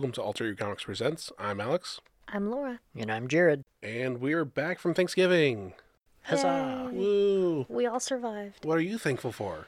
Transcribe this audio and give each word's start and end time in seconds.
Welcome 0.00 0.12
to 0.12 0.22
Alter 0.22 0.46
Your 0.46 0.54
Comics 0.54 0.84
Presents. 0.84 1.30
I'm 1.38 1.60
Alex, 1.60 2.00
I'm 2.26 2.50
Laura. 2.50 2.80
And 2.96 3.12
I'm 3.12 3.28
Jared. 3.28 3.64
and 3.82 4.18
we're 4.18 4.46
back 4.46 4.78
from 4.78 4.94
Thanksgiving. 4.94 5.74
Huzzah! 6.22 6.88
Yay. 6.90 6.98
Woo! 6.98 7.66
We 7.68 7.84
all 7.84 8.00
survived. 8.00 8.64
What 8.64 8.78
are 8.78 8.80
you 8.80 8.96
thankful 8.96 9.30
for? 9.30 9.66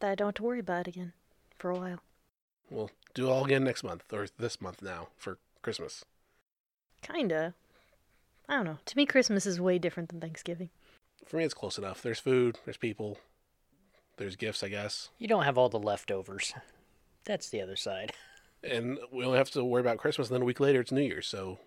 That 0.00 0.12
I 0.12 0.14
don't 0.14 0.28
have 0.28 0.34
to 0.36 0.44
worry 0.44 0.60
about 0.60 0.88
it 0.88 0.96
again 0.96 1.12
for 1.58 1.70
a 1.70 1.74
while. 1.74 1.98
We'll 2.70 2.90
do 3.12 3.26
it 3.26 3.30
all 3.30 3.44
again 3.44 3.64
next 3.64 3.84
month, 3.84 4.10
or 4.14 4.28
this 4.38 4.62
month 4.62 4.80
now, 4.80 5.08
for 5.18 5.36
Christmas. 5.60 6.06
Kinda. 7.02 7.52
I 8.48 8.56
don't 8.56 8.64
know. 8.64 8.78
To 8.82 8.96
me, 8.96 9.04
Christmas 9.04 9.44
is 9.44 9.60
way 9.60 9.78
different 9.78 10.08
than 10.08 10.22
Thanksgiving. 10.22 10.70
For 11.26 11.36
me, 11.36 11.44
it's 11.44 11.52
close 11.52 11.76
enough. 11.76 12.00
There's 12.00 12.18
food, 12.18 12.60
there's 12.64 12.78
people, 12.78 13.18
there's 14.16 14.36
gifts, 14.36 14.62
I 14.62 14.70
guess. 14.70 15.10
You 15.18 15.28
don't 15.28 15.44
have 15.44 15.58
all 15.58 15.68
the 15.68 15.78
leftovers. 15.78 16.54
That's 17.26 17.50
the 17.50 17.60
other 17.60 17.76
side. 17.76 18.14
And 18.70 18.98
we 19.12 19.24
only 19.24 19.38
have 19.38 19.50
to 19.52 19.64
worry 19.64 19.80
about 19.80 19.98
Christmas, 19.98 20.28
and 20.28 20.34
then 20.34 20.42
a 20.42 20.46
week 20.46 20.60
later, 20.60 20.80
it's 20.80 20.92
New 20.92 21.02
Year's. 21.02 21.26
So 21.26 21.58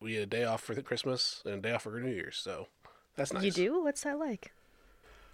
we 0.00 0.12
get 0.12 0.22
a 0.22 0.26
day 0.26 0.44
off 0.44 0.62
for 0.62 0.74
the 0.74 0.82
Christmas 0.82 1.42
and 1.44 1.54
a 1.54 1.60
day 1.60 1.72
off 1.72 1.82
for 1.82 1.98
New 1.98 2.10
Year's. 2.10 2.36
So 2.36 2.68
that's 3.16 3.32
nice. 3.32 3.44
You 3.44 3.50
do? 3.50 3.82
What's 3.82 4.02
that 4.02 4.18
like? 4.18 4.52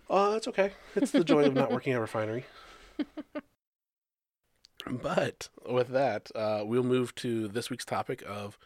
Oh, 0.09 0.33
that's 0.33 0.49
okay. 0.49 0.73
It's 0.95 1.11
the 1.11 1.25
joy 1.25 1.45
of 1.45 1.55
not 1.55 1.71
working 1.73 1.93
at 1.93 1.99
a 1.99 2.01
refinery. 2.01 2.45
but 4.87 5.49
with 5.69 5.89
that, 5.89 6.31
uh, 6.35 6.63
we'll 6.65 6.83
move 6.83 7.15
to 7.17 7.49
this 7.49 7.71
week's 7.71 7.85
topic 7.85 8.23
of 8.27 8.59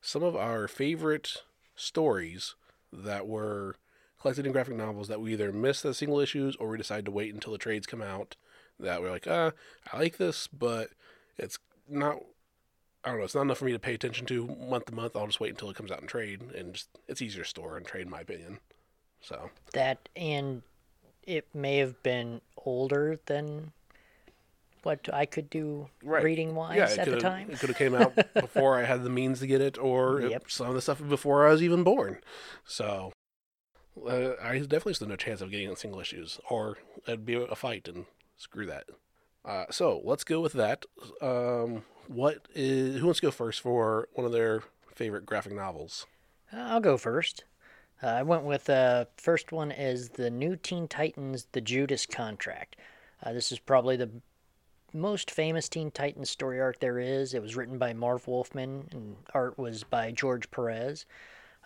some 0.00 0.22
of 0.22 0.36
our 0.36 0.68
favorite 0.68 1.42
stories 1.74 2.54
that 2.92 3.26
were 3.26 3.76
collected 4.20 4.46
in 4.46 4.52
graphic 4.52 4.76
novels 4.76 5.08
that 5.08 5.20
we 5.20 5.32
either 5.32 5.52
missed 5.52 5.84
as 5.84 5.98
single 5.98 6.20
issues 6.20 6.54
or 6.56 6.68
we 6.68 6.78
decided 6.78 7.04
to 7.04 7.10
wait 7.10 7.34
until 7.34 7.52
the 7.52 7.58
trades 7.58 7.86
come 7.86 8.02
out. 8.02 8.36
That 8.78 9.02
we're 9.02 9.10
like, 9.10 9.26
uh, 9.26 9.52
I 9.92 9.98
like 9.98 10.16
this, 10.16 10.46
but 10.48 10.90
it's 11.36 11.58
not. 11.88 12.18
I 13.04 13.08
don't 13.10 13.18
know. 13.18 13.24
It's 13.24 13.34
not 13.34 13.42
enough 13.42 13.58
for 13.58 13.64
me 13.64 13.72
to 13.72 13.78
pay 13.80 13.94
attention 13.94 14.26
to 14.26 14.46
month 14.46 14.86
to 14.86 14.94
month. 14.94 15.16
I'll 15.16 15.26
just 15.26 15.40
wait 15.40 15.50
until 15.50 15.70
it 15.70 15.76
comes 15.76 15.90
out 15.90 16.00
in 16.00 16.06
trade, 16.06 16.40
and 16.56 16.74
just 16.74 16.88
it's 17.08 17.20
easier 17.22 17.42
to 17.42 17.48
store 17.48 17.76
and 17.76 17.84
trade, 17.86 18.02
in 18.02 18.10
my 18.10 18.20
opinion. 18.20 18.58
So 19.20 19.50
That 19.72 20.08
and 20.16 20.62
it 21.24 21.46
may 21.54 21.78
have 21.78 22.00
been 22.02 22.40
older 22.64 23.18
than 23.26 23.72
what 24.82 25.08
I 25.12 25.26
could 25.26 25.48
do 25.50 25.88
Right. 26.02 26.24
reading 26.24 26.54
wise 26.56 26.76
yeah, 26.76 27.02
at 27.02 27.08
the 27.08 27.20
time. 27.20 27.50
It 27.50 27.60
could 27.60 27.68
have 27.68 27.78
came 27.78 27.94
out 27.94 28.14
before 28.34 28.78
I 28.78 28.84
had 28.84 29.04
the 29.04 29.10
means 29.10 29.38
to 29.40 29.46
get 29.46 29.60
it, 29.60 29.78
or 29.78 30.20
it- 30.20 30.42
some 30.50 30.68
of 30.68 30.74
the 30.74 30.82
stuff 30.82 31.00
before 31.08 31.46
I 31.46 31.50
was 31.52 31.62
even 31.62 31.84
born. 31.84 32.18
So 32.64 33.12
uh, 34.08 34.32
I 34.42 34.58
definitely 34.60 34.94
stood 34.94 35.08
no 35.08 35.16
chance 35.16 35.40
of 35.40 35.50
getting 35.50 35.68
in 35.70 35.76
single 35.76 36.00
issues, 36.00 36.40
or 36.50 36.78
it'd 37.06 37.24
be 37.26 37.34
a 37.34 37.54
fight, 37.54 37.86
and 37.88 38.06
screw 38.36 38.66
that. 38.66 38.84
Uh, 39.44 39.64
so 39.70 40.00
let's 40.04 40.24
go 40.24 40.40
with 40.40 40.52
that. 40.52 40.84
Um, 41.20 41.84
what 42.06 42.46
is 42.54 43.00
who 43.00 43.06
wants 43.06 43.20
to 43.20 43.26
go 43.26 43.30
first 43.30 43.60
for 43.60 44.08
one 44.14 44.26
of 44.26 44.32
their 44.32 44.62
favorite 44.94 45.26
graphic 45.26 45.52
novels? 45.52 46.06
Uh, 46.52 46.58
I'll 46.60 46.80
go 46.80 46.96
first. 46.96 47.44
Uh, 48.02 48.08
I 48.08 48.22
went 48.22 48.44
with 48.44 48.68
uh, 48.68 49.06
first 49.16 49.52
one 49.52 49.70
is 49.70 50.10
the 50.10 50.30
New 50.30 50.56
Teen 50.56 50.88
Titans: 50.88 51.46
The 51.52 51.60
Judas 51.60 52.06
Contract. 52.06 52.76
Uh, 53.22 53.32
this 53.32 53.52
is 53.52 53.58
probably 53.58 53.96
the 53.96 54.10
most 54.92 55.30
famous 55.30 55.68
Teen 55.68 55.90
Titans 55.90 56.30
story 56.30 56.60
arc 56.60 56.80
there 56.80 56.98
is. 56.98 57.34
It 57.34 57.42
was 57.42 57.56
written 57.56 57.78
by 57.78 57.92
Marv 57.92 58.26
Wolfman, 58.28 58.88
and 58.92 59.16
art 59.32 59.58
was 59.58 59.84
by 59.84 60.10
George 60.10 60.50
Perez. 60.50 61.06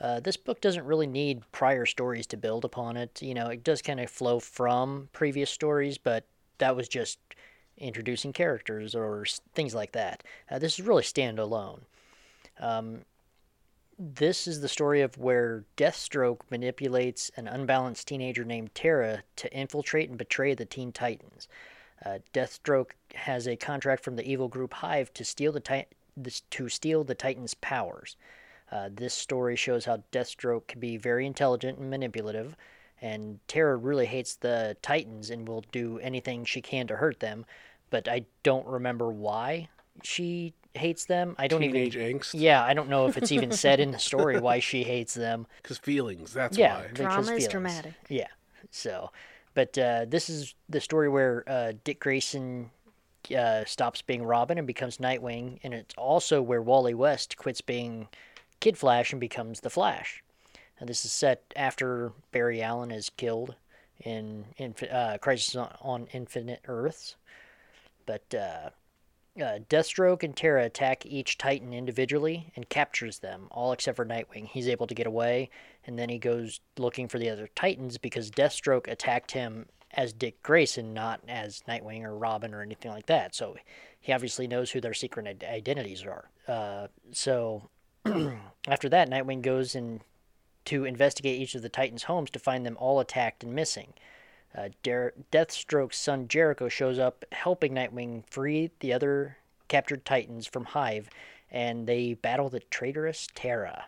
Uh, 0.00 0.20
this 0.20 0.36
book 0.36 0.60
doesn't 0.60 0.84
really 0.84 1.06
need 1.06 1.42
prior 1.52 1.86
stories 1.86 2.26
to 2.28 2.36
build 2.36 2.64
upon 2.64 2.96
it. 2.96 3.22
You 3.22 3.34
know, 3.34 3.46
it 3.46 3.64
does 3.64 3.80
kind 3.80 3.98
of 3.98 4.10
flow 4.10 4.38
from 4.38 5.08
previous 5.12 5.50
stories, 5.50 5.96
but 5.96 6.24
that 6.58 6.76
was 6.76 6.88
just 6.88 7.18
introducing 7.78 8.32
characters 8.32 8.94
or 8.94 9.24
things 9.54 9.74
like 9.74 9.92
that. 9.92 10.22
Uh, 10.50 10.58
this 10.58 10.78
is 10.78 10.86
really 10.86 11.02
standalone. 11.02 11.80
Um, 12.58 13.04
this 13.98 14.46
is 14.46 14.60
the 14.60 14.68
story 14.68 15.00
of 15.00 15.16
where 15.16 15.64
Deathstroke 15.76 16.40
manipulates 16.50 17.30
an 17.36 17.48
unbalanced 17.48 18.06
teenager 18.08 18.44
named 18.44 18.74
Terra 18.74 19.22
to 19.36 19.52
infiltrate 19.52 20.10
and 20.10 20.18
betray 20.18 20.54
the 20.54 20.66
Teen 20.66 20.92
Titans. 20.92 21.48
Uh, 22.04 22.18
Deathstroke 22.34 22.90
has 23.14 23.48
a 23.48 23.56
contract 23.56 24.04
from 24.04 24.16
the 24.16 24.30
evil 24.30 24.48
group 24.48 24.74
Hive 24.74 25.12
to 25.14 25.24
steal 25.24 25.52
the 25.52 25.86
to 26.50 26.68
steal 26.68 27.04
the 27.04 27.14
Titans' 27.14 27.54
powers. 27.54 28.16
Uh, 28.70 28.90
this 28.92 29.14
story 29.14 29.56
shows 29.56 29.84
how 29.84 30.02
Deathstroke 30.12 30.66
can 30.66 30.80
be 30.80 30.96
very 30.96 31.24
intelligent 31.24 31.78
and 31.78 31.88
manipulative, 31.88 32.56
and 33.00 33.38
Tara 33.48 33.76
really 33.76 34.06
hates 34.06 34.36
the 34.36 34.76
Titans 34.82 35.30
and 35.30 35.46
will 35.48 35.64
do 35.72 35.98
anything 36.00 36.44
she 36.44 36.60
can 36.62 36.86
to 36.88 36.96
hurt 36.96 37.20
them. 37.20 37.44
But 37.90 38.08
I 38.08 38.24
don't 38.42 38.66
remember 38.66 39.08
why 39.10 39.68
she 40.02 40.54
hates 40.74 41.04
them. 41.06 41.34
I 41.38 41.48
don't 41.48 41.60
Teenage 41.60 41.96
even. 41.96 42.18
angst, 42.18 42.30
Yeah, 42.34 42.62
I 42.62 42.74
don't 42.74 42.88
know 42.88 43.06
if 43.06 43.16
it's 43.16 43.32
even 43.32 43.52
said 43.52 43.80
in 43.80 43.90
the 43.92 43.98
story 43.98 44.38
why 44.46 44.58
she 44.60 44.82
hates 44.84 45.14
them. 45.14 45.46
because 45.62 45.78
feelings. 45.78 46.32
That's 46.32 46.56
yeah, 46.58 46.76
why. 46.76 46.82
because 46.88 46.96
Drama 46.98 47.20
is 47.20 47.26
feelings. 47.28 47.48
dramatic. 47.48 47.94
Yeah. 48.08 48.26
So, 48.70 49.10
but 49.54 49.76
uh, 49.78 50.04
this 50.08 50.28
is 50.28 50.54
the 50.68 50.80
story 50.80 51.08
where 51.08 51.44
uh, 51.46 51.72
Dick 51.84 52.00
Grayson 52.00 52.70
uh, 53.36 53.64
stops 53.64 54.02
being 54.02 54.22
Robin 54.22 54.58
and 54.58 54.66
becomes 54.66 54.98
Nightwing, 54.98 55.58
and 55.62 55.72
it's 55.72 55.94
also 55.96 56.42
where 56.42 56.60
Wally 56.60 56.94
West 56.94 57.36
quits 57.36 57.60
being 57.60 58.08
Kid 58.60 58.76
Flash 58.76 59.12
and 59.12 59.20
becomes 59.20 59.60
the 59.60 59.70
Flash. 59.70 60.22
And 60.78 60.88
this 60.88 61.04
is 61.04 61.12
set 61.12 61.42
after 61.56 62.12
Barry 62.32 62.62
Allen 62.62 62.90
is 62.90 63.10
killed 63.10 63.54
in, 64.00 64.44
in 64.58 64.74
uh, 64.90 65.18
Crisis 65.20 65.56
on, 65.56 65.74
on 65.80 66.08
Infinite 66.12 66.60
Earths. 66.66 67.16
But 68.04 68.34
uh, 68.34 68.70
uh, 69.40 69.58
Deathstroke 69.68 70.22
and 70.22 70.36
Terra 70.36 70.64
attack 70.64 71.04
each 71.04 71.38
Titan 71.38 71.72
individually 71.72 72.52
and 72.56 72.68
captures 72.68 73.18
them, 73.18 73.48
all 73.50 73.72
except 73.72 73.96
for 73.96 74.06
Nightwing. 74.06 74.46
He's 74.46 74.68
able 74.68 74.86
to 74.86 74.94
get 74.94 75.06
away, 75.06 75.50
and 75.86 75.98
then 75.98 76.08
he 76.08 76.18
goes 76.18 76.60
looking 76.78 77.08
for 77.08 77.18
the 77.18 77.30
other 77.30 77.48
Titans 77.54 77.98
because 77.98 78.30
Deathstroke 78.30 78.88
attacked 78.88 79.32
him 79.32 79.66
as 79.92 80.12
Dick 80.12 80.42
Grayson, 80.42 80.94
not 80.94 81.20
as 81.28 81.62
Nightwing 81.68 82.04
or 82.04 82.16
Robin 82.16 82.54
or 82.54 82.62
anything 82.62 82.90
like 82.90 83.06
that. 83.06 83.34
So 83.34 83.56
he 84.00 84.12
obviously 84.12 84.46
knows 84.46 84.70
who 84.70 84.80
their 84.80 84.94
secret 84.94 85.42
identities 85.42 86.04
are. 86.04 86.30
Uh, 86.46 86.86
so 87.12 87.68
after 88.68 88.88
that, 88.88 89.10
Nightwing 89.10 89.42
goes 89.42 89.74
in 89.74 90.00
to 90.66 90.84
investigate 90.84 91.40
each 91.40 91.54
of 91.54 91.62
the 91.62 91.68
Titans' 91.68 92.04
homes 92.04 92.30
to 92.30 92.38
find 92.38 92.64
them 92.66 92.76
all 92.78 93.00
attacked 93.00 93.42
and 93.42 93.54
missing. 93.54 93.92
Uh, 94.56 94.68
Der- 94.82 95.12
Deathstroke's 95.32 95.96
son 95.98 96.28
Jericho 96.28 96.68
shows 96.68 96.98
up, 96.98 97.24
helping 97.32 97.74
Nightwing 97.74 98.22
free 98.30 98.70
the 98.80 98.92
other 98.92 99.36
captured 99.68 100.04
Titans 100.04 100.46
from 100.46 100.64
Hive, 100.66 101.08
and 101.50 101.86
they 101.86 102.14
battle 102.14 102.48
the 102.48 102.60
traitorous 102.60 103.28
Terra. 103.34 103.86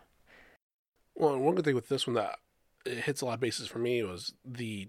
Well, 1.15 1.37
one 1.37 1.55
good 1.55 1.65
thing 1.65 1.75
with 1.75 1.89
this 1.89 2.07
one 2.07 2.13
that 2.15 2.39
it 2.85 2.99
hits 2.99 3.21
a 3.21 3.25
lot 3.25 3.35
of 3.35 3.39
bases 3.39 3.67
for 3.67 3.79
me 3.79 4.03
was 4.03 4.33
the 4.45 4.87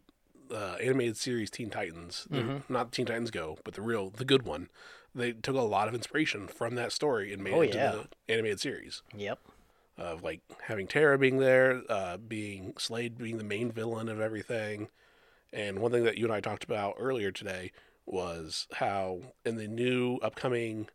uh, 0.52 0.76
animated 0.82 1.16
series 1.16 1.48
Teen 1.50 1.70
Titans, 1.70 2.26
the, 2.28 2.38
Mhm. 2.40 2.62
not 2.68 2.90
Teen 2.92 3.06
Titans 3.06 3.30
Go, 3.30 3.58
but 3.64 3.74
the 3.74 3.82
real, 3.82 4.10
the 4.10 4.24
good 4.24 4.42
one. 4.42 4.68
They 5.14 5.32
took 5.32 5.54
a 5.56 5.60
lot 5.60 5.86
of 5.88 5.94
inspiration 5.94 6.48
from 6.48 6.74
that 6.74 6.90
story 6.92 7.32
and 7.32 7.42
made 7.42 7.54
Oh, 7.54 7.60
it 7.60 7.66
into 7.66 7.78
yeah. 7.78 7.90
the 7.92 8.08
animated 8.32 8.60
series 8.60 9.02
Yep. 9.16 9.38
Of 10.00 10.22
like 10.22 10.40
having 10.62 10.86
Terra 10.86 11.18
being 11.18 11.38
there, 11.38 11.82
uh, 11.88 12.16
being 12.16 12.72
Slade 12.78 13.18
being 13.18 13.36
the 13.36 13.44
main 13.44 13.70
villain 13.70 14.08
of 14.08 14.18
everything. 14.18 14.88
And 15.52 15.80
one 15.80 15.92
thing 15.92 16.04
that 16.04 16.16
you 16.16 16.24
and 16.24 16.32
I 16.32 16.40
talked 16.40 16.64
about 16.64 16.94
earlier 16.98 17.30
today 17.30 17.72
was 18.06 18.66
how 18.72 19.20
in 19.44 19.56
the 19.56 19.68
new 19.68 20.16
upcoming, 20.22 20.88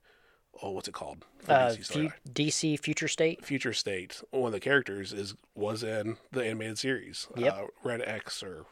oh, 0.64 0.72
what's 0.72 0.88
it 0.88 0.94
called? 0.94 1.26
Uh, 1.48 1.70
DC. 1.70 1.86
Fu- 1.86 2.32
DC 2.32 2.80
Future 2.80 3.08
State. 3.08 3.46
Future 3.46 3.74
State, 3.74 4.24
one 4.32 4.48
of 4.48 4.54
the 4.54 4.60
characters 4.60 5.14
is 5.14 5.36
was 5.54 5.84
in 5.84 6.18
the 6.32 6.44
animated 6.44 6.80
series. 6.80 7.28
Yep. 7.36 7.54
Uh, 7.54 7.66
Red 7.84 8.02
X 8.02 8.42
or 8.42 8.66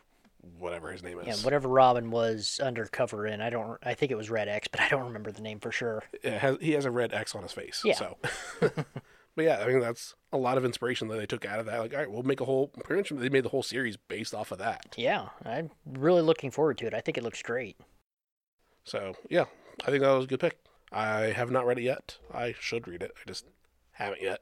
whatever 0.59 0.91
his 0.91 1.03
name 1.03 1.19
is. 1.19 1.27
Yeah, 1.27 1.35
whatever 1.45 1.67
Robin 1.69 2.11
was 2.11 2.59
undercover 2.61 3.25
in. 3.27 3.41
I 3.41 3.49
don't. 3.49 3.77
I 3.83 3.93
think 3.93 4.11
it 4.11 4.15
was 4.15 4.29
Red 4.29 4.47
X, 4.47 4.67
but 4.67 4.81
I 4.81 4.89
don't 4.89 5.05
remember 5.05 5.31
the 5.31 5.41
name 5.41 5.59
for 5.59 5.71
sure. 5.71 6.03
Has, 6.23 6.57
he 6.59 6.71
has 6.71 6.85
a 6.85 6.91
red 6.91 7.13
X 7.13 7.35
on 7.35 7.43
his 7.43 7.51
face. 7.51 7.81
Yeah. 7.85 7.95
So, 7.95 8.17
but 9.35 9.45
yeah, 9.45 9.59
I 9.63 9.67
mean 9.67 9.79
that's 9.79 10.15
a 10.31 10.37
lot 10.37 10.57
of 10.57 10.65
inspiration 10.65 11.07
that 11.09 11.17
they 11.17 11.25
took 11.25 11.45
out 11.45 11.59
of 11.59 11.65
that. 11.67 11.79
Like, 11.79 11.93
all 11.93 11.99
right, 11.99 12.11
we'll 12.11 12.23
make 12.23 12.41
a 12.41 12.45
whole. 12.45 12.67
Pretty 12.83 13.01
much, 13.13 13.21
they 13.21 13.29
made 13.29 13.43
the 13.45 13.49
whole 13.49 13.63
series 13.63 13.97
based 13.97 14.33
off 14.33 14.51
of 14.51 14.57
that. 14.59 14.93
Yeah, 14.97 15.29
I'm 15.45 15.69
really 15.85 16.21
looking 16.21 16.51
forward 16.51 16.77
to 16.79 16.87
it. 16.87 16.93
I 16.93 17.01
think 17.01 17.17
it 17.17 17.23
looks 17.23 17.41
great. 17.41 17.77
So 18.83 19.15
yeah, 19.29 19.45
I 19.85 19.91
think 19.91 20.01
that 20.01 20.11
was 20.11 20.25
a 20.25 20.27
good 20.27 20.39
pick. 20.39 20.59
I 20.91 21.21
have 21.27 21.49
not 21.51 21.65
read 21.65 21.79
it 21.79 21.83
yet. 21.83 22.17
I 22.33 22.53
should 22.59 22.87
read 22.87 23.01
it. 23.01 23.11
I 23.15 23.27
just 23.27 23.45
haven't 23.93 24.21
yet 24.21 24.41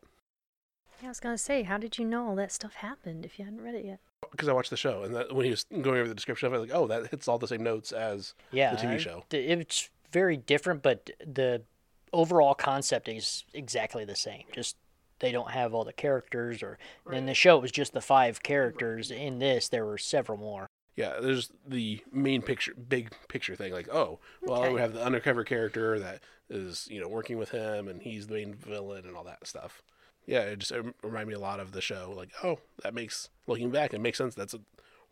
Yeah, 1.02 1.08
I 1.08 1.12
was 1.12 1.20
gonna 1.20 1.38
say, 1.38 1.64
how 1.64 1.78
did 1.78 1.98
you 1.98 2.06
know 2.06 2.28
all 2.30 2.36
that 2.36 2.52
stuff 2.52 2.76
happened 2.76 3.26
if 3.26 3.38
you 3.40 3.46
hadn't 3.46 3.62
read 3.62 3.76
it 3.76 3.86
yet? 3.86 4.00
because 4.32 4.48
I 4.48 4.54
watched 4.54 4.70
the 4.70 4.78
show 4.78 5.04
and 5.04 5.14
that, 5.16 5.34
when 5.34 5.46
he 5.46 5.52
was 5.52 5.64
going 5.66 5.98
over 6.00 6.08
the 6.08 6.14
description 6.16 6.48
of 6.48 6.54
it, 6.54 6.60
like, 6.60 6.70
oh, 6.74 6.88
that 6.88 7.08
hits 7.08 7.28
all 7.28 7.38
the 7.40 7.48
same 7.48 7.64
notes 7.64 7.92
as 7.92 8.34
Yeah, 8.52 8.76
the 8.76 8.82
TV 8.82 8.94
I- 8.94 8.98
show. 8.98 9.24
th- 9.30 9.60
It's 9.60 9.90
very 10.12 10.38
different, 10.38 10.84
but 10.84 11.10
the 11.26 11.64
overall 12.14 12.54
concept 12.54 13.08
is 13.08 13.44
exactly 13.54 14.06
the 14.06 14.16
same. 14.16 14.44
Just 14.54 14.76
they 15.20 15.32
don't 15.32 15.52
have 15.52 15.74
all 15.74 15.84
the 15.84 15.94
characters, 15.94 16.64
or 16.64 16.78
in 17.12 17.26
the 17.26 17.34
show 17.34 17.58
it 17.58 17.62
was 17.62 17.72
just 17.72 17.94
the 17.94 18.02
five 18.02 18.42
characters. 18.44 19.12
In 19.12 19.40
this, 19.40 19.70
there 19.70 19.86
were 19.86 19.98
several 19.98 20.38
more. 20.38 20.68
Yeah, 20.96 21.20
there's 21.22 21.52
the 21.66 22.02
main 22.12 22.42
picture, 22.42 22.74
big 22.74 23.12
picture 23.30 23.56
thing. 23.56 23.72
Like, 23.72 23.88
oh, 23.94 24.20
well, 24.42 24.64
Okay. 24.64 24.74
we 24.74 24.82
have 24.82 24.94
the 24.94 25.04
undercover 25.04 25.44
character 25.44 25.98
that 26.00 26.20
is, 26.50 26.88
you 26.92 27.00
know, 27.00 27.08
working 27.08 27.38
with 27.38 27.52
him, 27.52 27.88
and 27.88 28.02
he's 28.02 28.28
the 28.28 28.34
main 28.34 28.54
villain 28.56 29.06
and 29.06 29.16
all 29.16 29.24
that 29.24 29.48
stuff. 29.48 29.82
Yeah, 30.28 30.42
it 30.42 30.60
just 30.60 30.72
it 30.72 30.86
reminded 31.02 31.30
me 31.30 31.34
a 31.36 31.40
lot 31.40 31.60
of 31.60 31.72
the 31.72 31.82
show. 31.82 32.14
Like, 32.16 32.30
oh, 32.44 32.60
that 32.84 32.94
makes 32.94 33.30
looking 33.48 33.70
back, 33.72 33.94
it 33.94 34.02
makes 34.02 34.18
sense. 34.18 34.36
That's 34.36 34.54
a, 34.54 34.60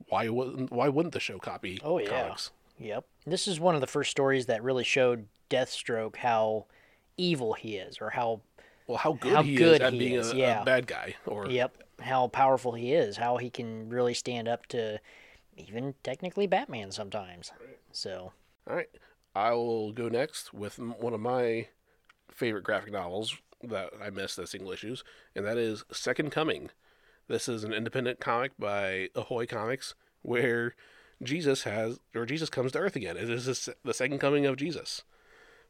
why 0.10 0.28
wouldn't 0.28 0.72
why 0.72 0.90
wouldn't 0.90 1.14
the 1.14 1.20
show 1.20 1.40
copy? 1.40 1.80
Oh, 1.84 1.98
yeah. 1.98 2.10
comics? 2.24 2.52
Yep. 2.78 3.06
This 3.26 3.48
is 3.48 3.60
one 3.60 3.76
of 3.76 3.82
the 3.82 3.88
first 3.88 4.12
stories 4.12 4.46
that 4.48 4.64
really 4.64 4.84
showed 4.84 5.28
Deathstroke 5.50 6.18
how 6.18 6.66
evil 7.20 7.54
he 7.54 7.76
is, 7.76 7.98
or 8.02 8.10
how 8.10 8.42
Well, 8.88 8.98
how 8.98 9.14
good 9.14 9.36
How 9.36 9.44
he 9.44 9.56
good 9.56 9.76
is 9.76 9.88
at 9.88 9.94
he 9.94 10.00
being 10.00 10.14
is, 10.14 10.32
a, 10.32 10.36
yeah. 10.36 10.62
a 10.62 10.66
bad 10.66 10.88
guy, 10.88 11.16
or 11.26 11.48
Yep, 11.50 11.84
how 12.02 12.28
powerful 12.28 12.74
he 12.74 12.94
is, 12.94 13.18
how 13.18 13.38
he 13.38 13.50
can 13.50 13.90
really 13.90 14.14
stand 14.14 14.48
up 14.48 14.66
to 14.68 15.00
even 15.58 15.94
technically 16.04 16.48
Batman 16.48 16.92
sometimes. 16.92 17.52
So, 17.92 18.32
All 18.68 18.76
right. 18.76 18.90
I 19.36 19.52
will 19.52 19.92
go 19.92 20.08
next 20.10 20.54
with 20.54 20.80
one 20.80 21.14
of 21.14 21.20
my 21.20 21.68
favorite 22.32 22.64
graphic 22.64 22.92
novels 22.92 23.36
that 23.62 23.92
I 24.02 24.10
missed 24.10 24.40
as 24.40 24.50
single 24.52 24.72
issues, 24.72 25.04
and 25.36 25.46
that 25.46 25.58
is 25.58 25.84
Second 25.92 26.32
Coming. 26.32 26.70
This 27.28 27.48
is 27.48 27.64
an 27.64 27.74
independent 27.74 28.20
comic 28.20 28.54
by 28.58 29.10
Ahoy 29.16 29.46
Comics 29.46 29.94
where 30.22 30.74
Jesus 31.22 31.64
has, 31.64 32.00
or 32.16 32.26
Jesus 32.26 32.50
comes 32.50 32.72
to 32.72 32.80
Earth 32.80 32.96
again. 32.96 33.18
It 33.18 33.30
is 33.30 33.46
the 33.46 33.76
the 33.84 33.94
second 33.94 34.20
coming 34.20 34.46
of 34.46 34.56
Jesus. 34.58 35.04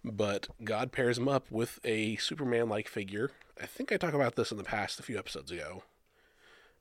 But 0.04 0.48
God 0.64 0.92
pairs 0.92 1.18
him 1.18 1.28
up 1.28 1.52
with 1.52 1.80
a 1.84 2.16
Superman 2.18 2.70
like 2.70 2.88
figure. 2.88 3.32
I 3.62 3.66
think 3.66 3.92
I 3.92 3.98
talked 3.98 4.16
about 4.16 4.36
this 4.36 4.52
in 4.52 4.58
the 4.58 4.64
past 4.64 5.00
a 5.00 5.04
few 5.04 5.18
episodes 5.18 5.52
ago. 5.52 5.84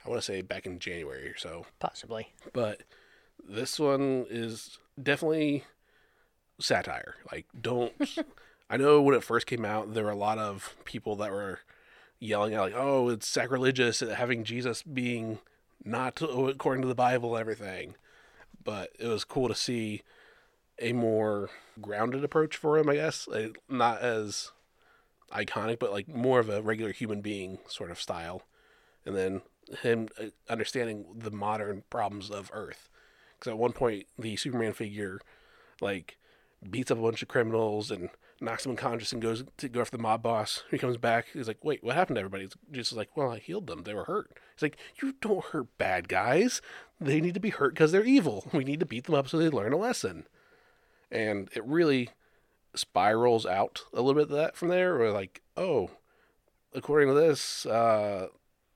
I 0.05 0.09
want 0.09 0.23
to 0.23 0.25
say 0.25 0.43
back 0.43 0.67
in 0.67 0.79
January 0.79 1.29
or 1.29 1.37
so 1.37 1.67
possibly. 1.81 2.33
but 2.53 2.83
this 3.47 3.79
one 3.79 4.27
is 4.31 4.79
definitely 5.01 5.65
satire. 6.61 7.17
Like, 7.31 7.47
don't. 7.61 7.93
I 8.71 8.77
know 8.77 9.01
when 9.01 9.15
it 9.15 9.25
first 9.25 9.47
came 9.47 9.65
out, 9.65 9.95
there 9.95 10.05
were 10.05 10.11
a 10.11 10.17
lot 10.17 10.39
of 10.39 10.77
people 10.85 11.17
that 11.17 11.31
were 11.31 11.61
yelling 12.21 12.55
out, 12.55 12.73
like, 12.73 12.81
"Oh, 12.81 13.09
it's 13.09 13.27
sacrilegious 13.27 14.03
uh, 14.03 14.15
having 14.17 14.45
Jesus 14.45 14.83
being 14.83 15.39
not 15.85 16.21
according 16.21 16.83
to 16.83 16.89
the 16.89 16.95
Bible 16.95 17.35
and 17.35 17.41
everything." 17.41 17.95
But 18.63 18.91
it 18.99 19.07
was 19.07 19.25
cool 19.25 19.49
to 19.49 19.55
see 19.55 20.03
a 20.81 20.93
more 20.93 21.51
grounded 21.81 22.25
approach 22.25 22.57
for 22.57 22.79
him, 22.79 22.89
I 22.89 22.95
guess. 22.95 23.29
Not 23.69 24.01
as 24.01 24.53
iconic, 25.33 25.79
but 25.79 25.93
like 25.93 26.09
more 26.09 26.41
of 26.41 26.49
a 26.49 26.63
regular 26.63 26.93
human 26.93 27.21
being 27.21 27.59
sort 27.69 27.91
of 27.91 28.01
style. 28.01 28.43
And 29.05 29.17
then 29.17 29.43
him 29.83 30.09
uh, 30.21 30.27
understanding 30.49 31.07
the 31.15 31.31
modern 31.31 31.85
problems 31.91 32.31
of 32.31 32.51
Earth. 32.53 32.89
Because 33.39 33.51
at 33.51 33.59
one 33.59 33.73
point, 33.73 34.07
the 34.19 34.37
Superman 34.37 34.73
figure, 34.73 35.21
like, 35.81 36.17
beats 36.69 36.91
up 36.91 36.99
a 36.99 37.03
bunch 37.03 37.23
of 37.23 37.29
criminals 37.29 37.91
and 37.91 38.11
knocks 38.41 38.65
them 38.65 38.71
unconscious 38.71 39.13
and 39.13 39.23
goes 39.23 39.45
to 39.57 39.69
go 39.69 39.81
after 39.81 39.97
the 39.97 40.03
mob 40.03 40.23
boss. 40.23 40.65
He 40.71 40.79
comes 40.79 40.97
back. 40.97 41.27
He's 41.33 41.49
like, 41.49 41.65
"Wait, 41.65 41.83
what 41.83 41.95
happened 41.95 42.17
to 42.17 42.21
everybody?" 42.21 42.45
He's 42.45 42.55
just 42.73 42.93
like, 42.93 43.17
"Well, 43.17 43.31
I 43.31 43.39
healed 43.39 43.67
them. 43.67 43.83
They 43.83 43.95
were 43.95 44.05
hurt." 44.05 44.37
He's 44.55 44.63
like, 44.63 44.77
"You 45.03 45.15
don't 45.21 45.45
hurt 45.47 45.79
bad 45.79 46.09
guys. 46.09 46.61
They 47.01 47.21
need 47.21 47.35
to 47.35 47.41
be 47.41 47.51
hurt 47.51 47.75
because 47.75 47.93
they're 47.93 48.05
evil. 48.05 48.49
We 48.53 48.65
need 48.65 48.81
to 48.81 48.87
beat 48.87 49.05
them 49.05 49.15
up 49.15 49.29
so 49.29 49.39
they 49.39 49.49
learn 49.49 49.73
a 49.73 49.77
lesson." 49.77 50.27
And 51.11 51.49
it 51.55 51.65
really 51.65 52.11
spirals 52.75 53.47
out 53.47 53.85
a 53.93 54.03
little 54.03 54.15
bit 54.15 54.31
of 54.31 54.37
that 54.37 54.57
from 54.57 54.69
there. 54.69 54.97
Where 54.99 55.13
like, 55.13 55.43
oh, 55.57 55.91
according 56.75 57.09
to 57.09 57.15
this, 57.15 57.67
uh, 57.67 58.29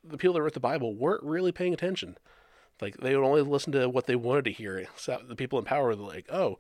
the 0.05 0.19
people 0.19 0.35
that 0.35 0.43
wrote 0.43 0.55
the 0.55 0.61
Bible 0.61 0.95
weren't 0.95 1.23
really 1.23 1.53
paying 1.53 1.75
attention. 1.75 2.17
Like 2.81 2.97
they 2.97 3.15
would 3.15 3.25
only 3.25 3.43
listen 3.43 3.73
to 3.73 3.89
what 3.89 4.07
they 4.07 4.17
wanted 4.17 4.45
to 4.47 4.53
hear. 4.53 4.87
So 4.97 5.21
the 5.27 5.37
people 5.37 5.59
in 5.59 5.65
power 5.65 5.89
were 5.89 5.95
like, 5.95 6.27
"Oh, 6.31 6.59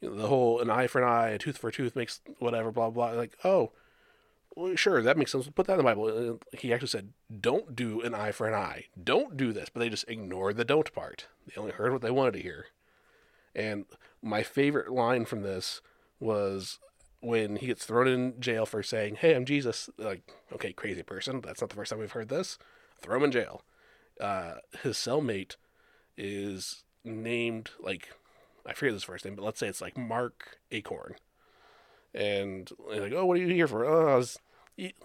you 0.00 0.10
know, 0.10 0.16
the 0.16 0.28
whole 0.28 0.60
an 0.60 0.70
eye 0.70 0.86
for 0.86 1.00
an 1.00 1.08
eye, 1.08 1.30
a 1.30 1.38
tooth 1.38 1.58
for 1.58 1.68
a 1.68 1.72
tooth 1.72 1.94
makes 1.94 2.20
whatever, 2.38 2.72
blah 2.72 2.90
blah." 2.90 3.10
Like, 3.12 3.36
oh, 3.44 3.72
well, 4.56 4.74
sure, 4.74 5.00
that 5.02 5.16
makes 5.16 5.32
sense. 5.32 5.48
Put 5.48 5.66
that 5.66 5.74
in 5.74 5.78
the 5.78 5.84
Bible. 5.84 6.40
He 6.58 6.72
actually 6.72 6.88
said, 6.88 7.12
"Don't 7.40 7.76
do 7.76 8.00
an 8.00 8.14
eye 8.14 8.32
for 8.32 8.48
an 8.48 8.54
eye. 8.54 8.86
Don't 9.02 9.36
do 9.36 9.52
this." 9.52 9.68
But 9.68 9.80
they 9.80 9.88
just 9.88 10.08
ignored 10.08 10.56
the 10.56 10.64
"don't" 10.64 10.92
part. 10.92 11.26
They 11.46 11.60
only 11.60 11.72
heard 11.72 11.92
what 11.92 12.02
they 12.02 12.10
wanted 12.10 12.34
to 12.34 12.42
hear. 12.42 12.66
And 13.54 13.84
my 14.22 14.42
favorite 14.42 14.90
line 14.90 15.24
from 15.24 15.42
this 15.42 15.80
was 16.18 16.78
when 17.20 17.56
he 17.56 17.66
gets 17.66 17.84
thrown 17.84 18.08
in 18.08 18.40
jail 18.40 18.66
for 18.66 18.82
saying, 18.82 19.16
"Hey, 19.16 19.34
I'm 19.34 19.44
Jesus." 19.44 19.90
Like, 19.98 20.22
okay, 20.52 20.72
crazy 20.72 21.02
person. 21.02 21.40
That's 21.40 21.60
not 21.60 21.70
the 21.70 21.76
first 21.76 21.90
time 21.90 22.00
we've 22.00 22.12
heard 22.12 22.28
this. 22.28 22.58
Throw 23.00 23.16
him 23.16 23.24
in 23.24 23.32
jail. 23.32 23.62
Uh, 24.20 24.54
his 24.82 24.96
cellmate 24.96 25.56
is 26.16 26.84
named 27.04 27.70
like 27.80 28.10
I 28.66 28.72
forget 28.74 28.92
his 28.94 29.04
first 29.04 29.24
name, 29.24 29.34
but 29.34 29.44
let's 29.44 29.58
say 29.58 29.68
it's 29.68 29.80
like 29.80 29.96
Mark 29.96 30.58
Acorn. 30.70 31.14
And 32.14 32.70
like, 32.88 33.12
oh, 33.12 33.24
what 33.24 33.38
are 33.38 33.40
you 33.40 33.54
here 33.54 33.68
for? 33.68 33.84
Oh, 33.84 34.12
I 34.12 34.16
was 34.16 34.38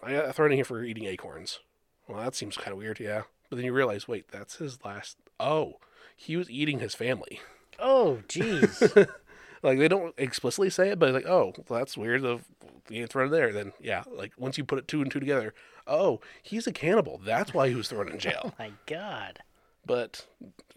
I 0.04 0.12
got 0.12 0.36
thrown 0.36 0.52
in 0.52 0.58
here 0.58 0.66
for 0.66 0.84
eating 0.84 1.06
acorns. 1.06 1.60
Well, 2.08 2.24
that 2.24 2.36
seems 2.36 2.58
kind 2.58 2.72
of 2.72 2.78
weird, 2.78 3.00
yeah. 3.00 3.24
But 3.50 3.58
then 3.58 3.66
you 3.66 3.74
realize, 3.74 4.08
wait, 4.08 4.30
that's 4.30 4.58
his 4.58 4.84
last. 4.84 5.18
Oh, 5.40 5.80
he 6.16 6.38
was 6.38 6.50
eating 6.50 6.80
his 6.80 6.96
family. 6.96 7.42
Oh, 7.80 8.20
jeez. 8.28 9.08
Like 9.66 9.80
they 9.80 9.88
don't 9.88 10.14
explicitly 10.18 10.70
say 10.70 10.90
it, 10.90 11.00
but 11.00 11.12
like, 11.12 11.26
oh, 11.26 11.52
well, 11.68 11.80
that's 11.80 11.98
weird. 11.98 12.22
The 12.22 12.40
he 12.88 13.00
gets 13.00 13.12
thrown 13.14 13.32
there. 13.32 13.52
Then 13.52 13.74
yeah, 13.82 14.04
like 14.12 14.32
once 14.38 14.60
you 14.60 14.64
put 14.64 14.78
it 14.78 14.88
two 14.88 15.02
and 15.02 15.10
two 15.10 15.20
together, 15.20 15.56
oh, 15.88 16.22
he's 16.44 16.68
a 16.68 16.72
cannibal. 16.72 17.20
That's 17.26 17.52
why 17.52 17.70
he 17.70 17.76
was 17.76 17.88
thrown 17.90 18.08
in 18.12 18.20
jail. 18.20 18.42
oh 18.46 18.54
My 18.60 18.74
God. 18.86 19.40
But 19.84 20.28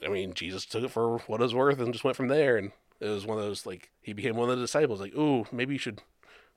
I 0.03 0.09
mean, 0.09 0.33
Jesus 0.33 0.65
took 0.65 0.85
it 0.85 0.91
for 0.91 1.19
what 1.27 1.41
it 1.41 1.45
was 1.45 1.55
worth 1.55 1.79
and 1.81 1.93
just 1.93 2.03
went 2.03 2.17
from 2.17 2.29
there. 2.29 2.57
And 2.57 2.73
it 2.99 3.09
was 3.09 3.27
one 3.27 3.37
of 3.37 3.45
those 3.45 3.67
like 3.67 3.91
he 4.01 4.15
became 4.15 4.37
one 4.37 4.49
of 4.49 4.57
the 4.57 4.65
disciples. 4.65 5.01
Like, 5.01 5.15
ooh, 5.15 5.45
maybe 5.53 5.75
you 5.75 5.79
should 5.79 6.01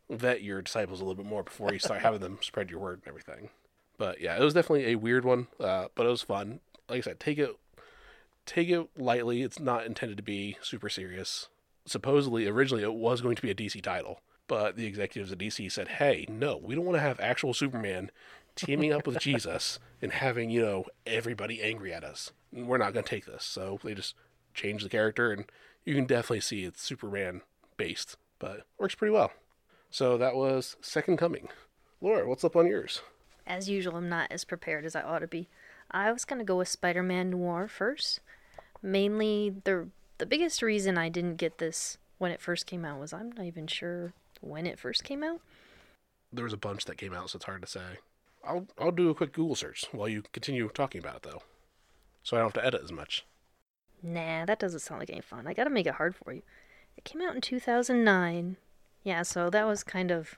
vet 0.09 0.41
your 0.41 0.61
disciples 0.61 1.01
a 1.01 1.03
little 1.03 1.21
bit 1.21 1.29
more 1.29 1.43
before 1.43 1.73
you 1.73 1.79
start 1.79 2.01
having 2.01 2.21
them 2.21 2.39
spread 2.41 2.71
your 2.71 2.79
word 2.79 3.01
and 3.03 3.09
everything. 3.09 3.49
But 3.97 4.21
yeah, 4.21 4.37
it 4.37 4.41
was 4.41 4.53
definitely 4.53 4.93
a 4.93 4.95
weird 4.95 5.25
one, 5.25 5.47
uh, 5.59 5.87
but 5.95 6.05
it 6.05 6.09
was 6.09 6.21
fun. 6.21 6.61
Like 6.87 6.99
I 6.99 7.01
said, 7.01 7.19
take 7.19 7.39
it 7.39 7.49
take 8.51 8.69
it 8.69 8.89
lightly. 8.97 9.41
It's 9.43 9.59
not 9.59 9.85
intended 9.85 10.17
to 10.17 10.23
be 10.23 10.57
super 10.61 10.89
serious. 10.89 11.47
Supposedly, 11.85 12.47
originally, 12.47 12.83
it 12.83 12.93
was 12.93 13.21
going 13.21 13.35
to 13.35 13.41
be 13.41 13.49
a 13.49 13.55
DC 13.55 13.81
title, 13.81 14.19
but 14.47 14.75
the 14.75 14.85
executives 14.85 15.31
at 15.31 15.37
DC 15.37 15.71
said, 15.71 15.87
"Hey, 15.87 16.25
no, 16.29 16.57
we 16.57 16.75
don't 16.75 16.85
want 16.85 16.97
to 16.97 17.01
have 17.01 17.19
actual 17.19 17.53
Superman 17.53 18.11
teaming 18.55 18.91
up 18.91 19.07
with 19.07 19.19
Jesus 19.21 19.79
and 20.01 20.11
having 20.11 20.49
you 20.49 20.61
know 20.61 20.85
everybody 21.07 21.61
angry 21.61 21.93
at 21.93 22.03
us. 22.03 22.31
We're 22.51 22.77
not 22.77 22.93
going 22.93 23.05
to 23.05 23.09
take 23.09 23.25
this." 23.25 23.45
So 23.45 23.79
they 23.83 23.93
just 23.93 24.15
changed 24.53 24.85
the 24.85 24.89
character, 24.89 25.31
and 25.31 25.45
you 25.85 25.95
can 25.95 26.05
definitely 26.05 26.41
see 26.41 26.63
it's 26.63 26.81
Superman 26.81 27.41
based, 27.77 28.17
but 28.37 28.65
works 28.77 28.95
pretty 28.95 29.13
well. 29.13 29.31
So 29.89 30.17
that 30.17 30.35
was 30.35 30.75
Second 30.81 31.17
Coming. 31.17 31.47
Laura, 32.01 32.27
what's 32.27 32.43
up 32.43 32.55
on 32.55 32.67
yours? 32.67 33.01
As 33.47 33.69
usual, 33.69 33.95
I'm 33.95 34.09
not 34.09 34.31
as 34.31 34.43
prepared 34.43 34.85
as 34.85 34.95
I 34.95 35.01
ought 35.01 35.19
to 35.19 35.27
be. 35.27 35.49
I 35.89 36.11
was 36.11 36.25
gonna 36.25 36.43
go 36.43 36.57
with 36.57 36.67
Spider-Man 36.67 37.31
Noir 37.31 37.67
first. 37.67 38.19
Mainly, 38.81 39.55
the 39.63 39.89
the 40.17 40.25
biggest 40.25 40.61
reason 40.61 40.97
I 40.97 41.09
didn't 41.09 41.37
get 41.37 41.57
this 41.57 41.97
when 42.17 42.31
it 42.31 42.41
first 42.41 42.65
came 42.65 42.85
out 42.85 42.99
was 42.99 43.13
I'm 43.13 43.31
not 43.31 43.45
even 43.45 43.67
sure 43.67 44.13
when 44.41 44.65
it 44.67 44.79
first 44.79 45.03
came 45.03 45.23
out. 45.23 45.41
There 46.31 46.43
was 46.43 46.53
a 46.53 46.57
bunch 46.57 46.85
that 46.85 46.97
came 46.97 47.13
out, 47.13 47.31
so 47.31 47.37
it's 47.37 47.45
hard 47.45 47.61
to 47.61 47.67
say. 47.67 47.99
I'll 48.43 48.67
I'll 48.79 48.91
do 48.91 49.09
a 49.09 49.15
quick 49.15 49.33
Google 49.33 49.55
search 49.55 49.85
while 49.91 50.07
you 50.07 50.23
continue 50.31 50.69
talking 50.69 50.99
about 50.99 51.17
it, 51.17 51.23
though, 51.23 51.43
so 52.23 52.35
I 52.35 52.39
don't 52.39 52.53
have 52.53 52.61
to 52.61 52.65
edit 52.65 52.81
as 52.83 52.91
much. 52.91 53.25
Nah, 54.03 54.45
that 54.45 54.59
doesn't 54.59 54.79
sound 54.79 54.99
like 54.99 55.09
any 55.09 55.21
fun. 55.21 55.47
I 55.47 55.53
gotta 55.53 55.69
make 55.69 55.85
it 55.85 55.95
hard 55.95 56.15
for 56.15 56.33
you. 56.33 56.41
It 56.97 57.03
came 57.03 57.21
out 57.21 57.35
in 57.35 57.41
2009. 57.41 58.57
Yeah, 59.03 59.23
so 59.23 59.49
that 59.49 59.65
was 59.65 59.83
kind 59.83 60.11
of 60.11 60.35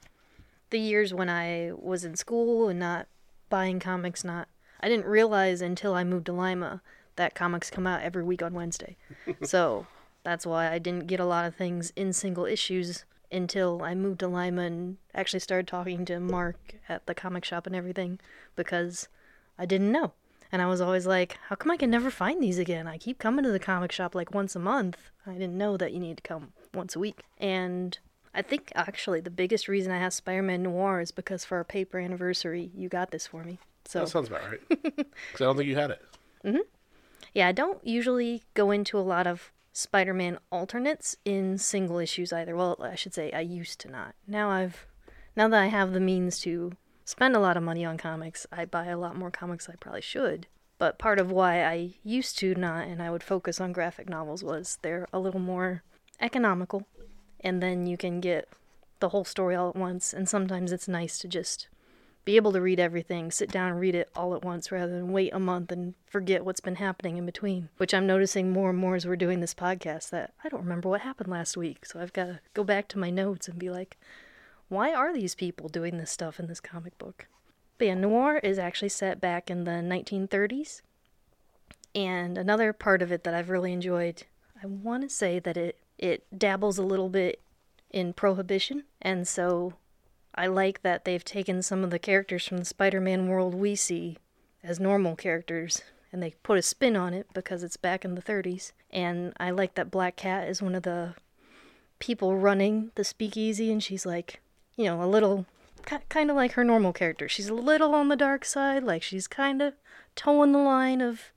the 0.69 0.79
years 0.79 1.13
when 1.13 1.29
I 1.29 1.71
was 1.75 2.03
in 2.03 2.15
school 2.15 2.69
and 2.69 2.79
not 2.79 3.07
buying 3.49 3.79
comics. 3.79 4.23
Not, 4.23 4.47
I 4.79 4.89
didn't 4.89 5.05
realize 5.05 5.61
until 5.61 5.93
I 5.95 6.03
moved 6.03 6.25
to 6.27 6.33
Lima 6.33 6.81
that 7.15 7.35
comics 7.35 7.69
come 7.69 7.87
out 7.87 8.01
every 8.01 8.23
week 8.23 8.41
on 8.41 8.53
Wednesday. 8.53 8.97
so 9.43 9.87
that's 10.23 10.45
why 10.45 10.71
I 10.71 10.79
didn't 10.79 11.07
get 11.07 11.19
a 11.19 11.25
lot 11.25 11.45
of 11.45 11.55
things 11.55 11.91
in 11.95 12.13
single 12.13 12.45
issues 12.45 13.05
until 13.31 13.81
I 13.83 13.95
moved 13.95 14.19
to 14.19 14.27
Lima 14.27 14.61
and 14.61 14.97
actually 15.13 15.39
started 15.39 15.67
talking 15.67 16.05
to 16.05 16.19
Mark 16.19 16.75
at 16.87 17.05
the 17.07 17.15
comic 17.15 17.43
shop 17.43 17.65
and 17.65 17.75
everything 17.75 18.19
because 18.55 19.07
I 19.57 19.65
didn't 19.65 19.91
know. 19.91 20.13
And 20.51 20.61
I 20.61 20.67
was 20.67 20.81
always 20.81 21.07
like, 21.07 21.37
how 21.49 21.55
come 21.55 21.71
I 21.71 21.77
can 21.77 21.89
never 21.89 22.11
find 22.11 22.41
these 22.41 22.59
again? 22.59 22.85
I 22.85 22.99
keep 22.99 23.17
coming 23.17 23.43
to 23.43 23.51
the 23.51 23.59
comic 23.59 23.91
shop 23.91 24.13
like 24.13 24.35
once 24.35 24.55
a 24.55 24.59
month. 24.59 24.97
I 25.25 25.33
didn't 25.33 25.57
know 25.57 25.77
that 25.77 25.93
you 25.93 25.99
need 25.99 26.17
to 26.17 26.23
come 26.23 26.53
once 26.75 26.95
a 26.95 26.99
week. 26.99 27.21
And 27.39 27.97
I 28.35 28.43
think 28.43 28.71
actually 28.75 29.19
the 29.19 29.31
biggest 29.31 29.67
reason 29.67 29.91
I 29.91 29.97
have 29.97 30.13
Spider 30.13 30.43
Man 30.43 30.61
Noir 30.61 31.01
is 31.01 31.11
because 31.11 31.43
for 31.43 31.57
our 31.57 31.63
paper 31.63 31.97
anniversary, 31.97 32.69
you 32.75 32.87
got 32.87 33.09
this 33.09 33.25
for 33.25 33.43
me. 33.43 33.57
So, 33.85 34.01
That 34.01 34.09
sounds 34.09 34.27
about 34.27 34.41
right. 34.47 34.61
Because 34.69 35.41
I 35.41 35.45
don't 35.45 35.57
think 35.57 35.69
you 35.69 35.75
had 35.75 35.89
it. 35.91 36.01
Mm-hmm. 36.45 36.57
Yeah, 37.33 37.47
I 37.47 37.51
don't 37.51 37.85
usually 37.85 38.43
go 38.53 38.71
into 38.71 38.97
a 38.97 39.01
lot 39.01 39.27
of 39.27 39.51
Spider 39.71 40.13
Man 40.13 40.37
alternates 40.51 41.17
in 41.25 41.57
single 41.57 41.97
issues 41.97 42.31
either. 42.31 42.55
Well, 42.55 42.77
I 42.79 42.95
should 42.95 43.13
say 43.13 43.31
I 43.31 43.41
used 43.41 43.79
to 43.81 43.91
not. 43.91 44.13
Now 44.27 44.49
I've, 44.49 44.85
now 45.35 45.47
that 45.47 45.61
I 45.61 45.67
have 45.67 45.93
the 45.93 45.99
means 45.99 46.39
to 46.41 46.73
spend 47.05 47.35
a 47.35 47.39
lot 47.39 47.57
of 47.57 47.63
money 47.63 47.83
on 47.83 47.97
comics, 47.97 48.45
I 48.51 48.65
buy 48.65 48.85
a 48.85 48.97
lot 48.97 49.17
more 49.17 49.31
comics 49.31 49.67
I 49.67 49.75
probably 49.75 50.01
should. 50.01 50.47
But 50.77 50.99
part 50.99 51.19
of 51.19 51.31
why 51.31 51.63
I 51.63 51.95
used 52.03 52.37
to 52.39 52.53
not 52.55 52.87
and 52.87 53.01
I 53.01 53.09
would 53.09 53.23
focus 53.23 53.59
on 53.59 53.71
graphic 53.71 54.09
novels 54.09 54.43
was 54.43 54.77
they're 54.81 55.07
a 55.11 55.19
little 55.19 55.39
more 55.39 55.81
economical 56.19 56.87
and 57.39 57.61
then 57.61 57.87
you 57.87 57.97
can 57.97 58.19
get 58.19 58.47
the 58.99 59.09
whole 59.09 59.25
story 59.25 59.55
all 59.55 59.69
at 59.69 59.75
once 59.75 60.13
and 60.13 60.29
sometimes 60.29 60.71
it's 60.71 60.87
nice 60.87 61.17
to 61.19 61.27
just 61.27 61.67
be 62.25 62.35
able 62.37 62.53
to 62.53 62.61
read 62.61 62.79
everything, 62.79 63.31
sit 63.31 63.51
down 63.51 63.71
and 63.71 63.79
read 63.79 63.95
it 63.95 64.09
all 64.15 64.33
at 64.33 64.45
once 64.45 64.71
rather 64.71 64.91
than 64.91 65.11
wait 65.11 65.33
a 65.33 65.39
month 65.39 65.71
and 65.71 65.93
forget 66.05 66.45
what's 66.45 66.61
been 66.61 66.75
happening 66.75 67.17
in 67.17 67.25
between. 67.25 67.69
Which 67.77 67.93
I'm 67.93 68.07
noticing 68.07 68.51
more 68.51 68.69
and 68.69 68.79
more 68.79 68.95
as 68.95 69.05
we're 69.05 69.15
doing 69.15 69.41
this 69.41 69.53
podcast 69.53 70.09
that 70.11 70.33
I 70.43 70.49
don't 70.49 70.63
remember 70.63 70.89
what 70.89 71.01
happened 71.01 71.29
last 71.29 71.57
week. 71.57 71.85
So 71.85 71.99
I've 71.99 72.13
got 72.13 72.25
to 72.25 72.39
go 72.53 72.63
back 72.63 72.87
to 72.89 72.99
my 72.99 73.09
notes 73.09 73.47
and 73.47 73.59
be 73.59 73.69
like, 73.69 73.97
why 74.69 74.93
are 74.93 75.13
these 75.13 75.35
people 75.35 75.67
doing 75.67 75.97
this 75.97 76.11
stuff 76.11 76.39
in 76.39 76.47
this 76.47 76.61
comic 76.61 76.97
book? 76.97 77.27
Yeah, 77.79 77.95
noir 77.95 78.37
is 78.37 78.57
actually 78.57 78.89
set 78.89 79.19
back 79.19 79.51
in 79.51 79.65
the 79.65 79.71
1930s. 79.71 80.81
And 81.93 82.37
another 82.37 82.71
part 82.71 83.01
of 83.01 83.11
it 83.11 83.25
that 83.25 83.33
I've 83.33 83.49
really 83.49 83.73
enjoyed, 83.73 84.23
I 84.61 84.67
want 84.67 85.03
to 85.03 85.09
say 85.09 85.39
that 85.39 85.57
it, 85.57 85.79
it 85.97 86.25
dabbles 86.35 86.77
a 86.77 86.83
little 86.83 87.09
bit 87.09 87.41
in 87.91 88.13
prohibition. 88.13 88.83
And 89.01 89.27
so 89.27 89.73
I 90.35 90.47
like 90.47 90.81
that 90.81 91.05
they've 91.05 91.23
taken 91.23 91.61
some 91.61 91.83
of 91.83 91.91
the 91.91 91.99
characters 91.99 92.47
from 92.47 92.57
the 92.57 92.65
Spider 92.65 92.99
Man 92.99 93.27
world 93.27 93.53
we 93.53 93.75
see 93.75 94.17
as 94.63 94.79
normal 94.79 95.15
characters 95.15 95.81
and 96.11 96.21
they 96.21 96.35
put 96.43 96.59
a 96.59 96.61
spin 96.61 96.95
on 96.95 97.13
it 97.13 97.27
because 97.33 97.63
it's 97.63 97.75
back 97.75 98.05
in 98.05 98.15
the 98.15 98.21
30s. 98.21 98.71
And 98.91 99.33
I 99.37 99.49
like 99.49 99.73
that 99.75 99.91
Black 99.91 100.15
Cat 100.15 100.47
is 100.47 100.61
one 100.61 100.75
of 100.75 100.83
the 100.83 101.15
people 101.97 102.37
running 102.37 102.91
the 102.95 103.03
speakeasy 103.03 103.71
and 103.71 103.83
she's 103.83 104.05
like, 104.05 104.39
you 104.75 104.85
know, 104.85 105.03
a 105.03 105.07
little 105.07 105.47
kind 106.09 106.29
of 106.29 106.35
like 106.35 106.53
her 106.53 106.63
normal 106.63 106.93
character. 106.93 107.27
She's 107.27 107.49
a 107.49 107.53
little 107.53 107.95
on 107.95 108.09
the 108.09 108.15
dark 108.15 108.45
side, 108.45 108.83
like 108.83 109.01
she's 109.01 109.27
kind 109.27 109.61
of 109.61 109.73
toeing 110.15 110.51
the 110.51 110.59
line 110.59 111.01
of. 111.01 111.31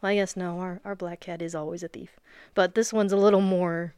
Well, 0.00 0.12
I 0.12 0.14
guess 0.16 0.36
no, 0.36 0.60
our, 0.60 0.80
our 0.84 0.94
black 0.94 1.20
cat 1.20 1.42
is 1.42 1.54
always 1.54 1.82
a 1.82 1.88
thief. 1.88 2.18
But 2.54 2.74
this 2.74 2.92
one's 2.92 3.12
a 3.12 3.16
little 3.16 3.40
more 3.40 3.94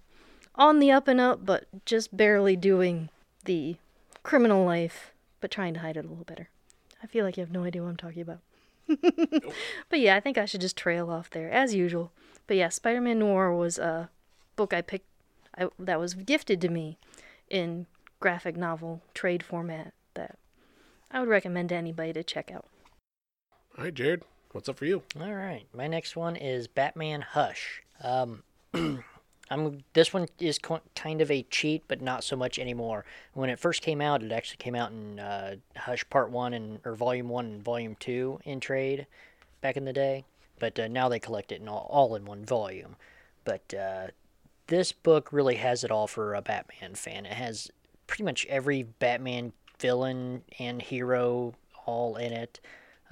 on 0.55 0.79
the 0.79 0.91
up 0.91 1.09
and 1.09 1.21
up, 1.21 1.45
but 1.45 1.67
just 1.85 2.17
barely 2.17 2.57
doing 2.57 3.11
the 3.45 3.77
criminal 4.27 4.65
life, 4.65 5.13
but 5.41 5.53
trying 5.53 5.73
to 5.73 5.81
hide 5.81 5.97
it 5.97 6.05
a 6.05 6.09
little 6.09 6.25
better. 6.25 6.49
I 7.01 7.07
feel 7.07 7.25
like 7.25 7.37
you 7.37 7.43
have 7.43 7.53
no 7.53 7.63
idea 7.63 7.83
what 7.83 7.91
I'm 7.91 7.97
talking 7.97 8.23
about. 8.23 8.41
but 9.89 10.01
yeah, 10.01 10.17
I 10.17 10.21
think 10.21 10.37
I 10.37 10.47
should 10.47 10.61
just 10.61 10.77
trail 10.77 11.11
off 11.11 11.31
there 11.31 11.49
as 11.49 11.75
usual. 11.75 12.11
But 12.49 12.57
yeah, 12.57 12.69
Spider-Man 12.69 13.21
Noir 13.21 13.55
was 13.55 13.79
a 13.79 14.11
book 14.57 14.75
I 14.75 14.83
picked 14.83 15.07
I, 15.57 15.69
that 15.79 16.01
was 16.01 16.15
gifted 16.15 16.61
to 16.63 16.69
me 16.69 16.99
in 17.49 17.87
graphic 18.19 18.57
novel 18.57 19.01
trade 19.15 19.45
format 19.45 19.93
that 20.15 20.39
I 21.09 21.21
would 21.21 21.29
recommend 21.29 21.69
to 21.69 21.77
anybody 21.77 22.13
to 22.13 22.25
check 22.25 22.51
out. 22.51 22.67
All 23.79 23.85
right, 23.85 23.95
Jared, 23.95 24.25
what's 24.51 24.69
up 24.69 24.77
for 24.77 24.87
you? 24.87 25.05
All 25.21 25.35
right, 25.35 25.67
my 25.73 25.87
next 25.87 26.17
one 26.17 26.35
is 26.35 26.67
Batman 26.67 27.21
Hush. 27.21 27.83
Um, 28.03 28.43
I'm 29.51 29.85
this 29.93 30.13
one 30.13 30.27
is 30.39 30.59
kind 30.95 31.21
of 31.21 31.31
a 31.31 31.45
cheat, 31.45 31.85
but 31.87 32.03
not 32.03 32.25
so 32.25 32.37
much 32.37 32.59
anymore. 32.59 33.05
When 33.33 33.51
it 33.51 33.59
first 33.59 33.81
came 33.83 34.01
out, 34.01 34.23
it 34.23 34.33
actually 34.33 34.57
came 34.57 34.75
out 34.75 34.91
in 34.91 35.21
uh, 35.21 35.57
Hush 35.77 36.09
Part 36.11 36.31
One 36.31 36.53
and 36.53 36.81
or 36.85 36.95
Volume 36.95 37.29
One 37.29 37.47
and 37.47 37.63
Volume 37.63 37.97
Two 37.99 38.41
in 38.45 38.61
trade 38.61 39.07
back 39.61 39.77
in 39.77 39.85
the 39.85 39.93
day. 39.93 40.25
But 40.59 40.79
uh, 40.79 40.89
now 40.89 41.09
they 41.09 41.21
collect 41.21 41.53
it 41.53 41.61
in 41.61 41.69
all, 41.69 41.87
all 41.91 42.17
in 42.17 42.25
one 42.25 42.45
volume. 42.45 42.97
But 43.45 43.73
uh, 43.75 44.09
this 44.67 44.91
book 44.91 45.33
really 45.33 45.57
has 45.57 45.85
it 45.85 45.91
all 45.91 46.07
for 46.07 46.35
a 46.35 46.43
Batman 46.43 46.95
fan. 46.95 47.27
It 47.27 47.35
has 47.35 47.71
pretty 48.07 48.25
much 48.25 48.47
every 48.47 48.83
Batman 48.83 49.53
villain 49.79 50.43
and 50.59 50.81
hero 50.81 51.55
all 51.85 52.17
in 52.17 52.33
it. 52.33 52.59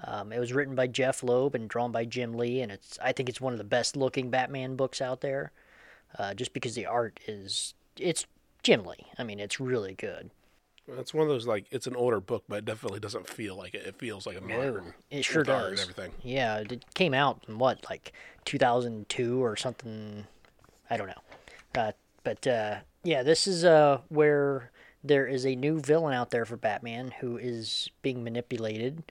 Um, 0.03 0.33
it 0.33 0.41
was 0.41 0.53
written 0.53 0.75
by 0.75 0.89
Jeph 0.89 1.23
Loeb 1.23 1.55
and 1.55 1.69
drawn 1.69 1.93
by 1.93 2.05
Jim 2.07 2.33
Lee, 2.35 2.61
and 2.61 2.73
it's 2.73 2.99
I 3.01 3.13
think 3.13 3.29
it's 3.29 3.41
one 3.41 3.53
of 3.53 3.59
the 3.59 3.65
best 3.65 3.97
looking 3.97 4.31
Batman 4.31 4.75
books 4.75 5.01
out 5.01 5.21
there 5.21 5.53
uh, 6.19 6.35
just 6.35 6.53
because 6.53 6.75
the 6.75 6.87
art 6.87 7.21
is 7.27 7.75
it's 7.99 8.27
Jim 8.63 8.85
Lee. 8.85 9.07
I 9.19 9.25
mean, 9.25 9.41
it's 9.41 9.61
really 9.61 9.95
good. 9.95 10.31
It's 10.87 11.15
one 11.15 11.23
of 11.23 11.29
those 11.29 11.47
like 11.47 11.67
it's 11.71 11.87
an 11.87 11.97
older 11.97 12.21
book, 12.21 12.45
but 12.49 12.59
it 12.59 12.65
definitely 12.65 13.01
doesn't 13.01 13.29
feel 13.29 13.57
like 13.57 13.75
it. 13.75 13.87
It 13.87 13.97
feels 13.97 14.27
like 14.27 14.37
a 14.37 14.41
modern. 14.41 14.85
No, 14.85 14.93
it 15.11 15.25
sure 15.25 15.43
does. 15.43 15.81
And 15.81 15.81
everything. 15.81 16.13
Yeah, 16.23 16.59
it 16.59 16.85
came 16.95 17.15
out 17.15 17.45
in 17.49 17.59
what 17.59 17.85
like 17.89 18.13
2002 18.45 19.43
or 19.43 19.57
something. 19.57 20.27
I 20.91 20.97
don't 20.97 21.07
know. 21.07 21.23
Uh, 21.75 21.93
but 22.23 22.47
uh, 22.47 22.77
yeah, 23.03 23.23
this 23.23 23.47
is 23.47 23.65
uh, 23.65 24.01
where 24.09 24.71
there 25.03 25.27
is 25.27 25.47
a 25.47 25.57
new 25.57 25.81
villain 25.81 26.15
out 26.15 26.31
there 26.31 26.45
for 26.45 26.57
Batman 26.57 27.13
who 27.21 27.39
is 27.39 27.91
being 28.03 28.23
manipulated. 28.23 29.03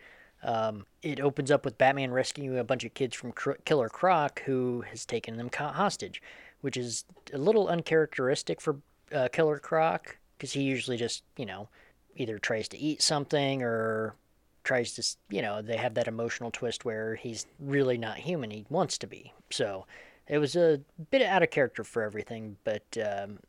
Um, 0.43 0.85
it 1.01 1.19
opens 1.21 1.51
up 1.51 1.65
with 1.65 1.77
Batman 1.77 2.11
rescuing 2.11 2.57
a 2.57 2.63
bunch 2.63 2.83
of 2.83 2.93
kids 2.93 3.15
from 3.15 3.33
Killer 3.65 3.89
Croc, 3.89 4.41
who 4.41 4.81
has 4.81 5.05
taken 5.05 5.37
them 5.37 5.49
hostage 5.53 6.21
which 6.63 6.77
is 6.77 7.03
a 7.33 7.37
little 7.37 7.67
uncharacteristic 7.67 8.61
for 8.61 8.77
uh, 9.13 9.27
Killer 9.33 9.59
Croc 9.59 10.17
because 10.37 10.53
he 10.53 10.63
usually 10.63 10.95
just, 10.95 11.23
you 11.35 11.45
know, 11.45 11.67
either 12.15 12.39
tries 12.39 12.69
to 12.69 12.77
eat 12.77 13.01
something 13.01 13.61
or 13.61 14.15
tries 14.63 14.93
to, 14.93 15.03
you 15.29 15.41
know, 15.41 15.61
they 15.61 15.75
have 15.75 15.93
that 15.95 16.07
emotional 16.07 16.51
twist 16.51 16.85
where 16.85 17.15
he's 17.15 17.45
really 17.59 17.97
not 17.97 18.17
human. 18.17 18.49
He 18.49 18.65
wants 18.69 18.97
to 18.99 19.07
be. 19.07 19.33
So 19.49 19.85
it 20.29 20.37
was 20.37 20.55
a 20.55 20.79
bit 21.11 21.21
out 21.21 21.43
of 21.43 21.49
character 21.49 21.83
for 21.83 22.01
everything, 22.01 22.55
but 22.63 22.83
um, 23.05 23.39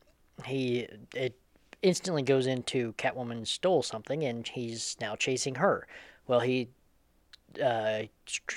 he, 0.44 0.88
it 1.14 1.38
instantly 1.82 2.22
goes 2.22 2.48
into 2.48 2.94
Catwoman 2.94 3.46
stole 3.46 3.84
something 3.84 4.24
and 4.24 4.48
he's 4.48 4.96
now 5.00 5.14
chasing 5.14 5.54
her. 5.54 5.86
Well, 6.26 6.40
he, 6.40 6.68
uh, 7.62 8.02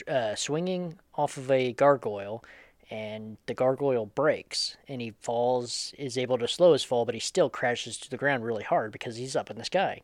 uh, 0.07 0.33
swinging 0.33 0.97
off 1.13 1.37
of 1.37 1.51
a 1.51 1.73
gargoyle 1.73 2.43
and 2.89 3.37
the 3.47 3.53
gargoyle 3.53 4.05
breaks 4.05 4.77
and 4.87 5.01
he 5.01 5.11
falls 5.19 5.93
is 5.97 6.17
able 6.17 6.37
to 6.37 6.47
slow 6.47 6.73
his 6.73 6.83
fall 6.83 7.05
but 7.05 7.13
he 7.13 7.19
still 7.19 7.49
crashes 7.49 7.97
to 7.97 8.09
the 8.09 8.17
ground 8.17 8.45
really 8.45 8.63
hard 8.63 8.91
because 8.91 9.17
he's 9.17 9.35
up 9.35 9.49
in 9.49 9.57
the 9.57 9.65
sky. 9.65 10.01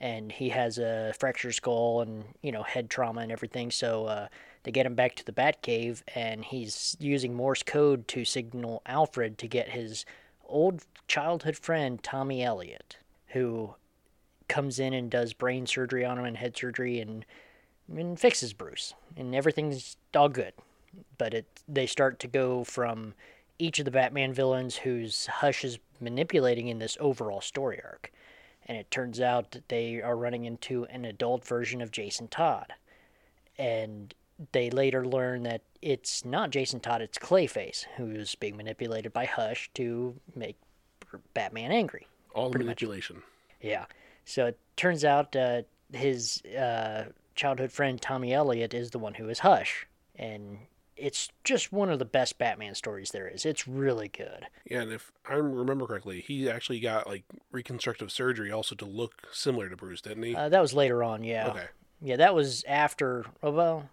And 0.00 0.30
he 0.30 0.50
has 0.50 0.78
a 0.78 1.12
fractured 1.18 1.54
skull 1.54 2.00
and 2.00 2.24
you 2.40 2.52
know 2.52 2.62
head 2.62 2.88
trauma 2.88 3.20
and 3.20 3.32
everything 3.32 3.70
so 3.70 4.06
uh, 4.06 4.28
they 4.62 4.70
get 4.70 4.86
him 4.86 4.94
back 4.94 5.16
to 5.16 5.24
the 5.24 5.32
bat 5.32 5.60
cave 5.62 6.02
and 6.14 6.44
he's 6.44 6.96
using 7.00 7.34
morse 7.34 7.62
code 7.62 8.06
to 8.08 8.24
signal 8.24 8.82
alfred 8.86 9.38
to 9.38 9.48
get 9.48 9.70
his 9.70 10.04
old 10.46 10.84
childhood 11.08 11.56
friend 11.56 12.02
tommy 12.02 12.42
elliot 12.42 12.96
who 13.28 13.74
comes 14.48 14.78
in 14.78 14.92
and 14.94 15.10
does 15.10 15.32
brain 15.32 15.66
surgery 15.66 16.04
on 16.04 16.18
him 16.18 16.24
and 16.24 16.36
head 16.36 16.56
surgery 16.56 17.00
and, 17.00 17.26
and 17.94 18.20
fixes 18.20 18.52
bruce 18.52 18.94
and 19.16 19.34
everything's 19.34 19.96
all 20.14 20.28
good 20.28 20.52
but 21.16 21.34
it 21.34 21.46
they 21.66 21.86
start 21.86 22.18
to 22.20 22.28
go 22.28 22.64
from 22.64 23.14
each 23.58 23.78
of 23.78 23.84
the 23.84 23.90
Batman 23.90 24.32
villains 24.32 24.76
whose 24.76 25.26
Hush 25.26 25.64
is 25.64 25.78
manipulating 26.00 26.68
in 26.68 26.78
this 26.78 26.96
overall 27.00 27.40
story 27.40 27.80
arc. 27.82 28.12
And 28.66 28.76
it 28.76 28.90
turns 28.90 29.20
out 29.20 29.50
that 29.52 29.68
they 29.68 30.00
are 30.02 30.16
running 30.16 30.44
into 30.44 30.84
an 30.86 31.04
adult 31.04 31.44
version 31.44 31.80
of 31.80 31.90
Jason 31.90 32.28
Todd. 32.28 32.74
And 33.56 34.14
they 34.52 34.70
later 34.70 35.06
learn 35.06 35.42
that 35.44 35.62
it's 35.82 36.24
not 36.24 36.50
Jason 36.50 36.80
Todd, 36.80 37.02
it's 37.02 37.18
Clayface, 37.18 37.86
who's 37.96 38.34
being 38.36 38.56
manipulated 38.56 39.12
by 39.12 39.24
Hush 39.24 39.70
to 39.74 40.14
make 40.36 40.56
Batman 41.34 41.72
angry. 41.72 42.06
All 42.34 42.50
manipulation. 42.50 43.16
Much. 43.16 43.24
Yeah. 43.62 43.86
So 44.24 44.46
it 44.46 44.58
turns 44.76 45.04
out 45.04 45.34
uh, 45.34 45.62
his 45.92 46.42
uh, 46.44 47.06
childhood 47.34 47.72
friend 47.72 48.00
Tommy 48.00 48.32
Elliot 48.32 48.74
is 48.74 48.90
the 48.90 48.98
one 48.98 49.14
who 49.14 49.28
is 49.28 49.40
Hush. 49.40 49.86
And 50.16 50.58
it's 50.98 51.30
just 51.44 51.72
one 51.72 51.90
of 51.90 51.98
the 51.98 52.04
best 52.04 52.38
Batman 52.38 52.74
stories 52.74 53.10
there 53.10 53.28
is. 53.28 53.46
It's 53.46 53.68
really 53.68 54.08
good. 54.08 54.46
Yeah, 54.64 54.82
and 54.82 54.92
if 54.92 55.12
I 55.28 55.34
remember 55.34 55.86
correctly, 55.86 56.20
he 56.20 56.48
actually 56.50 56.80
got 56.80 57.06
like 57.06 57.24
reconstructive 57.52 58.10
surgery 58.10 58.50
also 58.50 58.74
to 58.76 58.84
look 58.84 59.28
similar 59.32 59.68
to 59.68 59.76
Bruce, 59.76 60.00
didn't 60.00 60.22
he? 60.22 60.34
Uh, 60.34 60.48
that 60.48 60.60
was 60.60 60.74
later 60.74 61.02
on, 61.02 61.24
yeah. 61.24 61.48
Okay. 61.48 61.66
Yeah, 62.00 62.16
that 62.16 62.34
was 62.34 62.64
after. 62.68 63.24
Oh, 63.42 63.50
well, 63.50 63.90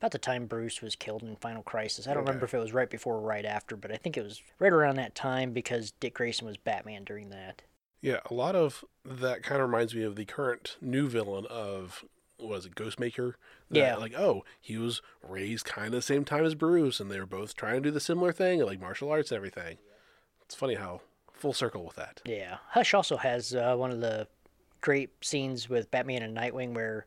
about 0.00 0.12
the 0.12 0.18
time 0.18 0.46
Bruce 0.46 0.82
was 0.82 0.96
killed 0.96 1.22
in 1.22 1.36
Final 1.36 1.62
Crisis. 1.62 2.06
I 2.06 2.14
don't 2.14 2.22
okay. 2.22 2.30
remember 2.30 2.46
if 2.46 2.54
it 2.54 2.58
was 2.58 2.72
right 2.72 2.90
before 2.90 3.14
or 3.16 3.20
right 3.20 3.44
after, 3.44 3.76
but 3.76 3.92
I 3.92 3.96
think 3.96 4.16
it 4.16 4.24
was 4.24 4.42
right 4.58 4.72
around 4.72 4.96
that 4.96 5.14
time 5.14 5.52
because 5.52 5.92
Dick 5.92 6.14
Grayson 6.14 6.46
was 6.46 6.56
Batman 6.56 7.04
during 7.04 7.30
that. 7.30 7.62
Yeah, 8.00 8.20
a 8.30 8.34
lot 8.34 8.54
of 8.54 8.84
that 9.04 9.42
kind 9.42 9.62
of 9.62 9.68
reminds 9.68 9.94
me 9.94 10.02
of 10.02 10.16
the 10.16 10.26
current 10.26 10.76
new 10.82 11.08
villain 11.08 11.46
of 11.48 12.04
was 12.38 12.66
it 12.66 12.74
Ghostmaker? 12.74 13.34
That, 13.70 13.78
yeah. 13.78 13.96
Like, 13.96 14.14
oh, 14.14 14.44
he 14.60 14.76
was 14.76 15.02
raised 15.22 15.66
kind 15.66 15.88
of 15.88 15.92
the 15.92 16.02
same 16.02 16.24
time 16.24 16.44
as 16.44 16.54
Bruce, 16.54 17.00
and 17.00 17.10
they 17.10 17.18
were 17.18 17.26
both 17.26 17.54
trying 17.54 17.82
to 17.82 17.88
do 17.88 17.90
the 17.90 18.00
similar 18.00 18.32
thing, 18.32 18.60
like 18.60 18.80
martial 18.80 19.10
arts 19.10 19.30
and 19.30 19.36
everything. 19.36 19.78
It's 20.44 20.54
funny 20.54 20.74
how 20.74 21.00
full 21.32 21.52
circle 21.52 21.84
with 21.84 21.96
that. 21.96 22.20
Yeah. 22.24 22.58
Hush 22.70 22.94
also 22.94 23.16
has 23.16 23.54
uh, 23.54 23.76
one 23.76 23.90
of 23.90 24.00
the 24.00 24.26
great 24.80 25.10
scenes 25.22 25.68
with 25.68 25.90
Batman 25.90 26.22
and 26.22 26.36
Nightwing 26.36 26.74
where 26.74 27.06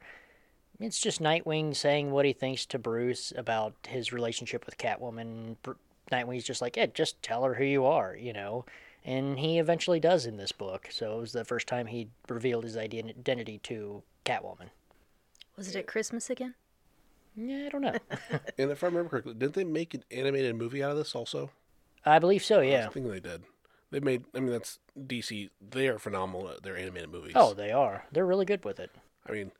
it's 0.79 0.99
just 0.99 1.21
Nightwing 1.21 1.75
saying 1.75 2.11
what 2.11 2.25
he 2.25 2.33
thinks 2.33 2.65
to 2.67 2.79
Bruce 2.79 3.33
about 3.35 3.73
his 3.87 4.13
relationship 4.13 4.65
with 4.65 4.77
Catwoman. 4.77 5.55
Nightwing's 6.11 6.43
just 6.43 6.61
like, 6.61 6.77
yeah, 6.77 6.87
just 6.87 7.21
tell 7.21 7.43
her 7.43 7.55
who 7.55 7.63
you 7.63 7.85
are, 7.85 8.15
you 8.15 8.33
know. 8.33 8.65
And 9.03 9.39
he 9.39 9.59
eventually 9.59 9.99
does 9.99 10.25
in 10.25 10.37
this 10.37 10.51
book. 10.51 10.89
So 10.91 11.17
it 11.17 11.21
was 11.21 11.31
the 11.31 11.45
first 11.45 11.67
time 11.67 11.87
he 11.87 12.09
revealed 12.27 12.63
his 12.63 12.77
identity 12.77 13.59
to 13.63 14.03
Catwoman. 14.25 14.69
Was 15.57 15.67
it 15.67 15.75
at 15.75 15.87
Christmas 15.87 16.29
again? 16.29 16.53
Yeah, 17.35 17.65
I 17.65 17.69
don't 17.69 17.81
know. 17.81 17.95
And 18.57 18.71
if 18.71 18.83
I 18.83 18.87
remember 18.87 19.09
correctly, 19.09 19.33
didn't 19.33 19.53
they 19.53 19.63
make 19.63 19.93
an 19.93 20.03
animated 20.11 20.55
movie 20.55 20.83
out 20.83 20.91
of 20.91 20.97
this 20.97 21.13
also? 21.13 21.51
I 22.05 22.19
believe 22.19 22.43
so. 22.43 22.61
Yeah, 22.61 22.87
I 22.87 22.89
think 22.89 23.07
they 23.07 23.19
did. 23.19 23.43
They 23.91 23.99
made. 23.99 24.25
I 24.35 24.39
mean, 24.39 24.51
that's 24.51 24.79
DC. 24.99 25.49
They 25.61 25.87
are 25.87 25.99
phenomenal 25.99 26.49
at 26.49 26.63
their 26.63 26.77
animated 26.77 27.09
movies. 27.09 27.33
Oh, 27.35 27.53
they 27.53 27.71
are. 27.71 28.05
They're 28.11 28.25
really 28.25 28.45
good 28.45 28.65
with 28.65 28.79
it. 28.79 28.91
I 29.27 29.31
mean, 29.31 29.51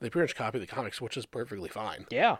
they 0.00 0.10
pretty 0.10 0.24
much 0.24 0.36
copy 0.36 0.58
the 0.58 0.66
comics, 0.66 1.00
which 1.00 1.16
is 1.16 1.26
perfectly 1.26 1.68
fine. 1.68 2.06
Yeah. 2.10 2.38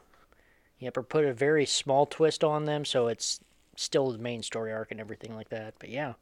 Yep, 0.79 0.97
or 0.97 1.03
put 1.03 1.25
a 1.25 1.35
very 1.35 1.67
small 1.67 2.07
twist 2.07 2.43
on 2.43 2.65
them 2.65 2.85
so 2.87 3.07
it's 3.09 3.41
still 3.77 4.11
the 4.11 4.19
main 4.19 4.43
story 4.43 4.73
arc 4.73 4.91
and 4.91 5.01
everything 5.01 5.35
like 5.35 5.51
that. 5.51 5.75
But 5.79 5.91
yeah, 5.91 6.15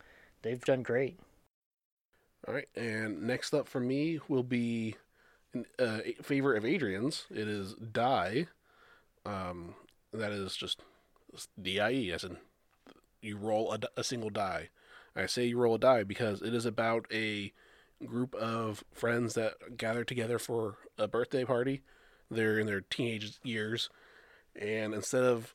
they've 0.42 0.64
done 0.64 0.83
great. 0.83 1.18
All 2.47 2.54
right, 2.54 2.68
and 2.75 3.23
next 3.23 3.54
up 3.54 3.68
for 3.68 3.80
me 3.80 4.21
will 4.28 4.42
be 4.42 4.97
a 5.78 5.85
uh, 5.85 6.00
favorite 6.23 6.59
of 6.59 6.64
Adrian's. 6.64 7.26
It 7.31 7.49
is 7.49 7.75
Die. 7.75 8.47
Um, 9.25 9.75
that 10.12 10.33
is 10.33 10.57
just 10.57 10.83
D-I-E, 11.61 12.12
as 12.12 12.25
in 12.25 12.38
you 13.21 13.37
roll 13.37 13.76
a 13.97 14.05
single 14.05 14.31
die. 14.31 14.69
I 15.17 15.26
say 15.26 15.47
you 15.47 15.59
roll 15.59 15.75
a 15.75 15.78
die 15.78 16.05
because 16.05 16.43
it 16.43 16.55
is 16.55 16.64
about 16.64 17.07
a 17.12 17.52
group 18.05 18.35
of 18.37 18.85
friends 18.93 19.35
that 19.35 19.76
gather 19.76 20.05
together 20.05 20.38
for 20.38 20.76
a 20.97 21.09
birthday 21.09 21.45
party. 21.45 21.83
They're 22.31 22.59
in 22.59 22.67
their 22.67 22.83
teenage 22.83 23.38
years, 23.43 23.90
and 24.55 24.95
instead 24.95 25.25
of 25.25 25.55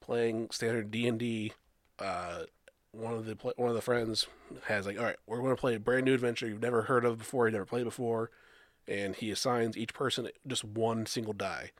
playing 0.00 0.50
standard 0.50 0.90
D 0.90 1.06
and 1.06 1.18
D, 1.18 1.52
uh, 1.98 2.44
one 2.92 3.14
of 3.14 3.26
the 3.26 3.36
one 3.56 3.68
of 3.68 3.74
the 3.74 3.82
friends 3.82 4.26
has 4.64 4.86
like, 4.86 4.98
all 4.98 5.04
right, 5.04 5.16
we're 5.26 5.38
going 5.38 5.54
to 5.54 5.60
play 5.60 5.74
a 5.74 5.80
brand 5.80 6.06
new 6.06 6.14
adventure 6.14 6.48
you've 6.48 6.62
never 6.62 6.82
heard 6.82 7.04
of 7.04 7.18
before, 7.18 7.46
you've 7.46 7.54
never 7.54 7.64
played 7.64 7.84
before, 7.84 8.30
and 8.86 9.16
he 9.16 9.30
assigns 9.30 9.76
each 9.76 9.94
person 9.94 10.28
just 10.46 10.64
one 10.64 11.06
single 11.06 11.32
die 11.32 11.70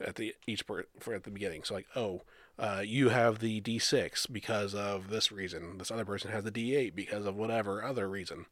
at 0.00 0.16
the 0.16 0.34
each 0.46 0.66
per, 0.66 0.84
for 1.00 1.14
at 1.14 1.24
the 1.24 1.30
beginning. 1.30 1.64
So 1.64 1.74
like, 1.74 1.86
oh, 1.94 2.22
uh, 2.58 2.82
you 2.84 3.10
have 3.10 3.38
the 3.38 3.60
D6 3.60 4.30
because 4.32 4.74
of 4.74 5.10
this 5.10 5.30
reason. 5.30 5.78
This 5.78 5.90
other 5.90 6.04
person 6.04 6.30
has 6.30 6.44
the 6.44 6.50
D8 6.50 6.94
because 6.94 7.26
of 7.26 7.36
whatever 7.36 7.84
other 7.84 8.08
reason. 8.08 8.46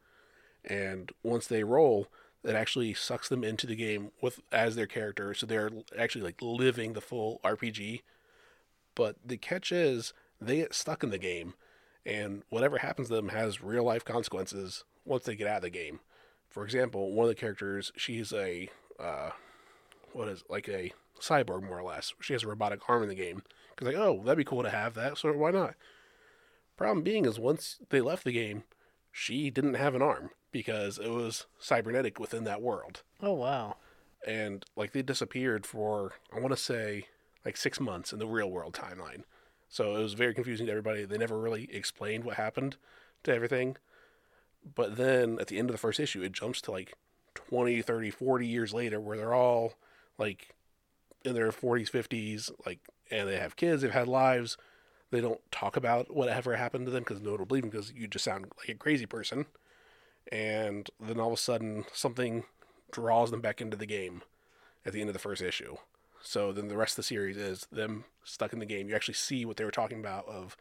And 0.65 1.13
once 1.23 1.47
they 1.47 1.65
roll, 1.65 2.09
it 2.43 2.55
actually 2.55 2.93
sucks 2.95 3.29
them 3.29 3.43
into 3.43 3.67
the 3.67 3.77
game 3.77 4.11
with 4.21 4.41
as 4.53 4.77
their 4.77 4.87
character, 4.87 5.33
so 5.33 5.47
they're 5.47 5.71
actually 5.99 6.25
like 6.25 6.43
living 6.43 6.93
the 6.93 7.01
full 7.01 7.41
RPG. 7.43 8.03
But 8.95 9.17
the 9.25 9.37
catch 9.37 9.73
is 9.73 10.13
they 10.41 10.57
get 10.57 10.75
stuck 10.75 11.03
in 11.03 11.11
the 11.11 11.19
game, 11.19 11.55
and 12.05 12.43
whatever 12.51 12.79
happens 12.79 13.09
to 13.09 13.15
them 13.15 13.29
has 13.31 13.63
real 13.63 13.85
life 13.85 14.05
consequences 14.05 14.85
once 15.05 15.25
they 15.25 15.37
get 15.37 15.47
out 15.47 15.57
of 15.57 15.63
the 15.63 15.71
game. 15.71 16.01
For 16.55 16.63
example, 16.65 17.11
one 17.13 17.25
of 17.25 17.29
the 17.31 17.35
characters, 17.35 17.91
she's 17.97 18.33
a 18.33 18.69
uh, 19.01 19.31
what 20.13 20.29
is 20.29 20.45
like 20.49 20.69
a 20.69 20.93
cyborg 21.21 21.65
more 21.65 21.81
or 21.81 21.83
less. 21.83 22.15
She 22.21 22.33
has 22.33 22.45
a 22.45 22.47
robotic 22.47 22.79
arm 22.89 23.03
in 23.03 23.09
the 23.09 23.17
game. 23.17 23.43
Cause 23.75 23.89
like, 23.89 23.97
oh, 23.97 24.23
that'd 24.25 24.39
be 24.39 24.45
cool 24.45 24.63
to 24.63 24.71
have 24.71 24.95
that. 24.95 25.19
So 25.19 25.33
why 25.33 25.51
not? 25.51 25.75
Problem 26.77 27.03
being 27.03 27.25
is 27.25 27.41
once 27.41 27.79
they 27.91 28.01
left 28.01 28.23
the 28.23 28.31
game, 28.31 28.63
she 29.11 29.51
didn't 29.51 29.75
have 29.75 29.97
an 29.97 30.03
arm 30.03 30.31
because 30.53 30.97
it 30.97 31.09
was 31.11 31.47
cybernetic 31.59 32.21
within 32.21 32.45
that 32.45 32.63
world, 32.63 33.03
Oh, 33.21 33.33
wow. 33.33 33.79
and 34.25 34.65
like 34.77 34.93
they 34.93 35.03
disappeared 35.03 35.67
for 35.67 36.13
I 36.33 36.39
want 36.39 36.53
to 36.53 36.57
say 36.57 37.09
like 37.45 37.57
six 37.57 37.81
months 37.81 38.13
in 38.13 38.21
the 38.21 38.29
real 38.29 38.49
world 38.49 38.75
timeline. 38.75 39.25
So 39.69 39.97
it 39.97 40.03
was 40.03 40.15
very 40.15 40.35
confusing 40.35 40.67
to 40.67 40.73
everybody. 40.73 41.05
They 41.05 41.19
never 41.19 41.41
really 41.41 41.69
explained 41.75 42.23
what 42.23 42.37
happened 42.37 42.77
to 43.25 43.35
everything. 43.35 43.77
But 44.75 44.97
then 44.97 45.39
at 45.41 45.49
the 45.49 45.59
end 45.59 45.69
of 45.71 45.75
the 45.75 45.79
first 45.79 46.01
issue, 46.01 46.23
it 46.23 46.33
jumps 46.33 46.61
to 46.63 46.71
like 46.71 46.95
20, 47.35 47.83
30, 47.83 48.11
40 48.11 48.47
years 48.47 48.73
later 48.73 49.01
where 49.01 49.17
they're 49.17 49.35
all 49.35 49.75
like 50.19 50.55
in 51.25 51.35
their 51.35 51.51
40s, 51.51 51.91
50s, 51.91 52.51
like, 52.67 52.81
and 53.11 53.29
they 53.29 53.37
have 53.39 53.57
kids, 53.57 53.83
they've 53.83 53.91
had 53.91 54.09
lives. 54.09 54.57
They 55.11 55.21
don't 55.21 55.41
talk 55.53 55.77
about 55.77 56.15
whatever 56.15 56.57
happened 56.57 56.87
to 56.87 56.93
them 56.93 57.03
because 57.03 57.21
no 57.21 57.31
one 57.31 57.39
will 57.39 57.47
believe 57.47 57.63
them 57.63 57.71
because 57.71 57.93
you 57.93 58.09
just 58.09 58.25
sound 58.25 58.47
like 58.59 58.69
a 58.69 58.75
crazy 58.75 59.07
person. 59.07 59.47
And 60.33 60.89
then 60.99 61.21
all 61.21 61.29
of 61.29 61.35
a 61.35 61.37
sudden, 61.37 61.85
something 61.93 62.45
draws 62.91 63.31
them 63.31 63.41
back 63.41 63.61
into 63.61 63.77
the 63.77 63.87
game 63.87 64.23
at 64.85 64.93
the 64.93 65.01
end 65.01 65.11
of 65.11 65.15
the 65.15 65.21
first 65.21 65.43
issue. 65.43 65.77
So 66.21 66.53
then 66.53 66.69
the 66.69 66.77
rest 66.77 66.93
of 66.93 66.97
the 66.97 67.03
series 67.05 67.37
is 67.37 67.67
them 67.71 68.05
stuck 68.25 68.53
in 68.53 68.59
the 68.59 68.67
game. 68.67 68.89
You 68.89 68.97
actually 68.97 69.15
see 69.15 69.45
what 69.45 69.57
they 69.57 69.65
were 69.65 69.71
talking 69.71 70.01
about 70.01 70.27
of, 70.27 70.57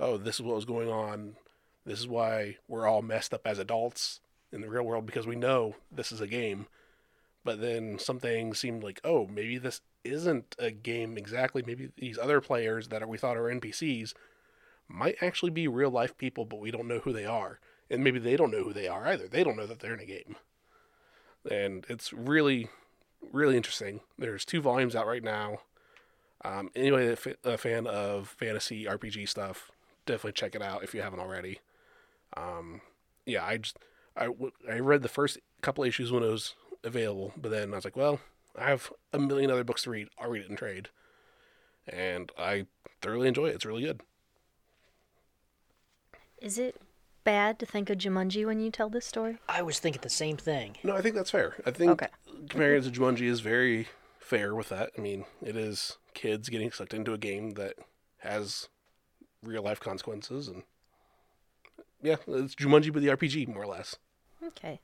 oh, 0.00 0.16
this 0.16 0.36
is 0.36 0.42
what 0.42 0.56
was 0.56 0.64
going 0.64 0.88
on. 0.88 1.36
This 1.84 1.98
is 1.98 2.06
why 2.06 2.56
we're 2.68 2.86
all 2.86 3.02
messed 3.02 3.34
up 3.34 3.46
as 3.46 3.58
adults 3.58 4.20
in 4.52 4.60
the 4.60 4.68
real 4.68 4.84
world 4.84 5.06
because 5.06 5.26
we 5.26 5.36
know 5.36 5.76
this 5.90 6.12
is 6.12 6.20
a 6.20 6.26
game. 6.26 6.66
But 7.44 7.60
then 7.60 7.98
something 7.98 8.54
seemed 8.54 8.84
like, 8.84 9.00
oh, 9.02 9.26
maybe 9.26 9.58
this 9.58 9.80
isn't 10.04 10.54
a 10.58 10.70
game 10.70 11.18
exactly. 11.18 11.62
Maybe 11.66 11.90
these 11.96 12.18
other 12.18 12.40
players 12.40 12.88
that 12.88 13.08
we 13.08 13.18
thought 13.18 13.36
are 13.36 13.44
NPCs 13.44 14.14
might 14.88 15.16
actually 15.20 15.50
be 15.50 15.66
real 15.66 15.90
life 15.90 16.16
people, 16.16 16.44
but 16.44 16.60
we 16.60 16.70
don't 16.70 16.86
know 16.86 17.00
who 17.00 17.12
they 17.12 17.24
are. 17.24 17.58
And 17.90 18.04
maybe 18.04 18.18
they 18.18 18.36
don't 18.36 18.52
know 18.52 18.62
who 18.62 18.72
they 18.72 18.86
are 18.86 19.06
either. 19.06 19.26
They 19.26 19.42
don't 19.42 19.56
know 19.56 19.66
that 19.66 19.80
they're 19.80 19.94
in 19.94 20.00
a 20.00 20.06
game. 20.06 20.36
And 21.50 21.84
it's 21.88 22.12
really, 22.12 22.68
really 23.32 23.56
interesting. 23.56 24.00
There's 24.16 24.44
two 24.44 24.60
volumes 24.60 24.94
out 24.94 25.06
right 25.06 25.24
now. 25.24 25.58
Um, 26.44 26.70
anyway, 26.74 27.16
a 27.44 27.58
fan 27.58 27.86
of 27.86 28.28
fantasy 28.28 28.84
RPG 28.84 29.28
stuff, 29.28 29.70
definitely 30.06 30.32
check 30.32 30.54
it 30.54 30.62
out 30.62 30.84
if 30.84 30.94
you 30.94 31.02
haven't 31.02 31.20
already. 31.20 31.60
Um, 32.36 32.80
yeah, 33.26 33.44
I 33.44 33.58
just 33.58 33.78
I, 34.16 34.26
w- 34.26 34.52
I 34.70 34.78
read 34.78 35.02
the 35.02 35.08
first 35.08 35.38
couple 35.60 35.84
issues 35.84 36.10
when 36.12 36.22
it 36.22 36.28
was 36.30 36.54
available, 36.84 37.32
but 37.36 37.50
then 37.50 37.72
I 37.72 37.76
was 37.76 37.84
like, 37.84 37.96
well, 37.96 38.20
I 38.58 38.64
have 38.68 38.90
a 39.12 39.18
million 39.18 39.50
other 39.50 39.64
books 39.64 39.84
to 39.84 39.90
read. 39.90 40.08
I'll 40.18 40.30
read 40.30 40.44
it 40.44 40.50
in 40.50 40.56
trade, 40.56 40.88
and 41.86 42.30
I 42.38 42.66
thoroughly 43.00 43.28
enjoy 43.28 43.46
it. 43.46 43.54
It's 43.54 43.64
really 43.66 43.82
good. 43.82 44.00
Is 46.40 46.58
it 46.58 46.80
bad 47.24 47.58
to 47.60 47.66
think 47.66 47.88
of 47.88 47.98
Jumanji 47.98 48.44
when 48.44 48.58
you 48.60 48.70
tell 48.70 48.88
this 48.90 49.06
story? 49.06 49.38
I 49.48 49.62
was 49.62 49.78
thinking 49.78 50.02
the 50.02 50.08
same 50.08 50.36
thing. 50.36 50.76
No, 50.82 50.96
I 50.96 51.00
think 51.02 51.14
that's 51.14 51.30
fair. 51.30 51.54
I 51.64 51.70
think 51.70 51.90
Okay. 52.02 52.08
comparing 52.48 52.78
it 52.82 52.84
to 52.84 52.90
Jumanji 53.00 53.26
is 53.28 53.40
very 53.40 53.88
fair 54.18 54.54
with 54.54 54.68
that. 54.70 54.90
I 54.98 55.00
mean, 55.00 55.24
it 55.40 55.56
is 55.56 55.98
kids 56.14 56.48
getting 56.48 56.72
sucked 56.72 56.94
into 56.94 57.12
a 57.12 57.18
game 57.18 57.52
that 57.52 57.74
has 58.18 58.68
real 59.42 59.62
life 59.62 59.78
consequences, 59.80 60.48
and 60.48 60.64
yeah, 62.02 62.16
it's 62.26 62.54
Jumanji 62.54 62.90
with 62.92 63.02
the 63.02 63.10
RPG 63.10 63.48
more 63.48 63.62
or 63.62 63.66
less. 63.66 63.96
Okay. 64.44 64.80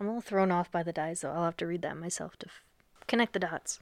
I'm 0.00 0.06
a 0.06 0.10
little 0.10 0.20
thrown 0.20 0.50
off 0.50 0.70
by 0.70 0.82
the 0.82 0.92
dice, 0.92 1.20
so 1.20 1.30
I'll 1.30 1.44
have 1.44 1.56
to 1.58 1.66
read 1.66 1.82
that 1.82 1.96
myself 1.96 2.36
to 2.38 2.46
f- 2.46 2.64
connect 3.06 3.32
the 3.32 3.38
dots. 3.38 3.80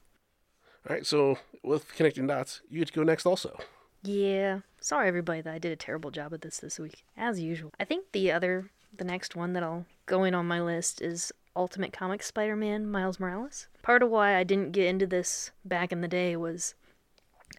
All 0.87 0.95
right, 0.95 1.05
so 1.05 1.37
with 1.63 1.93
connecting 1.95 2.27
dots, 2.27 2.61
you 2.69 2.79
get 2.79 2.89
to 2.89 2.93
go 2.93 3.03
next 3.03 3.25
also. 3.25 3.57
Yeah. 4.03 4.59
Sorry, 4.81 5.07
everybody, 5.07 5.41
that 5.41 5.53
I 5.53 5.59
did 5.59 5.71
a 5.71 5.77
terrible 5.77 6.11
job 6.11 6.33
at 6.33 6.41
this 6.41 6.57
this 6.57 6.77
week, 6.77 7.03
as 7.17 7.39
usual. 7.39 7.71
I 7.79 7.85
think 7.85 8.11
the 8.11 8.31
other, 8.31 8.69
the 8.95 9.05
next 9.05 9.35
one 9.35 9.53
that 9.53 9.63
I'll 9.63 9.85
go 10.05 10.23
in 10.25 10.35
on 10.35 10.45
my 10.45 10.61
list 10.61 11.01
is 11.01 11.31
Ultimate 11.55 11.93
Comics 11.93 12.27
Spider 12.27 12.55
Man 12.55 12.89
Miles 12.89 13.19
Morales. 13.19 13.67
Part 13.81 14.03
of 14.03 14.09
why 14.09 14.35
I 14.35 14.43
didn't 14.43 14.71
get 14.73 14.87
into 14.87 15.07
this 15.07 15.51
back 15.63 15.91
in 15.91 16.01
the 16.01 16.07
day 16.07 16.35
was 16.35 16.75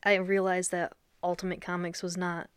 I 0.04 0.16
realized 0.16 0.70
that 0.72 0.92
Ultimate 1.22 1.62
Comics 1.62 2.02
was 2.02 2.16
not 2.16 2.50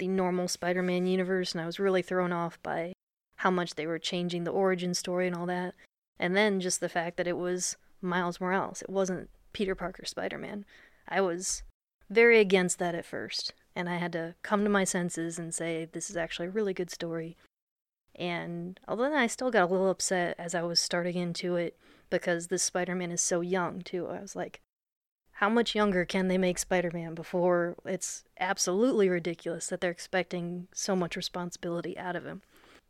the 0.00 0.08
normal 0.08 0.48
Spider 0.48 0.82
Man 0.82 1.06
universe, 1.06 1.52
and 1.52 1.60
I 1.60 1.66
was 1.66 1.78
really 1.78 2.02
thrown 2.02 2.32
off 2.32 2.60
by 2.62 2.92
how 3.36 3.50
much 3.50 3.76
they 3.76 3.86
were 3.86 3.98
changing 3.98 4.42
the 4.42 4.50
origin 4.50 4.94
story 4.94 5.28
and 5.28 5.36
all 5.36 5.46
that. 5.46 5.74
And 6.18 6.36
then 6.36 6.58
just 6.58 6.80
the 6.80 6.88
fact 6.88 7.16
that 7.16 7.28
it 7.28 7.36
was 7.36 7.76
Miles 8.02 8.40
Morales, 8.40 8.82
it 8.82 8.90
wasn't 8.90 9.30
Peter 9.52 9.74
Parker 9.74 10.04
Spider 10.04 10.38
Man. 10.38 10.64
I 11.06 11.20
was 11.20 11.62
very 12.08 12.40
against 12.40 12.78
that 12.80 12.94
at 12.94 13.04
first, 13.04 13.52
and 13.76 13.88
I 13.88 13.96
had 13.96 14.12
to 14.12 14.34
come 14.42 14.64
to 14.64 14.70
my 14.70 14.84
senses 14.84 15.38
and 15.38 15.54
say 15.54 15.84
this 15.84 16.10
is 16.10 16.16
actually 16.16 16.48
a 16.48 16.50
really 16.50 16.74
good 16.74 16.90
story. 16.90 17.36
And 18.14 18.80
although 18.88 19.14
I 19.14 19.26
still 19.28 19.50
got 19.50 19.68
a 19.68 19.72
little 19.72 19.90
upset 19.90 20.34
as 20.38 20.54
I 20.54 20.62
was 20.62 20.80
starting 20.80 21.16
into 21.16 21.56
it 21.56 21.78
because 22.10 22.48
this 22.48 22.62
Spider-Man 22.62 23.12
is 23.12 23.20
so 23.20 23.40
young 23.40 23.82
too. 23.82 24.08
I 24.08 24.20
was 24.20 24.34
like, 24.34 24.60
how 25.40 25.48
much 25.48 25.74
younger 25.74 26.04
can 26.04 26.28
they 26.28 26.36
make 26.36 26.58
Spider-Man 26.58 27.14
before 27.14 27.74
it's 27.86 28.24
absolutely 28.38 29.08
ridiculous 29.08 29.68
that 29.68 29.80
they're 29.80 29.90
expecting 29.90 30.68
so 30.74 30.94
much 30.94 31.16
responsibility 31.16 31.96
out 31.96 32.14
of 32.14 32.26
him? 32.26 32.42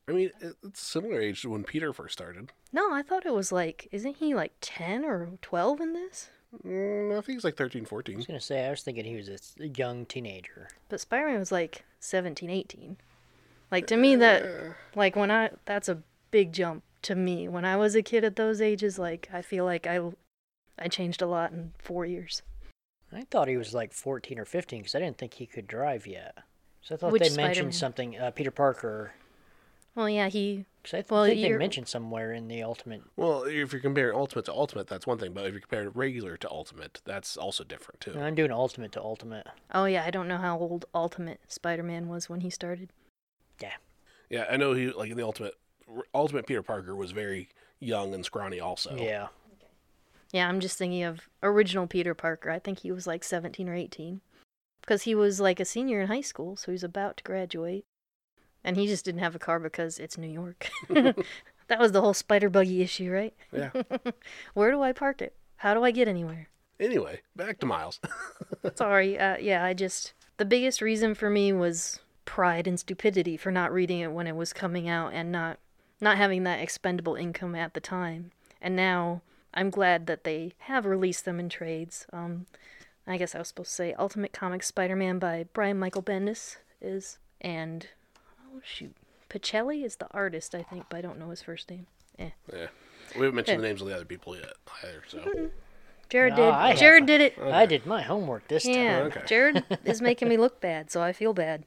I 0.09 0.13
mean, 0.13 0.31
it- 0.41 0.57
it's 0.65 0.83
similar 0.83 1.21
age 1.21 1.43
to 1.43 1.51
when 1.51 1.63
Peter 1.63 1.93
first 1.93 2.15
started. 2.15 2.51
No, 2.73 2.93
I 2.93 3.03
thought 3.03 3.25
it 3.25 3.35
was 3.35 3.53
like, 3.53 3.87
isn't 3.93 4.17
he 4.17 4.35
like 4.35 4.53
10 4.61 5.05
or 5.05 5.39
12 5.41 5.81
in 5.81 5.93
this? 5.93 6.31
Mm, 6.67 7.13
I 7.17 7.21
think 7.21 7.37
he's 7.37 7.45
like 7.45 7.57
13, 7.57 7.85
I 7.85 7.87
14. 7.87 8.17
was 8.17 8.27
gonna 8.27 8.41
say 8.41 8.67
I 8.67 8.71
was 8.71 8.83
thinking 8.83 9.05
he 9.05 9.15
was 9.15 9.29
a 9.61 9.69
young 9.69 10.05
teenager. 10.05 10.71
But 10.89 11.01
Spider-Man 11.01 11.39
was 11.39 11.53
like 11.53 11.85
17, 12.01 12.51
18. 12.51 12.97
Like 13.71 13.87
to 13.87 13.97
me 13.97 14.17
that 14.17 14.75
like 14.97 15.15
when 15.15 15.31
I 15.31 15.51
that's 15.67 15.89
a 15.89 16.03
big 16.33 16.53
jump 16.53 16.83
to 17.03 17.15
me. 17.15 17.47
When 17.47 17.65
I 17.65 17.77
was 17.77 17.95
a 17.95 18.03
kid 18.03 18.25
at 18.25 18.35
those 18.35 18.61
ages, 18.61 18.99
like 18.99 19.29
I 19.33 19.41
feel 19.43 19.65
like 19.65 19.87
I 19.87 20.01
I 20.81 20.89
changed 20.89 21.21
a 21.23 21.27
lot 21.27 21.53
in 21.53 21.73
4 21.79 22.07
years. 22.07 22.43
I 23.13 23.23
thought 23.31 23.49
he 23.49 23.57
was 23.57 23.75
like 23.75 23.93
14 23.93 24.39
or 24.39 24.45
15 24.45 24.81
because 24.81 24.95
I 24.95 25.01
didn't 25.01 25.19
think 25.19 25.35
he 25.35 25.47
could 25.47 25.67
drive 25.67 26.07
yet. 26.07 26.39
So 26.81 26.95
I 26.95 26.99
thought 26.99 27.13
Which 27.13 27.23
they 27.23 27.29
Spider-Man? 27.29 27.47
mentioned 27.49 27.75
something. 27.75 28.19
Uh, 28.19 28.31
Peter 28.31 28.51
Parker. 28.51 29.13
Well, 29.97 30.09
yeah, 30.09 30.29
he 30.29 30.65
Because 30.83 30.95
I 30.95 31.01
th- 31.03 31.11
Well, 31.11 31.25
think 31.25 31.41
they 31.43 31.49
you're- 31.49 31.59
mentioned 31.59 31.89
somewhere 31.89 32.33
in 32.33 32.47
the 32.49 32.63
Ultimate. 32.63 33.03
Well, 33.17 33.43
if 33.43 33.73
you're 33.73 33.83
comparing 33.83 34.17
Ultimate 34.17 34.45
to 34.47 34.53
Ultimate, 34.55 34.87
that's 34.87 35.07
one 35.07 35.19
thing. 35.19 35.33
But 35.35 35.45
if 35.47 35.53
you're 35.53 35.61
comparing 35.61 35.91
regular 35.91 36.37
to 36.39 36.51
Ultimate, 36.51 37.03
that's 37.05 37.37
also 37.37 37.65
different 37.65 38.01
too. 38.01 38.15
I'm 38.19 38.35
doing 38.37 38.53
Ultimate 38.53 38.93
to 38.93 39.03
Ultimate. 39.03 39.47
Oh 39.75 39.85
yeah, 39.87 40.05
I 40.05 40.11
don't 40.11 40.29
know 40.29 40.39
how 40.39 40.57
old 40.59 40.87
Ultimate 40.95 41.41
Spider-Man 41.49 42.09
was 42.09 42.31
when 42.31 42.41
he 42.41 42.49
started. 42.49 42.91
Yeah. 43.61 43.75
Yeah, 44.31 44.47
I 44.49 44.57
know 44.57 44.73
he 44.73 44.91
like 44.93 45.11
in 45.11 45.17
the 45.19 45.25
Ultimate. 45.25 45.55
Ultimate 46.15 46.47
Peter 46.47 46.63
Parker 46.63 46.95
was 46.95 47.11
very 47.11 47.49
young 47.81 48.15
and 48.15 48.25
scrawny. 48.25 48.61
Also, 48.61 48.97
Yeah. 48.97 49.29
Yeah, 50.33 50.49
I'm 50.49 50.61
just 50.61 50.79
thinking 50.79 51.03
of 51.03 51.29
original 51.43 51.87
Peter 51.87 52.15
Parker. 52.15 52.51
I 52.51 52.59
think 52.59 52.81
he 52.81 52.93
was 52.93 53.07
like 53.07 53.25
17 53.25 53.69
or 53.69 53.75
18. 53.75 54.21
Because 54.81 55.03
he 55.03 55.15
was 55.15 55.41
like 55.41 55.61
a 55.61 55.65
senior 55.65 56.01
in 56.01 56.07
high 56.07 56.21
school, 56.21 56.57
so 56.57 56.67
he 56.67 56.73
was 56.73 56.85
about 56.85 57.19
to 57.19 57.25
graduate. 57.25 57.85
And 58.65 58.77
he 58.77 58.87
just 58.87 59.05
didn't 59.05 59.21
have 59.21 59.35
a 59.35 59.41
car 59.41 59.59
because 59.59 59.99
it's 59.99 60.19
New 60.19 60.29
York. 60.29 60.71
that 60.89 61.79
was 61.79 61.93
the 61.93 62.01
whole 62.01 62.15
spider 62.15 62.49
buggy 62.49 62.83
issue, 62.83 63.11
right? 63.11 63.35
Yeah. 63.53 63.71
Where 64.55 64.71
do 64.71 64.83
I 64.83 64.93
park 64.93 65.23
it? 65.23 65.35
How 65.57 65.75
do 65.75 65.85
I 65.85 65.91
get 65.91 66.09
anywhere? 66.09 66.49
Anyway, 66.79 67.21
back 67.37 67.59
to 67.61 67.67
Miles. 67.67 68.01
Sorry, 68.75 69.19
uh, 69.19 69.37
yeah, 69.39 69.65
I 69.65 69.75
just. 69.75 70.15
The 70.39 70.47
biggest 70.47 70.81
reason 70.81 71.15
for 71.15 71.29
me 71.29 71.53
was 71.53 72.01
pride 72.25 72.67
and 72.67 72.81
stupidity 72.81 73.37
for 73.37 73.51
not 73.51 73.73
reading 73.73 74.01
it 74.01 74.13
when 74.13 74.27
it 74.27 74.37
was 74.37 74.55
coming 74.55 74.89
out 74.89 75.13
and 75.13 75.31
not 75.31 75.59
not 76.01 76.17
having 76.17 76.45
that 76.45 76.61
expendable 76.61 77.15
income 77.15 77.55
at 77.55 77.75
the 77.75 77.81
time. 77.81 78.31
And 78.63 78.75
now 78.75 79.21
I'm 79.53 79.71
glad 79.71 80.07
that 80.07 80.25
they 80.25 80.53
have 80.59 80.87
released 80.87 81.25
them 81.25 81.41
in 81.41 81.49
trades. 81.49 82.07
Um, 82.13 82.47
I 83.07 83.17
guess 83.17 83.35
I 83.35 83.39
was 83.39 83.49
supposed 83.49 83.71
to 83.71 83.75
say 83.75 83.95
Ultimate 83.95 84.33
Comics 84.33 84.67
Spider-Man 84.69 85.19
by 85.19 85.47
Brian 85.53 85.79
Michael 85.79 86.03
Bendis 86.03 86.57
is, 86.81 87.19
and 87.41 87.89
oh 88.55 88.61
shoot, 88.63 88.95
Pichelli 89.29 89.85
is 89.85 89.97
the 89.97 90.07
artist 90.13 90.55
I 90.55 90.63
think, 90.63 90.87
but 90.89 90.99
I 90.99 91.01
don't 91.01 91.19
know 91.19 91.31
his 91.31 91.43
first 91.43 91.71
name. 91.71 91.87
Eh. 92.19 92.31
yeah, 92.53 92.67
we 93.15 93.21
haven't 93.23 93.35
mentioned 93.35 93.61
the 93.63 93.67
names 93.67 93.81
of 93.81 93.89
the 93.89 93.95
other 93.95 94.05
people 94.05 94.37
yet 94.37 94.53
either. 94.85 95.03
So 95.09 95.51
Jared 96.09 96.37
No, 96.37 96.51
I 96.51 96.71
did. 96.73 96.79
Jared 96.79 97.07
did 97.07 97.21
it. 97.21 97.39
I 97.39 97.67
did 97.67 97.87
my 97.87 98.03
homework 98.03 98.47
this 98.49 98.65
time. 98.65 98.75
Yeah, 98.75 98.99
Okay. 99.05 99.23
Jared 99.27 99.65
is 99.85 100.03
making 100.03 100.29
me 100.29 100.37
look 100.37 100.61
bad, 100.61 100.91
so 100.91 101.01
I 101.03 101.13
feel 101.13 101.33
bad. 101.33 101.65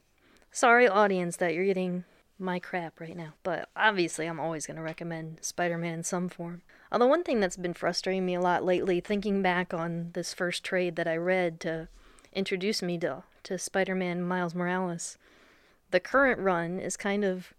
Sorry, 0.52 0.86
audience, 0.86 1.36
that 1.38 1.54
you're 1.54 1.64
getting 1.64 2.04
my 2.38 2.58
crap 2.58 3.00
right 3.00 3.16
now. 3.16 3.32
But 3.42 3.68
obviously, 3.74 4.26
I'm 4.26 4.38
always 4.38 4.66
going 4.66 4.76
to 4.76 4.82
recommend 4.82 5.38
Spider 5.40 5.78
Man 5.78 5.94
in 5.94 6.02
some 6.04 6.28
form. 6.28 6.62
Uh, 6.94 6.96
Although, 6.96 7.06
one 7.08 7.24
thing 7.24 7.40
that's 7.40 7.56
been 7.56 7.74
frustrating 7.74 8.24
me 8.24 8.34
a 8.34 8.40
lot 8.40 8.64
lately, 8.64 9.00
thinking 9.00 9.42
back 9.42 9.74
on 9.74 10.10
this 10.14 10.32
first 10.32 10.62
trade 10.62 10.94
that 10.96 11.08
I 11.08 11.16
read 11.16 11.58
to 11.60 11.88
introduce 12.32 12.82
me 12.82 12.98
to, 12.98 13.24
to 13.44 13.58
Spider 13.58 13.94
Man 13.96 14.22
Miles 14.22 14.54
Morales, 14.54 15.18
the 15.90 16.00
current 16.00 16.40
run 16.40 16.78
is 16.78 16.96
kind 16.96 17.24
of 17.24 17.52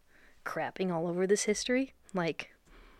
crapping 0.45 0.91
all 0.91 1.07
over 1.07 1.27
this 1.27 1.43
history. 1.43 1.93
Like, 2.13 2.51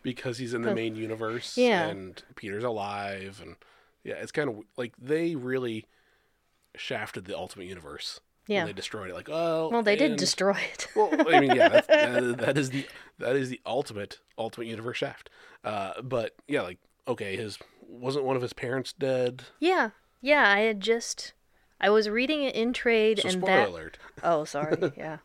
because 0.02 0.38
he's 0.38 0.54
in 0.54 0.62
the 0.62 0.72
Oh. 0.72 0.76
main 0.76 0.96
universe, 0.96 1.58
Yeah. 1.58 1.86
and 1.88 2.22
Peter's 2.36 2.64
alive, 2.66 3.40
and 3.42 3.56
yeah, 4.04 4.16
it's 4.16 4.32
kind 4.34 4.50
of 4.50 4.64
like 4.78 4.94
they 4.98 5.36
really 5.36 5.86
shafted 6.76 7.26
the 7.26 7.38
Ultimate 7.38 7.68
Universe. 7.68 8.20
When 8.48 8.56
yeah. 8.58 8.66
they 8.66 8.74
destroyed 8.74 9.10
it. 9.10 9.16
Like, 9.16 9.30
oh, 9.30 9.70
Well, 9.72 9.84
they 9.84 9.96
did 9.96 10.18
destroy 10.18 10.58
it. 10.74 10.88
Well, 10.96 11.10
I 11.34 11.40
mean, 11.40 11.56
yeah, 11.56 11.82
that 11.88 12.54
is 12.58 12.70
the 12.70 12.86
that 13.20 13.36
is 13.36 13.50
the 13.50 13.60
ultimate 13.66 14.20
ultimate 14.38 14.68
universe 14.68 14.98
shaft. 14.98 15.30
Uh, 15.64 16.02
but 16.02 16.36
yeah, 16.48 16.62
like 16.62 16.80
okay, 17.08 17.36
his 17.36 17.58
wasn't 17.88 18.26
one 18.26 18.36
of 18.36 18.42
his 18.42 18.54
parents 18.54 18.94
dead. 18.94 19.44
yeah, 19.60 19.92
yeah, 20.22 20.50
I 20.50 20.62
had 20.62 20.82
just. 20.82 21.34
I 21.80 21.90
was 21.90 22.08
reading 22.10 22.44
it 22.44 22.56
in 22.56 22.72
trade, 22.72 23.20
So 23.20 23.28
and 23.30 23.42
spoiler 23.42 23.58
that 23.58 23.70
alert. 23.70 23.98
Oh, 24.24 24.46
sorry. 24.46 24.94
Yeah. 24.98 25.18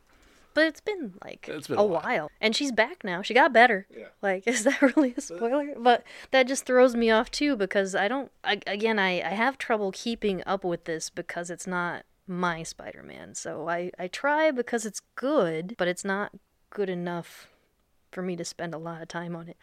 But 0.53 0.67
it's 0.67 0.81
been 0.81 1.15
like 1.25 1.49
It's 1.49 1.69
been 1.69 1.79
a 1.79 1.83
a 1.83 1.87
while. 1.87 2.03
while. 2.03 2.31
And 2.41 2.57
she's 2.57 2.73
back 2.73 3.05
now. 3.05 3.23
She 3.23 3.33
got 3.35 3.53
better. 3.53 3.87
Yeah. 3.97 4.07
Like, 4.21 4.49
is 4.49 4.65
that 4.65 4.83
really 4.83 5.15
a 5.17 5.21
spoiler? 5.21 5.75
But 5.79 6.03
that 6.33 6.49
just 6.49 6.67
throws 6.67 6.97
me 6.97 7.09
off 7.09 7.31
too 7.31 7.55
because 7.55 7.95
I 7.95 8.09
don't, 8.09 8.33
I, 8.43 8.61
again, 8.67 8.99
I, 8.99 9.21
I 9.23 9.31
have 9.35 9.59
trouble 9.59 9.93
keeping 9.93 10.43
up 10.45 10.65
with 10.65 10.85
this 10.87 11.09
because 11.09 11.51
it's 11.51 11.69
not 11.69 12.03
my 12.31 12.63
Spider 12.63 13.03
Man. 13.03 13.35
So 13.35 13.69
I, 13.69 13.91
I 13.99 14.07
try 14.07 14.51
because 14.53 14.87
it's 14.87 15.03
good, 15.17 15.75
but 15.77 15.89
it's 15.89 16.05
not 16.05 16.33
good 16.71 16.89
enough 16.89 17.49
for 18.13 18.23
me 18.23 18.37
to 18.37 18.45
spend 18.45 18.73
a 18.73 18.79
lot 18.79 19.03
of 19.03 19.09
time 19.09 19.35
on 19.35 19.49
it. 19.49 19.57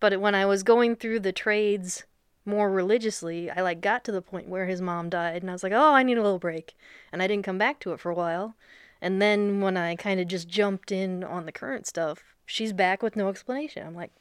But 0.00 0.20
when 0.20 0.34
I 0.34 0.44
was 0.44 0.62
going 0.62 0.96
through 0.96 1.20
the 1.20 1.32
trades 1.32 2.04
more 2.44 2.70
religiously, 2.70 3.50
I 3.50 3.62
like 3.62 3.80
got 3.80 4.02
to 4.04 4.12
the 4.12 4.22
point 4.22 4.48
where 4.48 4.66
his 4.66 4.80
mom 4.80 5.08
died 5.08 5.42
and 5.42 5.50
I 5.50 5.52
was 5.52 5.62
like, 5.62 5.72
"Oh, 5.72 5.94
I 5.94 6.02
need 6.02 6.18
a 6.18 6.22
little 6.22 6.38
break." 6.38 6.74
And 7.12 7.22
I 7.22 7.26
didn't 7.26 7.44
come 7.44 7.58
back 7.58 7.78
to 7.80 7.92
it 7.92 8.00
for 8.00 8.10
a 8.10 8.14
while. 8.14 8.56
And 9.00 9.22
then 9.22 9.60
when 9.60 9.76
I 9.76 9.94
kind 9.96 10.20
of 10.20 10.26
just 10.26 10.48
jumped 10.48 10.90
in 10.90 11.22
on 11.22 11.46
the 11.46 11.52
current 11.52 11.86
stuff, 11.86 12.24
she's 12.44 12.72
back 12.72 13.02
with 13.02 13.16
no 13.16 13.28
explanation. 13.28 13.86
I'm 13.86 13.94
like, 13.94 14.12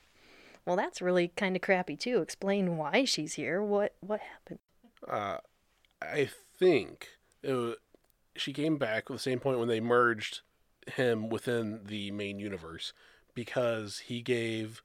"Well, 0.65 0.75
that's 0.75 1.01
really 1.01 1.29
kind 1.29 1.55
of 1.55 1.61
crappy 1.61 1.95
too. 1.95 2.21
Explain 2.21 2.77
why 2.77 3.05
she's 3.05 3.33
here. 3.33 3.63
What 3.63 3.95
what 4.01 4.19
happened?" 4.19 4.59
Uh, 5.07 5.37
I 6.01 6.29
think 6.57 7.07
it 7.43 7.53
wa 7.53 7.73
she 8.35 8.53
came 8.53 8.77
back 8.77 9.05
at 9.09 9.13
the 9.13 9.19
same 9.19 9.39
point 9.39 9.59
when 9.59 9.67
they 9.67 9.81
merged 9.81 10.41
him 10.87 11.29
within 11.29 11.81
the 11.85 12.09
main 12.11 12.39
universe 12.39 12.93
because 13.33 13.99
he 13.99 14.21
gave 14.21 14.81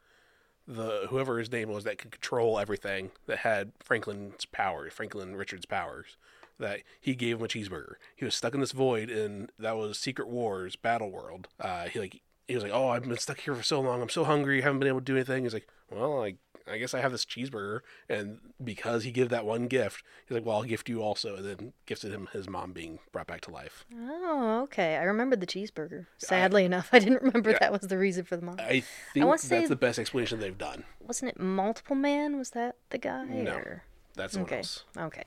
the 0.67 1.07
whoever 1.11 1.39
his 1.39 1.53
name 1.53 1.69
was 1.69 1.85
that 1.85 1.99
could 1.99 2.11
control 2.11 2.59
everything 2.59 3.11
that 3.27 3.39
had 3.39 3.73
Franklin's 3.81 4.47
power, 4.47 4.89
Franklin 4.91 5.37
Richards' 5.37 5.67
powers. 5.67 6.17
That 6.61 6.83
he 7.01 7.17
gave 7.17 7.39
him 7.39 7.45
a 7.45 7.49
cheeseburger. 7.49 7.95
He 8.15 8.25
was 8.25 8.37
stuck 8.37 8.55
in 8.55 8.61
this 8.61 8.71
void, 8.71 9.11
and 9.11 9.51
that 9.59 9.77
was 9.77 9.99
Secret 9.99 10.29
Wars 10.29 10.77
Battle 10.77 11.11
World. 11.11 11.49
Uh, 11.59 11.89
he 11.89 11.99
like 11.99 12.23
he 12.47 12.55
was 12.55 12.63
like, 12.63 12.73
"Oh, 12.73 12.91
I've 12.91 13.03
been 13.03 13.19
stuck 13.19 13.41
here 13.41 13.57
for 13.57 13.65
so 13.65 13.81
long. 13.81 14.01
I'm 14.01 14.09
so 14.09 14.23
hungry. 14.23 14.61
haven't 14.61 14.79
been 14.79 14.87
able 14.87 15.01
to 15.01 15.05
do 15.05 15.17
anything." 15.17 15.43
He's 15.43 15.53
like, 15.53 15.67
"Well, 15.91 16.23
I 16.23 16.37
I 16.67 16.79
guess 16.79 16.95
I 16.95 17.01
have 17.01 17.13
this 17.13 17.25
cheeseburger." 17.25 17.81
And 18.09 18.39
because 18.63 19.05
he 19.05 19.11
gave 19.11 19.29
that 19.29 19.45
one 19.45 19.67
gift, 19.67 20.03
he's 20.27 20.35
like, 20.35 20.45
"Well, 20.47 20.57
I'll 20.57 20.63
gift 20.65 20.89
you 20.89 21.03
also." 21.03 21.37
And 21.37 21.45
then 21.45 21.73
gifted 21.87 22.13
him 22.13 22.29
his 22.33 22.49
mom 22.49 22.73
being 22.73 22.99
brought 23.13 23.27
back 23.27 23.41
to 23.43 23.51
life. 23.51 23.85
Oh, 23.95 24.63
okay. 24.65 24.97
I 24.97 25.03
remembered 25.03 25.41
the 25.41 25.47
cheeseburger. 25.47 26.07
Sadly 26.19 26.65
enough, 26.65 26.89
I 26.93 26.99
didn't 26.99 27.23
remember 27.23 27.51
Yeah. 27.51 27.59
that 27.61 27.73
was 27.73 27.83
the 27.83 27.99
reason 27.99 28.25
for 28.25 28.37
the 28.37 28.45
mom. 28.45 28.57
I 28.61 28.81
think 29.13 29.27
wanna 29.27 29.33
that's 29.33 29.43
say- 29.49 29.67
the 29.67 29.77
best 29.77 29.99
explanation 29.99 30.41
they've 30.41 30.57
done. 30.57 30.85
Wasn't 31.01 31.31
it 31.31 31.39
Multiple 31.41 31.97
Man? 31.97 32.37
Was 32.39 32.51
that 32.51 32.77
the 32.91 32.99
guy? 32.99 33.25
No. 33.25 33.55
or- 33.57 33.85
That's 34.15 34.33
someone 34.35 34.49
Okay. 34.49 34.59
else. 34.59 34.85
Okay. 34.97 35.25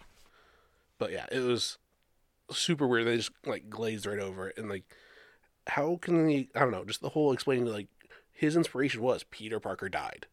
But 0.97 1.11
yeah, 1.11 1.25
it 1.31 1.41
was 1.41 1.77
super 2.49 2.87
weird. 2.87 3.05
They 3.05 3.17
just 3.17 3.31
like 3.45 3.69
glazed 3.69 4.05
right 4.05 4.19
over 4.19 4.49
it, 4.49 4.57
and 4.57 4.69
like, 4.69 4.85
how 5.67 5.97
can 5.97 6.27
he? 6.29 6.49
I 6.55 6.59
don't 6.61 6.71
know. 6.71 6.85
Just 6.85 7.01
the 7.01 7.09
whole 7.09 7.31
explaining 7.33 7.65
like 7.65 7.87
his 8.31 8.55
inspiration 8.55 9.01
was 9.01 9.23
Peter 9.23 9.59
Parker 9.59 9.89
died 9.89 10.25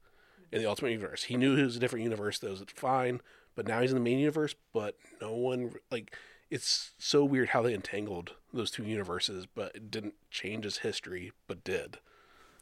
in 0.54 0.62
the 0.62 0.68
Ultimate 0.68 0.92
Universe. 0.92 1.24
He 1.24 1.36
knew 1.36 1.56
it 1.56 1.64
was 1.64 1.76
a 1.76 1.80
different 1.80 2.04
universe. 2.04 2.38
That 2.38 2.50
was 2.50 2.64
fine, 2.74 3.20
but 3.54 3.66
now 3.66 3.80
he's 3.80 3.90
in 3.90 3.96
the 3.96 4.04
main 4.04 4.18
universe. 4.18 4.54
But 4.72 4.96
no 5.20 5.34
one 5.34 5.74
like. 5.90 6.16
It's 6.50 6.92
so 6.98 7.24
weird 7.24 7.48
how 7.48 7.62
they 7.62 7.74
entangled 7.74 8.34
those 8.52 8.70
two 8.70 8.84
universes, 8.84 9.46
but 9.52 9.74
it 9.74 9.90
didn't 9.90 10.14
change 10.30 10.64
his 10.64 10.78
history, 10.78 11.32
but 11.48 11.64
did. 11.64 11.98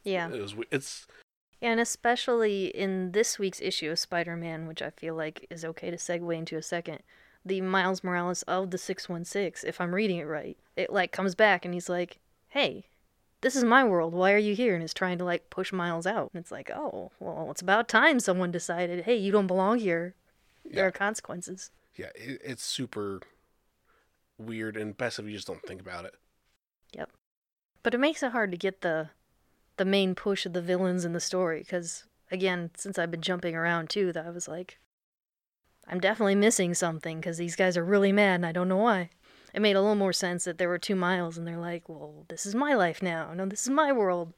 Yeah. 0.03 0.31
It 0.33 0.41
was. 0.41 0.55
It's 0.71 1.07
And 1.61 1.79
especially 1.79 2.67
in 2.67 3.13
this 3.13 3.39
week's 3.39 3.61
issue 3.61 3.91
of 3.91 3.99
Spider 3.99 4.37
Man, 4.37 4.67
which 4.67 4.81
I 4.81 4.91
feel 4.91 5.15
like 5.15 5.47
is 5.51 5.65
okay 5.65 5.91
to 5.91 5.97
segue 5.97 6.35
into 6.37 6.57
a 6.57 6.63
second, 6.63 7.01
the 7.45 7.61
Miles 7.61 8.03
Morales 8.03 8.43
of 8.43 8.71
the 8.71 8.79
616, 8.79 9.69
if 9.69 9.81
I'm 9.81 9.95
reading 9.95 10.19
it 10.19 10.25
right, 10.25 10.57
it 10.77 10.91
like 10.91 11.13
comes 11.13 11.35
back 11.35 11.65
and 11.65 11.75
he's 11.75 11.89
like, 11.89 12.19
hey, 12.49 12.87
this 13.43 13.55
is 13.57 13.65
my 13.65 13.85
world. 13.85 14.15
Why 14.15 14.33
are 14.33 14.39
you 14.39 14.55
here? 14.55 14.75
And 14.75 14.83
is 14.83 14.95
trying 14.95 15.19
to 15.19 15.25
like 15.25 15.51
push 15.51 15.73
Miles 15.73 16.07
out. 16.07 16.31
And 16.33 16.41
it's 16.41 16.51
like, 16.51 16.71
oh, 16.71 17.11
well, 17.21 17.49
it's 17.51 17.61
about 17.63 17.89
time 17.89 18.19
someone 18.21 18.51
decided, 18.51 19.05
hey, 19.05 19.17
you 19.17 19.31
don't 19.31 19.47
belong 19.47 19.79
here. 19.79 20.15
There 20.65 20.85
Yeah. 20.85 20.89
are 20.89 20.91
consequences. 20.93 21.71
yeah. 21.97 22.11
It, 22.15 22.41
it's 22.45 22.63
super 22.65 23.21
weird 24.39 24.77
and 24.77 24.97
best 24.97 25.19
if 25.19 25.27
you 25.27 25.33
just 25.33 25.47
don't 25.47 25.63
think 25.63 25.81
about 25.81 26.05
it. 26.05 26.15
Yep. 26.95 27.11
But 27.83 27.95
it 27.95 27.99
makes 28.01 28.23
it 28.23 28.33
hard 28.33 28.51
to 28.53 28.57
get 28.57 28.81
the 28.81 29.11
the 29.79 29.85
main 29.85 30.15
push 30.15 30.45
of 30.47 30.53
the 30.53 30.63
villains 30.63 31.05
in 31.05 31.13
the 31.13 31.21
story 31.21 31.61
because 31.61 32.05
again, 32.31 32.71
since 32.77 32.99
I've 32.99 33.11
been 33.11 33.23
jumping 33.23 33.55
around 33.57 33.91
too, 33.91 34.13
that 34.13 34.27
I 34.27 34.31
was 34.31 34.47
like 34.49 34.79
I'm 35.89 35.99
definitely 35.99 36.37
missing 36.37 36.75
something 36.75 37.19
because 37.19 37.39
these 37.39 37.57
guys 37.57 37.77
are 37.77 37.85
really 37.85 38.13
mad 38.13 38.37
and 38.37 38.47
I 38.47 38.53
don't 38.53 38.69
know 38.69 38.77
why. 38.77 39.11
It 39.55 39.61
made 39.61 39.77
a 39.77 39.81
little 39.81 39.95
more 39.97 40.13
sense 40.13 40.45
that 40.45 40.59
there 40.59 40.69
were 40.69 40.79
two 40.79 40.97
miles 40.97 41.37
and 41.37 41.47
they're 41.47 41.59
like, 41.59 41.89
well, 41.89 42.25
this 42.29 42.47
is 42.47 42.55
my 42.55 42.75
life 42.75 43.03
now. 43.03 43.33
No, 43.35 43.45
this 43.47 43.63
is 43.63 43.71
my 43.71 43.93
world. 43.93 44.33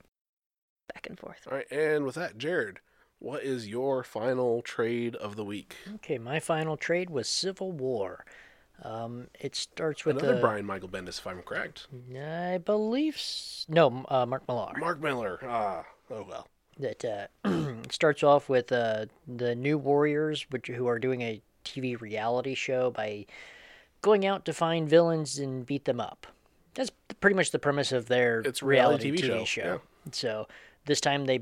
Back 0.92 1.06
and 1.08 1.18
forth. 1.18 1.46
All 1.50 1.56
right, 1.56 1.70
and 1.70 2.04
with 2.04 2.14
that, 2.16 2.36
Jared, 2.36 2.80
what 3.18 3.42
is 3.42 3.68
your 3.68 4.02
final 4.02 4.60
trade 4.60 5.14
of 5.16 5.36
the 5.36 5.44
week? 5.44 5.76
Okay, 5.96 6.18
my 6.18 6.40
final 6.40 6.76
trade 6.76 7.10
was 7.10 7.28
Civil 7.28 7.72
War. 7.72 8.24
Um, 8.82 9.28
it 9.40 9.54
starts 9.54 10.04
with 10.04 10.18
Another 10.18 10.34
the, 10.34 10.40
Brian 10.40 10.66
Michael 10.66 10.88
Bendis, 10.88 11.18
if 11.20 11.26
I'm 11.26 11.40
correct. 11.42 11.86
I 12.18 12.58
believe 12.58 13.14
s- 13.14 13.66
no, 13.68 14.04
uh, 14.08 14.26
Mark 14.26 14.46
Millar. 14.48 14.72
Mark 14.78 15.00
Millar. 15.00 15.38
Ah, 15.44 15.84
oh 16.10 16.26
well. 16.28 16.48
That 16.80 17.04
uh, 17.44 17.72
starts 17.90 18.24
off 18.24 18.48
with 18.48 18.72
uh, 18.72 19.06
the 19.28 19.54
New 19.54 19.78
Warriors, 19.78 20.44
which 20.50 20.66
who 20.66 20.88
are 20.88 20.98
doing 20.98 21.22
a 21.22 21.40
TV 21.64 21.98
reality 22.00 22.54
show 22.54 22.90
by 22.90 23.26
going 24.04 24.26
out 24.26 24.44
to 24.44 24.52
find 24.52 24.86
villains 24.88 25.38
and 25.38 25.64
beat 25.64 25.86
them 25.86 25.98
up. 25.98 26.26
That's 26.74 26.90
pretty 27.20 27.34
much 27.36 27.50
the 27.52 27.58
premise 27.58 27.90
of 27.90 28.06
their 28.06 28.40
It's 28.40 28.62
reality 28.62 29.10
reality 29.10 29.28
TV 29.28 29.40
TV, 29.40 29.46
show, 29.46 29.62
show. 29.62 29.80
So 30.12 30.46
this 30.84 31.00
time 31.00 31.24
they 31.24 31.40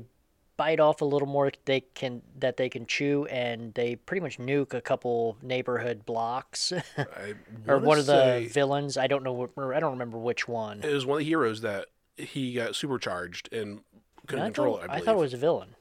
bite 0.55 0.79
off 0.79 1.01
a 1.01 1.05
little 1.05 1.27
more 1.27 1.51
they 1.65 1.81
can 1.95 2.21
that 2.39 2.55
they 2.57 2.69
can 2.69 2.85
chew, 2.85 3.25
and 3.25 3.73
they 3.73 3.95
pretty 3.97 4.21
much 4.21 4.37
nuke 4.37 4.73
a 4.73 4.79
couple 4.81 5.35
neighborhood 5.41 6.05
blocks. 6.05 6.71
Or 7.67 7.77
one 7.79 7.99
of 7.99 8.05
the 8.05 8.47
villains. 8.51 8.97
I 8.97 9.07
don't 9.07 9.23
know. 9.23 9.33
what- 9.33 9.51
I 9.57 9.79
don't 9.79 9.91
remember 9.91 10.17
which 10.17 10.47
one. 10.47 10.81
It 10.83 10.93
was 10.93 11.05
one 11.05 11.15
of 11.15 11.19
the 11.19 11.25
heroes 11.25 11.61
that 11.61 11.87
he 12.17 12.53
got 12.53 12.75
supercharged 12.75 13.51
and 13.51 13.81
couldn't 14.27 14.43
I 14.43 14.47
control 14.47 14.75
thought, 14.77 14.83
it. 14.85 14.89
I, 14.91 14.95
I 14.95 14.99
thought 15.01 15.15
it 15.15 15.19
was 15.19 15.33
a 15.33 15.37
villain. 15.37 15.75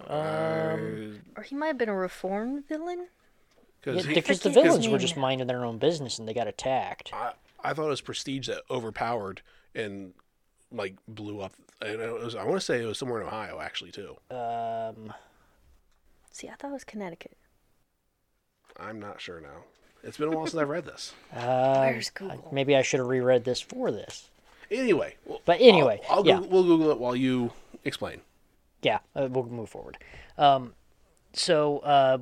Uh, 0.00 0.76
Or 1.36 1.42
he 1.44 1.54
might 1.54 1.68
have 1.68 1.78
been 1.78 1.88
a 1.88 1.94
reformed 1.94 2.66
villain. 2.68 3.08
Because 3.86 4.04
Yeah, 4.04 4.08
he- 4.10 4.14
because 4.16 4.40
the 4.40 4.50
forget 4.50 4.64
his 4.64 4.72
villains 4.74 4.88
were 4.88 4.98
just 4.98 5.16
minding 5.16 5.46
their 5.46 5.64
own 5.64 5.78
business 5.78 6.18
and 6.18 6.26
they 6.28 6.34
got 6.34 6.48
attacked. 6.48 7.12
I, 7.12 7.32
I 7.62 7.72
thought 7.72 7.86
it 7.86 7.90
was 7.90 8.00
Prestige 8.00 8.48
that 8.48 8.62
overpowered 8.70 9.42
and 9.74 10.12
like 10.72 10.96
blew 11.06 11.40
up. 11.40 11.52
And 11.80 12.00
it 12.00 12.12
was, 12.12 12.34
I 12.34 12.42
want 12.44 12.56
to 12.56 12.60
say 12.64 12.82
it 12.82 12.86
was 12.86 12.98
somewhere 12.98 13.20
in 13.20 13.26
Ohio 13.28 13.60
actually 13.60 13.92
too. 13.92 14.16
Um, 14.30 15.12
See, 16.32 16.48
I 16.48 16.54
thought 16.54 16.70
it 16.70 16.74
was 16.74 16.84
Connecticut. 16.84 17.36
I'm 18.78 18.98
not 19.00 19.20
sure 19.20 19.40
now. 19.40 19.64
It's 20.02 20.18
been 20.18 20.32
a 20.32 20.36
while 20.36 20.46
since 20.46 20.60
I've 20.60 20.68
read 20.68 20.84
this. 20.84 21.14
uh, 21.34 21.76
Where's 21.86 22.10
I- 22.16 22.18
Google? 22.18 22.48
maybe 22.52 22.74
I 22.76 22.82
should 22.82 22.98
have 23.00 23.08
reread 23.08 23.44
this 23.44 23.60
for 23.60 23.90
this. 23.92 24.28
Anyway, 24.70 25.14
well, 25.24 25.40
But 25.44 25.60
anyway, 25.60 26.00
I'll, 26.10 26.18
I'll 26.18 26.26
yeah. 26.26 26.36
Google, 26.40 26.50
we'll 26.50 26.64
Google 26.64 26.90
it 26.90 26.98
while 26.98 27.14
you 27.14 27.52
explain. 27.84 28.20
Yeah, 28.82 28.98
uh, 29.14 29.28
we'll 29.30 29.44
move 29.46 29.68
forward. 29.68 29.96
Um, 30.36 30.74
so 31.32 31.78
uh, 31.78 32.18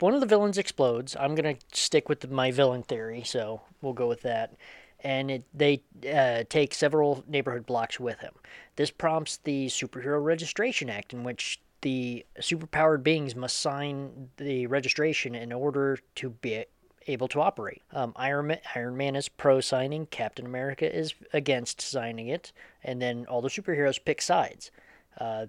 one 0.00 0.14
of 0.14 0.20
the 0.20 0.26
villains 0.26 0.58
explodes. 0.58 1.16
I'm 1.18 1.34
gonna 1.34 1.56
stick 1.72 2.08
with 2.08 2.30
my 2.30 2.50
villain 2.50 2.82
theory, 2.82 3.22
so 3.24 3.62
we'll 3.80 3.92
go 3.92 4.08
with 4.08 4.22
that. 4.22 4.54
And 5.00 5.30
it, 5.30 5.44
they 5.52 5.82
uh, 6.10 6.44
take 6.48 6.72
several 6.72 7.22
neighborhood 7.28 7.66
blocks 7.66 8.00
with 8.00 8.20
him. 8.20 8.32
This 8.76 8.90
prompts 8.90 9.36
the 9.36 9.66
Superhero 9.66 10.22
Registration 10.22 10.88
Act, 10.88 11.12
in 11.12 11.24
which 11.24 11.60
the 11.82 12.24
superpowered 12.40 13.02
beings 13.02 13.36
must 13.36 13.58
sign 13.58 14.30
the 14.38 14.66
registration 14.66 15.34
in 15.34 15.52
order 15.52 15.98
to 16.14 16.30
be 16.30 16.64
able 17.06 17.28
to 17.28 17.42
operate. 17.42 17.82
Um, 17.92 18.14
Iron, 18.16 18.46
Man, 18.46 18.60
Iron 18.74 18.96
Man 18.96 19.14
is 19.14 19.28
pro 19.28 19.60
signing, 19.60 20.06
Captain 20.06 20.46
America 20.46 20.90
is 20.90 21.12
against 21.34 21.82
signing 21.82 22.28
it, 22.28 22.52
and 22.82 23.02
then 23.02 23.26
all 23.28 23.42
the 23.42 23.50
superheroes 23.50 24.02
pick 24.02 24.22
sides. 24.22 24.70
Uh, 25.20 25.46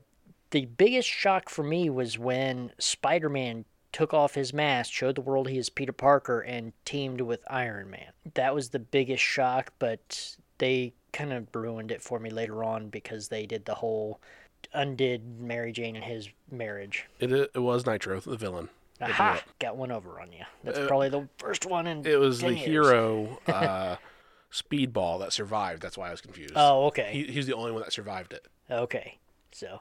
the 0.51 0.65
biggest 0.65 1.07
shock 1.07 1.49
for 1.49 1.63
me 1.63 1.89
was 1.89 2.19
when 2.19 2.71
Spider 2.77 3.29
Man 3.29 3.63
took 3.95 4.13
off 4.13 4.35
his 4.35 4.53
mask, 4.53 4.91
showed 4.91 5.15
the 5.15 5.21
world 5.21 5.47
he 5.47 5.57
is 5.57 5.69
Peter 5.69 5.93
Parker, 5.93 6.41
and 6.41 6.73
teamed 6.83 7.21
with 7.21 7.39
Iron 7.47 7.89
Man. 7.89 8.11
That 8.33 8.53
was 8.53 8.69
the 8.69 8.79
biggest 8.79 9.23
shock, 9.23 9.71
but 9.79 10.35
they 10.57 10.91
kind 11.13 11.31
of 11.31 11.47
ruined 11.55 11.91
it 11.91 12.01
for 12.01 12.19
me 12.19 12.29
later 12.29 12.61
on 12.61 12.89
because 12.89 13.29
they 13.29 13.45
did 13.45 13.63
the 13.63 13.75
whole 13.75 14.19
undid 14.73 15.39
Mary 15.39 15.71
Jane 15.71 15.95
and 15.95 16.03
his 16.03 16.27
marriage. 16.51 17.05
It 17.21 17.31
it 17.31 17.59
was 17.59 17.85
Nitro, 17.85 18.19
the 18.19 18.35
villain. 18.35 18.67
Aha! 19.01 19.41
Got 19.59 19.77
one 19.77 19.93
over 19.93 20.19
on 20.19 20.33
you. 20.33 20.43
That's 20.65 20.77
Uh, 20.79 20.87
probably 20.87 21.07
the 21.09 21.29
first 21.37 21.65
one 21.65 21.87
in. 21.87 22.05
It 22.05 22.19
was 22.19 22.39
10 22.41 22.49
the 22.51 22.55
years. 22.59 22.67
hero 22.67 23.39
uh, 23.47 23.95
Speedball 24.51 25.19
that 25.21 25.31
survived. 25.31 25.81
That's 25.81 25.97
why 25.97 26.09
I 26.09 26.11
was 26.11 26.19
confused. 26.21 26.53
Oh, 26.57 26.87
okay. 26.87 27.11
He, 27.13 27.23
he's 27.31 27.45
the 27.47 27.53
only 27.55 27.71
one 27.71 27.81
that 27.81 27.93
survived 27.93 28.33
it. 28.33 28.45
Okay. 28.69 29.17
So, 29.51 29.79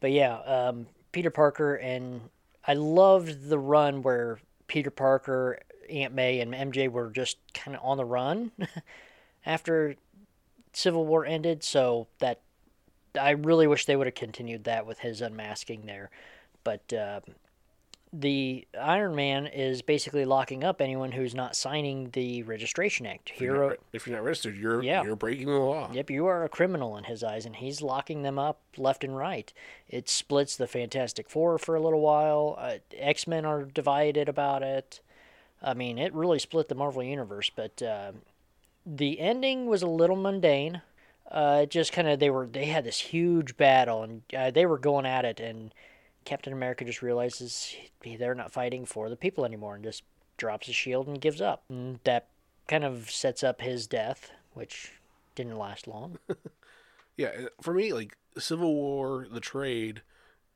but 0.00 0.12
yeah, 0.12 0.36
um, 0.40 0.86
Peter 1.12 1.30
Parker 1.30 1.74
and 1.76 2.20
I 2.66 2.74
loved 2.74 3.48
the 3.48 3.58
run 3.58 4.02
where 4.02 4.38
Peter 4.66 4.90
Parker, 4.90 5.60
Aunt 5.88 6.14
May, 6.14 6.40
and 6.40 6.52
MJ 6.52 6.90
were 6.90 7.10
just 7.10 7.38
kind 7.54 7.76
of 7.76 7.84
on 7.84 7.96
the 7.96 8.04
run 8.04 8.52
after 9.46 9.94
Civil 10.72 11.06
War 11.06 11.24
ended. 11.24 11.62
So 11.62 12.08
that 12.18 12.40
I 13.18 13.30
really 13.30 13.66
wish 13.66 13.84
they 13.84 13.96
would 13.96 14.06
have 14.06 14.14
continued 14.14 14.64
that 14.64 14.86
with 14.86 15.00
his 15.00 15.20
unmasking 15.20 15.86
there. 15.86 16.10
But 16.64 16.92
uh, 16.92 17.20
the 18.18 18.66
Iron 18.80 19.14
Man 19.14 19.46
is 19.46 19.82
basically 19.82 20.24
locking 20.24 20.64
up 20.64 20.80
anyone 20.80 21.12
who's 21.12 21.34
not 21.34 21.54
signing 21.54 22.10
the 22.12 22.42
Registration 22.44 23.04
Act. 23.04 23.32
If 23.34 23.40
you're, 23.40 23.54
Hero, 23.54 23.68
not, 23.70 23.78
if 23.92 24.06
you're 24.06 24.16
not 24.16 24.24
registered, 24.24 24.56
you're 24.56 24.82
Yeah. 24.82 25.02
you're 25.04 25.16
breaking 25.16 25.46
the 25.46 25.52
law. 25.52 25.90
Yep, 25.92 26.10
you 26.10 26.26
are 26.26 26.44
a 26.44 26.48
criminal 26.48 26.96
in 26.96 27.04
his 27.04 27.22
eyes, 27.22 27.44
and 27.44 27.56
he's 27.56 27.82
locking 27.82 28.22
them 28.22 28.38
up 28.38 28.60
left 28.76 29.04
and 29.04 29.16
right. 29.16 29.52
It 29.88 30.08
splits 30.08 30.56
the 30.56 30.66
Fantastic 30.66 31.28
Four 31.28 31.58
for 31.58 31.74
a 31.74 31.80
little 31.80 32.00
while. 32.00 32.56
Uh, 32.58 32.76
X 32.96 33.26
Men 33.26 33.44
are 33.44 33.64
divided 33.64 34.28
about 34.28 34.62
it. 34.62 35.00
I 35.62 35.74
mean, 35.74 35.98
it 35.98 36.14
really 36.14 36.38
split 36.38 36.68
the 36.68 36.74
Marvel 36.74 37.02
Universe, 37.02 37.50
but 37.54 37.82
uh, 37.82 38.12
the 38.86 39.20
ending 39.20 39.66
was 39.66 39.82
a 39.82 39.86
little 39.88 40.16
mundane. 40.16 40.80
Uh, 41.30 41.60
it 41.64 41.70
just 41.70 41.92
kind 41.92 42.06
of 42.08 42.18
they 42.20 42.30
were 42.30 42.46
they 42.46 42.66
had 42.66 42.84
this 42.84 43.00
huge 43.00 43.56
battle, 43.56 44.02
and 44.02 44.22
uh, 44.34 44.50
they 44.50 44.64
were 44.64 44.78
going 44.78 45.04
at 45.06 45.24
it, 45.24 45.40
and 45.40 45.74
Captain 46.26 46.52
America 46.52 46.84
just 46.84 47.00
realizes 47.00 47.74
they're 48.18 48.34
not 48.34 48.52
fighting 48.52 48.84
for 48.84 49.08
the 49.08 49.16
people 49.16 49.44
anymore, 49.46 49.74
and 49.76 49.84
just 49.84 50.02
drops 50.36 50.66
his 50.66 50.76
shield 50.76 51.06
and 51.06 51.20
gives 51.20 51.40
up. 51.40 51.64
And 51.70 51.98
that 52.04 52.28
kind 52.68 52.84
of 52.84 53.10
sets 53.10 53.42
up 53.42 53.62
his 53.62 53.86
death, 53.86 54.30
which 54.52 54.92
didn't 55.34 55.56
last 55.56 55.86
long. 55.88 56.18
Yeah, 57.18 57.46
for 57.62 57.72
me, 57.72 57.94
like 57.94 58.14
Civil 58.36 58.74
War, 58.74 59.26
the 59.30 59.40
trade 59.40 60.02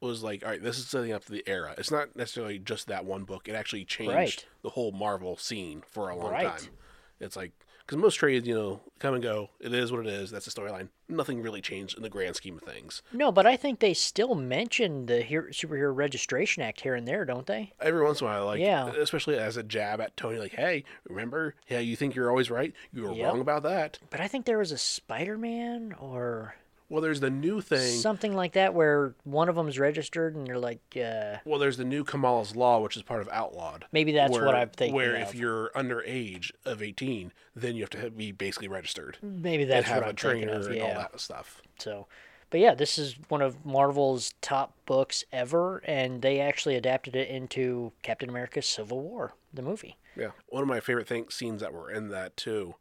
was 0.03 0.23
like, 0.23 0.45
all 0.45 0.51
right, 0.51 0.63
this 0.63 0.79
is 0.79 0.89
setting 0.89 1.11
up 1.11 1.25
the 1.25 1.43
era. 1.49 1.75
It's 1.79 1.91
not 1.91 2.15
necessarily 2.15 2.59
just 2.59 2.87
that 2.89 3.07
one 3.07 3.25
book. 3.25 3.49
It 3.49 3.55
actually 3.55 3.87
changed 3.87 4.11
Right. 4.11 4.47
the 4.63 4.69
whole 4.69 4.93
Marvel 4.93 5.39
scene 5.39 5.83
for 5.89 6.11
a 6.11 6.17
long 6.17 6.33
Right. 6.33 6.47
time. 6.47 6.73
It's 7.19 7.35
like 7.35 7.53
because 7.91 8.01
most 8.01 8.15
trades, 8.15 8.47
you 8.47 8.55
know, 8.55 8.81
come 9.01 9.15
and 9.15 9.23
go. 9.23 9.51
It 9.59 9.75
is 9.75 9.91
what 9.91 10.07
it 10.07 10.13
is. 10.13 10.31
That's 10.31 10.45
the 10.45 10.53
storyline. 10.53 10.91
Nothing 11.09 11.43
really 11.43 11.61
changed 11.61 11.97
in 11.97 12.05
the 12.05 12.09
grand 12.09 12.37
scheme 12.37 12.57
of 12.57 12.63
things. 12.63 13.03
No, 13.13 13.33
but 13.33 13.47
I 13.47 13.57
think 13.57 13.81
they 13.81 13.95
still 13.95 14.37
mention 14.37 15.07
the 15.07 15.23
Hero, 15.23 15.49
Superhero 15.51 15.93
Registration 15.93 16.63
Act 16.63 16.83
here 16.83 16.95
and 16.95 17.09
there, 17.09 17.25
don't 17.25 17.47
they? 17.47 17.73
Every 17.81 18.05
once 18.05 18.21
in 18.21 18.29
a 18.29 18.31
while, 18.31 18.47
like, 18.47 18.61
Yeah. 18.61 18.93
especially 18.93 19.37
as 19.37 19.57
a 19.57 19.65
jab 19.65 20.01
at 20.01 20.17
Tony, 20.17 20.39
like, 20.39 20.53
hey, 20.53 20.85
remember? 21.09 21.57
Yeah, 21.69 21.81
you 21.81 21.97
think 21.97 22.15
you're 22.15 22.31
always 22.31 22.49
right. 22.49 22.73
You 22.93 23.03
were 23.03 23.13
Yep. 23.13 23.27
wrong 23.27 23.41
about 23.41 23.65
that. 23.65 23.99
But 24.09 24.21
I 24.21 24.29
think 24.29 24.47
there 24.47 24.59
was 24.59 24.71
a 24.71 24.79
Spider-Man 24.79 25.93
or 25.99 26.55
Well, 26.91 27.01
there's 27.01 27.21
the 27.21 27.31
new 27.31 27.61
thing. 27.63 27.99
something 28.01 28.35
like 28.35 28.53
that 28.53 28.75
where 28.75 29.15
one 29.25 29.49
of 29.49 29.55
them's 29.55 29.79
registered, 29.79 30.35
and 30.35 30.47
you're 30.47 30.59
like, 30.59 30.81
uh, 30.97 31.37
Well, 31.47 31.59
there's 31.59 31.77
the 31.79 31.85
new 31.85 32.05
Kamala's 32.05 32.55
Law, 32.57 32.81
which 32.81 32.97
is 32.97 33.03
part 33.03 33.21
of 33.23 33.29
Outlawed. 33.31 33.87
maybe 33.93 34.13
that's 34.13 34.33
where, 34.33 34.45
what 34.45 34.55
I'm 34.57 34.69
thinking 34.71 34.95
Where 34.97 35.15
of. 35.15 35.23
if 35.23 35.35
you're 35.35 35.71
under 35.75 36.03
age 36.03 36.53
of 36.65 36.83
18, 36.83 37.33
then 37.57 37.77
you 37.77 37.83
have 37.83 37.91
to 37.91 38.11
be 38.11 38.33
basically 38.33 38.69
registered 38.69 39.17
maybe 39.23 39.63
and 39.63 39.73
that's 39.73 39.87
have 39.89 39.99
what 39.99 40.07
a 40.07 40.09
I'm 40.11 40.17
thinking 40.17 40.49
trainer 40.49 40.61
of. 40.61 40.67
and 40.67 40.83
all 40.83 40.95
that 40.95 41.21
stuff. 41.21 41.63
So, 41.79 42.07
but 42.51 42.59
yeah, 42.59 42.75
this 42.75 42.99
is 42.99 43.17
one 43.29 43.41
of 43.41 43.65
Marvel's 43.65 44.35
top 44.41 44.75
books 44.85 45.25
ever, 45.33 45.79
and 45.85 46.21
they 46.21 46.41
actually 46.41 46.75
adapted 46.75 47.15
it 47.15 47.29
into 47.29 47.93
Captain 48.03 48.29
America: 48.29 48.61
Civil 48.61 49.01
War, 49.01 49.35
the 49.55 49.63
movie. 49.63 49.97
Yeah, 50.17 50.31
one 50.49 50.63
of 50.63 50.69
my 50.69 50.81
favorite 50.81 51.07
things 51.07 51.35
scenes 51.37 51.61
that 51.61 51.73
were 51.73 51.89
in 51.89 52.09
that 52.09 52.37
too. 52.37 52.75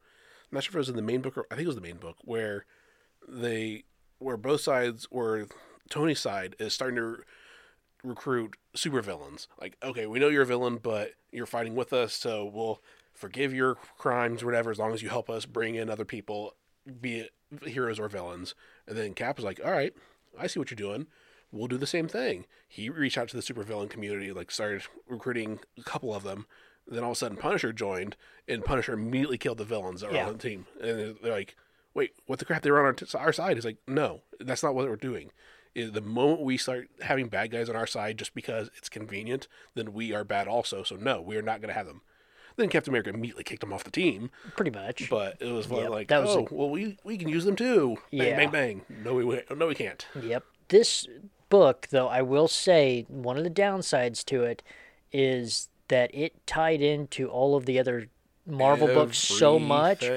I'm 0.52 0.56
not 0.56 0.64
sure 0.64 0.72
if 0.72 0.76
it 0.76 0.80
was 0.80 0.90
in 0.90 0.96
the 0.96 1.04
main 1.04 1.22
book 1.22 1.38
or 1.38 1.46
I 1.52 1.56
think 1.56 1.66
it 1.66 1.68
was 1.68 1.76
the 1.76 1.82
main 1.82 1.98
book 1.98 2.18
where 2.24 2.66
they 3.28 3.84
where 4.20 4.38
both 4.38 4.62
sides 4.62 5.08
where 5.10 5.48
Tony's 5.90 6.20
side 6.20 6.56
is 6.60 6.74
starting 6.74 6.98
to 6.98 7.18
recruit 8.04 8.56
supervillains. 8.76 9.48
Like, 9.60 9.78
okay, 9.84 10.06
we 10.06 10.20
know 10.20 10.30
you're 10.30 10.44
a 10.44 10.46
villain, 10.46 10.78
but 10.82 11.14
you're 11.32 11.46
fighting 11.46 11.76
with 11.76 11.92
us, 11.94 12.14
so 12.14 12.46
we'll 12.46 12.82
forgive 13.14 13.54
your 13.54 13.76
crimes 13.98 14.44
whatever 14.44 14.72
as 14.72 14.80
long 14.80 14.94
as 14.94 15.02
you 15.02 15.10
help 15.10 15.30
us 15.30 15.46
bring 15.46 15.76
in 15.76 15.90
other 15.90 16.06
people, 16.06 16.56
be 17.02 17.20
it 17.20 17.32
heroes 17.66 18.00
or 18.00 18.08
villains. 18.08 18.56
And 18.88 18.98
then 18.98 19.14
Cap 19.14 19.38
was 19.38 19.46
like, 19.46 19.60
all 19.64 19.72
right, 19.72 19.94
I 20.38 20.48
see 20.48 20.60
what 20.60 20.72
you're 20.72 20.76
doing. 20.76 21.08
We'll 21.52 21.68
do 21.68 21.78
the 21.78 21.88
same 21.88 22.08
thing. 22.08 22.46
He 22.68 22.90
reached 22.90 23.18
out 23.18 23.28
to 23.30 23.36
the 23.36 23.42
supervillain 23.44 23.90
community, 23.90 24.32
like 24.32 24.52
started 24.52 24.84
recruiting 25.08 25.60
a 25.78 25.84
couple 25.84 26.14
of 26.14 26.24
them. 26.24 26.46
Then 26.88 27.04
all 27.04 27.12
of 27.12 27.18
a 27.18 27.20
sudden, 27.20 27.38
Punisher 27.38 27.74
joined, 27.74 28.16
and 28.48 28.64
Punisher 28.64 28.94
immediately 28.94 29.38
killed 29.38 29.58
the 29.58 29.64
villains 29.66 30.02
that 30.02 30.12
were 30.12 30.16
Yeah. 30.16 30.28
on 30.28 30.34
the 30.38 30.40
team. 30.40 30.66
And 30.82 31.18
they're 31.22 31.32
like, 31.32 31.56
"Wait, 31.94 32.12
what 32.26 32.40
the 32.40 32.46
crap? 32.46 32.62
They 32.62 32.72
were 32.72 32.80
on 32.80 32.86
our, 32.86 32.94
t- 32.94 33.06
our 33.18 33.34
side." 33.34 33.58
He's 33.58 33.66
like, 33.66 33.78
"No, 33.88 34.22
that's 34.40 34.64
not 34.64 34.76
what 34.76 34.88
we're 34.88 34.96
doing. 34.96 35.32
The 35.76 36.02
moment 36.02 36.42
we 36.42 36.58
start 36.58 36.90
having 37.02 37.28
bad 37.30 37.52
guys 37.52 37.70
on 37.70 37.76
our 37.76 37.88
side 37.88 38.18
just 38.18 38.34
because 38.34 38.70
it's 38.76 38.90
convenient, 38.90 39.48
then 39.76 39.94
we 39.94 40.14
are 40.14 40.24
bad 40.24 40.48
also. 40.48 40.84
So 40.84 40.96
no, 40.96 41.22
we 41.22 41.38
are 41.38 41.42
not 41.42 41.62
going 41.62 41.70
to 41.70 41.74
have 41.78 41.86
them." 41.88 42.02
Then 42.56 42.68
Captain 42.70 42.92
America 42.92 43.12
immediately 43.12 43.46
kicked 43.46 43.62
them 43.62 43.72
off 43.72 43.86
the 43.86 43.92
team, 43.92 44.32
Pretty 44.58 44.72
much. 44.72 45.10
but 45.10 45.38
it 45.40 45.50
was 45.52 45.68
Yep, 45.70 45.90
like, 45.92 46.08
that 46.10 46.22
was 46.24 46.36
"Oh, 46.36 46.48
well, 46.52 46.70
we 46.70 46.98
we 47.06 47.18
can 47.18 47.30
use 47.30 47.46
them 47.46 47.56
too." 47.56 47.98
Bang, 48.12 48.20
Yeah. 48.28 48.36
bang, 48.38 48.50
bang. 48.52 48.86
No, 49.04 49.14
we 49.14 49.42
no, 49.56 49.68
we 49.68 49.76
can't. 49.76 50.06
Yep. 50.22 50.44
This 50.68 51.08
book, 51.50 51.88
though, 51.90 52.08
I 52.10 52.22
will 52.22 52.48
say 52.50 53.06
one 53.08 53.38
of 53.38 53.44
the 53.44 53.50
downsides 53.50 54.26
to 54.26 54.44
it 54.44 54.62
is 55.12 55.70
that 55.88 56.14
it 56.14 56.46
tied 56.46 56.82
into 56.82 57.28
all 57.30 57.56
of 57.56 57.66
the 57.66 57.80
other 57.80 58.08
Marvel 58.50 58.88
books 58.88 59.18
so 59.18 59.60
much 59.60 60.10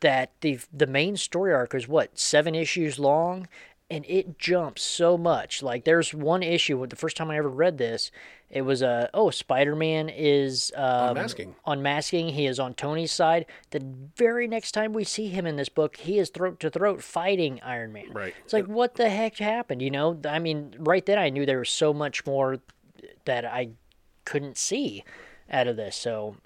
that 0.00 0.30
the 0.40 0.60
the 0.72 0.86
main 0.86 1.16
story 1.16 1.52
arc 1.52 1.74
is 1.74 1.88
what 1.88 2.18
seven 2.18 2.54
issues 2.54 2.98
long, 2.98 3.48
and 3.90 4.04
it 4.06 4.38
jumps 4.38 4.82
so 4.82 5.16
much. 5.18 5.62
Like 5.62 5.84
there's 5.84 6.12
one 6.12 6.42
issue 6.42 6.78
with 6.78 6.90
the 6.90 6.96
first 6.96 7.16
time 7.16 7.30
I 7.30 7.38
ever 7.38 7.48
read 7.48 7.78
this, 7.78 8.10
it 8.50 8.62
was 8.62 8.80
a 8.80 8.88
uh, 8.88 9.06
oh 9.12 9.30
Spider-Man 9.30 10.08
is 10.08 10.72
um, 10.74 11.10
Unmasking. 11.10 11.54
Unmasking. 11.66 12.28
He 12.30 12.46
is 12.46 12.58
on 12.58 12.74
Tony's 12.74 13.12
side. 13.12 13.46
The 13.70 13.82
very 14.16 14.48
next 14.48 14.72
time 14.72 14.92
we 14.92 15.04
see 15.04 15.28
him 15.28 15.46
in 15.46 15.56
this 15.56 15.68
book, 15.68 15.96
he 15.96 16.18
is 16.18 16.30
throat 16.30 16.58
to 16.60 16.70
throat 16.70 17.02
fighting 17.02 17.60
Iron 17.62 17.92
Man. 17.92 18.10
Right. 18.12 18.34
It's 18.44 18.52
like 18.52 18.66
what 18.66 18.94
the 18.94 19.10
heck 19.10 19.36
happened? 19.36 19.82
You 19.82 19.90
know, 19.90 20.18
I 20.26 20.38
mean, 20.38 20.74
right 20.78 21.04
then 21.04 21.18
I 21.18 21.28
knew 21.28 21.44
there 21.44 21.58
was 21.58 21.70
so 21.70 21.92
much 21.92 22.24
more 22.24 22.58
that 23.26 23.44
I 23.44 23.70
couldn't 24.24 24.56
see 24.56 25.04
out 25.50 25.66
of 25.66 25.76
this. 25.76 25.96
So 25.96 26.36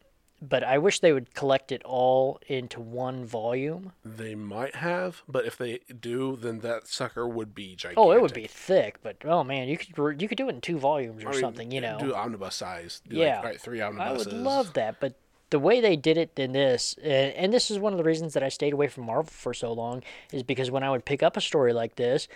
but 0.43 0.65
I 0.65 0.77
wish 0.79 0.99
they 0.99 1.13
would 1.13 1.35
collect 1.35 1.71
it 1.71 1.83
all 1.85 2.41
into 2.49 2.81
one 2.81 3.25
volume. 3.25 3.93
They 4.05 4.35
might 4.35 4.75
have, 4.75 5.23
but 5.29 5.47
if 5.47 5.57
they 5.57 5.81
do, 6.01 6.37
then 6.37 6.59
that 6.61 6.89
sucker 6.89 7.29
would 7.29 7.55
be 7.55 7.77
gigantic. 7.77 7.99
Oh, 7.99 8.11
it 8.11 8.21
would 8.21 8.35
be 8.35 8.49
thick, 8.49 8.99
but 9.03 9.17
oh 9.25 9.45
man, 9.45 9.69
you 9.69 9.79
could 9.79 10.21
you 10.21 10.29
could 10.29 10.39
do 10.39 10.49
it 10.49 10.55
in 10.55 10.61
two 10.61 10.79
volumes 10.79 11.25
or 11.25 11.29
I 11.29 11.33
mean, 11.33 11.41
something, 11.41 11.71
you 11.71 11.81
know. 11.81 11.99
Do 11.99 12.15
omnibus 12.15 12.57
size. 12.57 13.01
Do 13.09 13.17
yeah, 13.17 13.37
like, 13.37 13.45
right, 13.45 13.61
three 13.61 13.81
omnibuses. 13.81 14.27
I 14.27 14.31
would 14.31 14.43
love 14.43 14.73
that, 14.73 14.99
but 14.99 15.15
the 15.51 15.61
way 15.61 15.81
they 15.81 15.97
did 15.97 16.17
it 16.17 16.33
in 16.37 16.53
this, 16.53 16.97
and, 17.03 17.33
and 17.35 17.53
this 17.53 17.71
is 17.71 17.79
one 17.79 17.93
of 17.93 17.99
the 17.99 18.05
reasons 18.05 18.35
that 18.35 18.43
I 18.43 18.49
stayed 18.49 18.73
away 18.73 18.89
from 18.89 19.05
Marvel 19.05 19.31
for 19.31 19.55
so 19.55 19.73
long, 19.73 20.03
is 20.33 20.43
because 20.43 20.71
when 20.71 20.83
I 20.83 20.91
would 20.91 21.05
pick 21.05 21.23
up 21.23 21.37
a 21.37 21.41
story 21.41 21.73
like 21.73 21.97
this, 21.97 22.27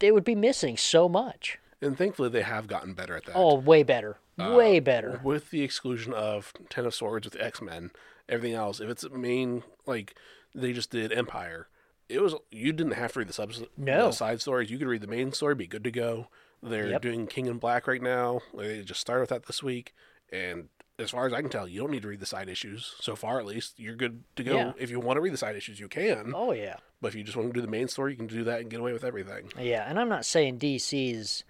they 0.00 0.10
would 0.10 0.24
be 0.24 0.34
missing 0.34 0.76
so 0.76 1.08
much. 1.08 1.58
And 1.80 1.96
thankfully, 1.96 2.28
they 2.28 2.42
have 2.42 2.66
gotten 2.66 2.92
better 2.92 3.16
at 3.16 3.24
that. 3.26 3.34
Oh, 3.36 3.54
way 3.54 3.82
better, 3.82 4.18
Uh, 4.38 4.54
way 4.56 4.80
better. 4.80 5.20
With 5.22 5.50
the 5.50 5.62
exclusion 5.62 6.12
of 6.12 6.52
Ten 6.70 6.86
of 6.86 6.94
Swords 6.94 7.26
with 7.26 7.40
X 7.40 7.60
Men, 7.62 7.90
everything 8.28 8.54
else, 8.56 8.80
if 8.80 8.88
it's 8.88 9.08
main, 9.10 9.62
like 9.86 10.14
they 10.54 10.72
just 10.72 10.90
did 10.90 11.12
Empire, 11.12 11.68
it 12.08 12.20
was 12.20 12.34
you 12.50 12.72
didn't 12.72 12.94
have 12.94 13.12
to 13.12 13.20
read 13.20 13.28
the 13.28 13.32
sub 13.32 13.52
No. 13.76 14.06
the 14.06 14.12
side 14.12 14.40
stories. 14.40 14.70
You 14.70 14.78
could 14.78 14.88
read 14.88 15.00
the 15.02 15.06
main 15.06 15.32
story, 15.32 15.54
be 15.54 15.66
good 15.66 15.84
to 15.84 15.90
go. 15.90 16.28
They're 16.62 16.88
Yep. 16.88 17.02
doing 17.02 17.26
King 17.26 17.46
in 17.46 17.58
Black 17.58 17.86
right 17.86 18.02
now. 18.02 18.40
They 18.56 18.82
just 18.82 19.00
started 19.00 19.20
with 19.22 19.30
that 19.30 19.46
this 19.46 19.62
week, 19.62 19.94
and 20.32 20.68
as 20.98 21.10
far 21.10 21.26
as 21.26 21.32
I 21.32 21.40
can 21.40 21.50
tell, 21.50 21.66
you 21.68 21.80
don't 21.80 21.90
need 21.90 22.02
to 22.02 22.08
read 22.08 22.20
the 22.20 22.26
side 22.26 22.48
issues 22.48 22.94
so 23.00 23.16
far. 23.16 23.38
At 23.40 23.46
least 23.46 23.74
you're 23.78 23.96
good 23.96 24.22
to 24.36 24.44
go. 24.44 24.54
Yeah. 24.56 24.72
If 24.78 24.90
you 24.90 24.98
want 25.00 25.16
to 25.16 25.20
read 25.20 25.32
the 25.32 25.38
side 25.38 25.56
issues, 25.56 25.78
you 25.80 25.88
can. 25.88 26.32
Oh 26.34 26.52
yeah. 26.52 26.76
But 27.00 27.08
if 27.08 27.14
you 27.16 27.22
just 27.24 27.36
want 27.36 27.48
to 27.50 27.52
do 27.52 27.60
the 27.60 27.70
main 27.70 27.88
story, 27.88 28.12
you 28.12 28.16
can 28.16 28.26
do 28.28 28.44
that 28.44 28.60
and 28.60 28.70
get 28.70 28.80
away 28.80 28.92
with 28.94 29.04
everything. 29.04 29.50
Yeah, 29.60 29.84
and 29.88 29.98
I'm 30.00 30.08
not 30.08 30.24
saying 30.24 30.58
DC's, 30.58 31.44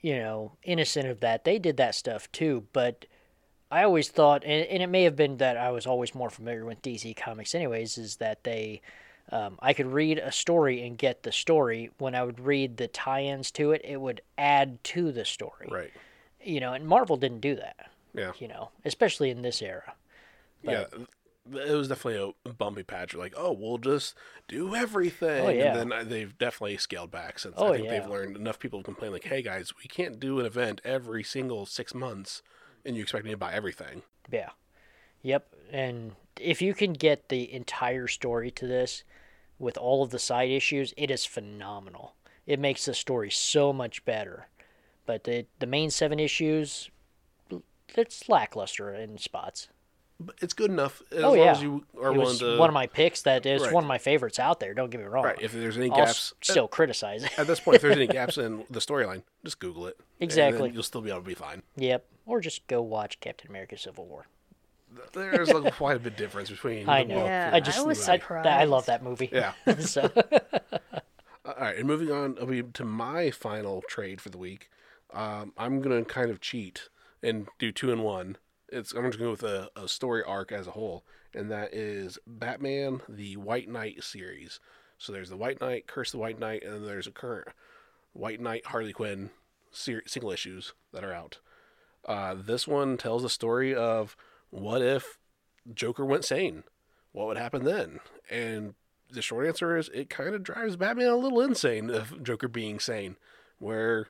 you 0.00 0.16
know, 0.16 0.52
innocent 0.62 1.08
of 1.08 1.20
that. 1.20 1.44
They 1.44 1.58
did 1.58 1.76
that 1.78 1.94
stuff 1.94 2.30
too, 2.32 2.66
but 2.72 3.06
I 3.70 3.82
always 3.82 4.08
thought, 4.08 4.44
and, 4.44 4.66
and 4.66 4.82
it 4.82 4.88
may 4.88 5.02
have 5.04 5.16
been 5.16 5.38
that 5.38 5.56
I 5.56 5.70
was 5.70 5.86
always 5.86 6.14
more 6.14 6.30
familiar 6.30 6.64
with 6.64 6.82
DC 6.82 7.16
comics, 7.16 7.54
anyways, 7.54 7.98
is 7.98 8.16
that 8.16 8.44
they, 8.44 8.80
um, 9.30 9.58
I 9.60 9.74
could 9.74 9.86
read 9.86 10.18
a 10.18 10.32
story 10.32 10.86
and 10.86 10.96
get 10.96 11.22
the 11.22 11.32
story. 11.32 11.90
When 11.98 12.14
I 12.14 12.22
would 12.22 12.40
read 12.40 12.76
the 12.76 12.88
tie-ins 12.88 13.50
to 13.52 13.72
it, 13.72 13.82
it 13.84 14.00
would 14.00 14.22
add 14.38 14.82
to 14.84 15.12
the 15.12 15.24
story. 15.24 15.68
Right. 15.70 15.92
You 16.42 16.60
know, 16.60 16.72
and 16.72 16.86
Marvel 16.86 17.16
didn't 17.16 17.40
do 17.40 17.56
that. 17.56 17.90
Yeah. 18.14 18.32
You 18.38 18.48
know, 18.48 18.70
especially 18.84 19.30
in 19.30 19.42
this 19.42 19.60
era. 19.60 19.94
yeah. 20.62 20.84
It 21.52 21.74
was 21.74 21.88
definitely 21.88 22.34
a 22.44 22.52
bumpy 22.52 22.82
patch. 22.82 23.14
Like, 23.14 23.34
oh, 23.36 23.52
we'll 23.52 23.78
just 23.78 24.14
do 24.48 24.74
everything. 24.74 25.46
Oh, 25.46 25.50
yeah. 25.50 25.78
And 25.78 25.92
then 25.92 26.00
uh, 26.00 26.04
they've 26.04 26.36
definitely 26.36 26.76
scaled 26.78 27.10
back 27.10 27.38
since. 27.38 27.54
Oh, 27.56 27.68
I 27.68 27.76
think 27.76 27.84
yeah. 27.86 28.00
they've 28.00 28.10
learned 28.10 28.36
enough 28.36 28.58
people 28.58 28.82
complain, 28.82 29.12
like, 29.12 29.24
hey, 29.24 29.42
guys, 29.42 29.72
we 29.82 29.88
can't 29.88 30.18
do 30.18 30.40
an 30.40 30.46
event 30.46 30.80
every 30.84 31.22
single 31.22 31.66
six 31.66 31.94
months 31.94 32.42
and 32.84 32.96
you 32.96 33.02
expect 33.02 33.24
me 33.24 33.30
to 33.30 33.36
buy 33.36 33.52
everything. 33.52 34.02
Yeah. 34.30 34.50
Yep. 35.22 35.54
And 35.70 36.12
if 36.40 36.62
you 36.62 36.74
can 36.74 36.92
get 36.92 37.28
the 37.28 37.52
entire 37.52 38.08
story 38.08 38.50
to 38.52 38.66
this 38.66 39.04
with 39.58 39.76
all 39.76 40.02
of 40.02 40.10
the 40.10 40.18
side 40.18 40.50
issues, 40.50 40.94
it 40.96 41.10
is 41.10 41.24
phenomenal. 41.24 42.14
It 42.46 42.58
makes 42.58 42.86
the 42.86 42.94
story 42.94 43.30
so 43.30 43.72
much 43.72 44.04
better. 44.04 44.48
But 45.04 45.24
the 45.24 45.46
the 45.58 45.66
main 45.66 45.90
seven 45.90 46.18
issues, 46.18 46.90
it's 47.94 48.28
lackluster 48.28 48.94
in 48.94 49.18
spots. 49.18 49.68
But 50.20 50.34
it's 50.42 50.52
good 50.52 50.70
enough 50.70 51.00
as 51.12 51.22
oh 51.22 51.28
long 51.28 51.38
yeah, 51.38 51.52
as 51.52 51.62
you 51.62 51.84
are 51.96 52.08
it 52.08 52.12
willing 52.12 52.18
was 52.20 52.38
to. 52.40 52.58
one 52.58 52.68
of 52.68 52.74
my 52.74 52.88
picks. 52.88 53.22
That 53.22 53.46
is 53.46 53.62
Right. 53.62 53.72
one 53.72 53.84
of 53.84 53.88
my 53.88 53.98
favorites 53.98 54.40
out 54.40 54.58
there. 54.58 54.74
Don't 54.74 54.90
get 54.90 54.98
me 55.00 55.06
wrong. 55.06 55.24
right. 55.24 55.38
If 55.40 55.52
there's 55.52 55.76
any 55.76 55.90
I'll 55.90 55.96
gaps. 55.98 56.10
s- 56.10 56.50
still 56.50 56.66
criticize 56.66 57.22
it. 57.22 57.38
At 57.38 57.46
this 57.46 57.60
point, 57.60 57.76
if 57.76 57.82
there's 57.82 57.94
any 57.96 58.06
gaps 58.20 58.36
in 58.36 58.64
the 58.68 58.80
storyline, 58.80 59.22
just 59.44 59.60
Google 59.60 59.86
it. 59.86 59.96
and 59.98 60.04
then 60.18 60.24
Exactly. 60.48 60.70
you'll 60.70 60.82
still 60.82 61.02
be 61.02 61.10
able 61.10 61.20
to 61.20 61.26
be 61.26 61.34
fine. 61.34 61.62
yep. 61.76 62.04
Or 62.26 62.40
just 62.40 62.66
go 62.66 62.82
watch 62.82 63.20
Captain 63.20 63.48
America: 63.48 63.78
Civil 63.78 64.06
War. 64.06 64.26
There's 65.12 65.50
like 65.52 65.74
quite 65.76 65.96
a 65.96 66.00
bit 66.00 66.16
difference 66.16 66.50
between. 66.50 66.88
I 66.88 67.04
know. 67.04 67.14
book 67.16 67.24
Yeah, 67.26 67.50
I 67.52 67.60
just 67.60 67.78
I 67.78 67.82
was 67.82 68.02
surprised. 68.02 68.46
I 68.48 68.64
love 68.64 68.86
that 68.86 69.02
movie. 69.04 69.28
Yeah. 69.32 69.52
so 69.78 70.10
All 71.44 71.54
right, 71.58 71.76
and 71.78 71.86
moving 71.86 72.10
on 72.10 72.36
we- 72.46 72.62
to 72.62 72.84
my 72.84 73.30
final 73.30 73.82
trade 73.88 74.20
for 74.20 74.30
the 74.30 74.38
week. 74.38 74.68
Um, 75.12 75.52
I'm 75.56 75.80
gonna 75.80 76.04
kind 76.04 76.30
of 76.30 76.40
cheat 76.40 76.88
and 77.22 77.48
do 77.58 77.70
two 77.72 77.90
in 77.92 78.02
one. 78.02 78.36
It's 78.70 78.92
I'm 78.92 79.04
just 79.04 79.18
going 79.18 79.36
to 79.36 79.42
go 79.42 79.48
with 79.48 79.70
a, 79.76 79.84
a 79.84 79.88
story 79.88 80.22
arc 80.22 80.52
as 80.52 80.66
a 80.66 80.72
whole, 80.72 81.04
and 81.34 81.50
that 81.50 81.74
is 81.74 82.18
Batman: 82.26 83.00
The 83.08 83.36
White 83.36 83.68
Knight 83.68 84.02
series. 84.02 84.60
So 84.98 85.12
there's 85.12 85.30
the 85.30 85.36
White 85.36 85.60
Knight, 85.60 85.86
Curse 85.86 86.12
the 86.12 86.18
White 86.18 86.40
Knight, 86.40 86.64
and 86.64 86.74
then 86.74 86.86
there's 86.86 87.06
a 87.06 87.12
current 87.12 87.48
White 88.12 88.40
Knight 88.40 88.66
Harley 88.66 88.92
Quinn 88.92 89.30
ser- 89.70 90.02
single 90.06 90.32
issues 90.32 90.74
that 90.92 91.04
are 91.04 91.12
out. 91.12 91.38
Uh, 92.06 92.34
this 92.34 92.66
one 92.66 92.96
tells 92.96 93.22
the 93.22 93.30
story 93.30 93.74
of 93.74 94.16
what 94.50 94.82
if 94.82 95.18
Joker 95.72 96.04
went 96.04 96.24
sane? 96.24 96.64
What 97.12 97.26
would 97.26 97.36
happen 97.36 97.64
then? 97.64 98.00
And 98.30 98.74
the 99.10 99.22
short 99.22 99.46
answer 99.46 99.76
is 99.76 99.88
it 99.90 100.10
kind 100.10 100.34
of 100.34 100.42
drives 100.42 100.76
Batman 100.76 101.08
a 101.08 101.16
little 101.16 101.40
insane 101.40 101.90
of 101.90 102.22
Joker 102.22 102.48
being 102.48 102.78
sane, 102.78 103.16
where 103.58 104.08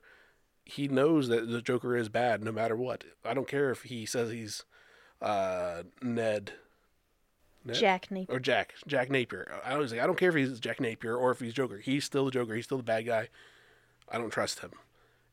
he 0.69 0.87
knows 0.87 1.27
that 1.27 1.49
the 1.49 1.61
Joker 1.61 1.95
is 1.95 2.09
bad 2.09 2.43
no 2.43 2.51
matter 2.51 2.75
what. 2.75 3.03
I 3.25 3.33
don't 3.33 3.47
care 3.47 3.71
if 3.71 3.83
he 3.83 4.05
says 4.05 4.31
he's 4.31 4.63
uh, 5.21 5.83
Ned. 6.01 6.53
Ned? 7.65 7.75
Jack 7.75 8.09
Napier. 8.11 8.35
or 8.35 8.39
Jack, 8.39 8.75
Jack 8.87 9.09
Napier. 9.09 9.51
I 9.65 9.77
was 9.77 9.91
like, 9.91 10.01
I 10.01 10.05
don't 10.05 10.17
care 10.17 10.29
if 10.29 10.35
he's 10.35 10.59
Jack 10.59 10.79
Napier 10.79 11.15
or 11.15 11.31
if 11.31 11.39
he's 11.39 11.53
Joker. 11.53 11.77
He's 11.77 12.05
still 12.05 12.25
the 12.25 12.31
Joker. 12.31 12.55
He's 12.55 12.65
still 12.65 12.77
the 12.77 12.83
bad 12.83 13.05
guy. 13.05 13.29
I 14.11 14.17
don't 14.17 14.29
trust 14.29 14.59
him. 14.59 14.71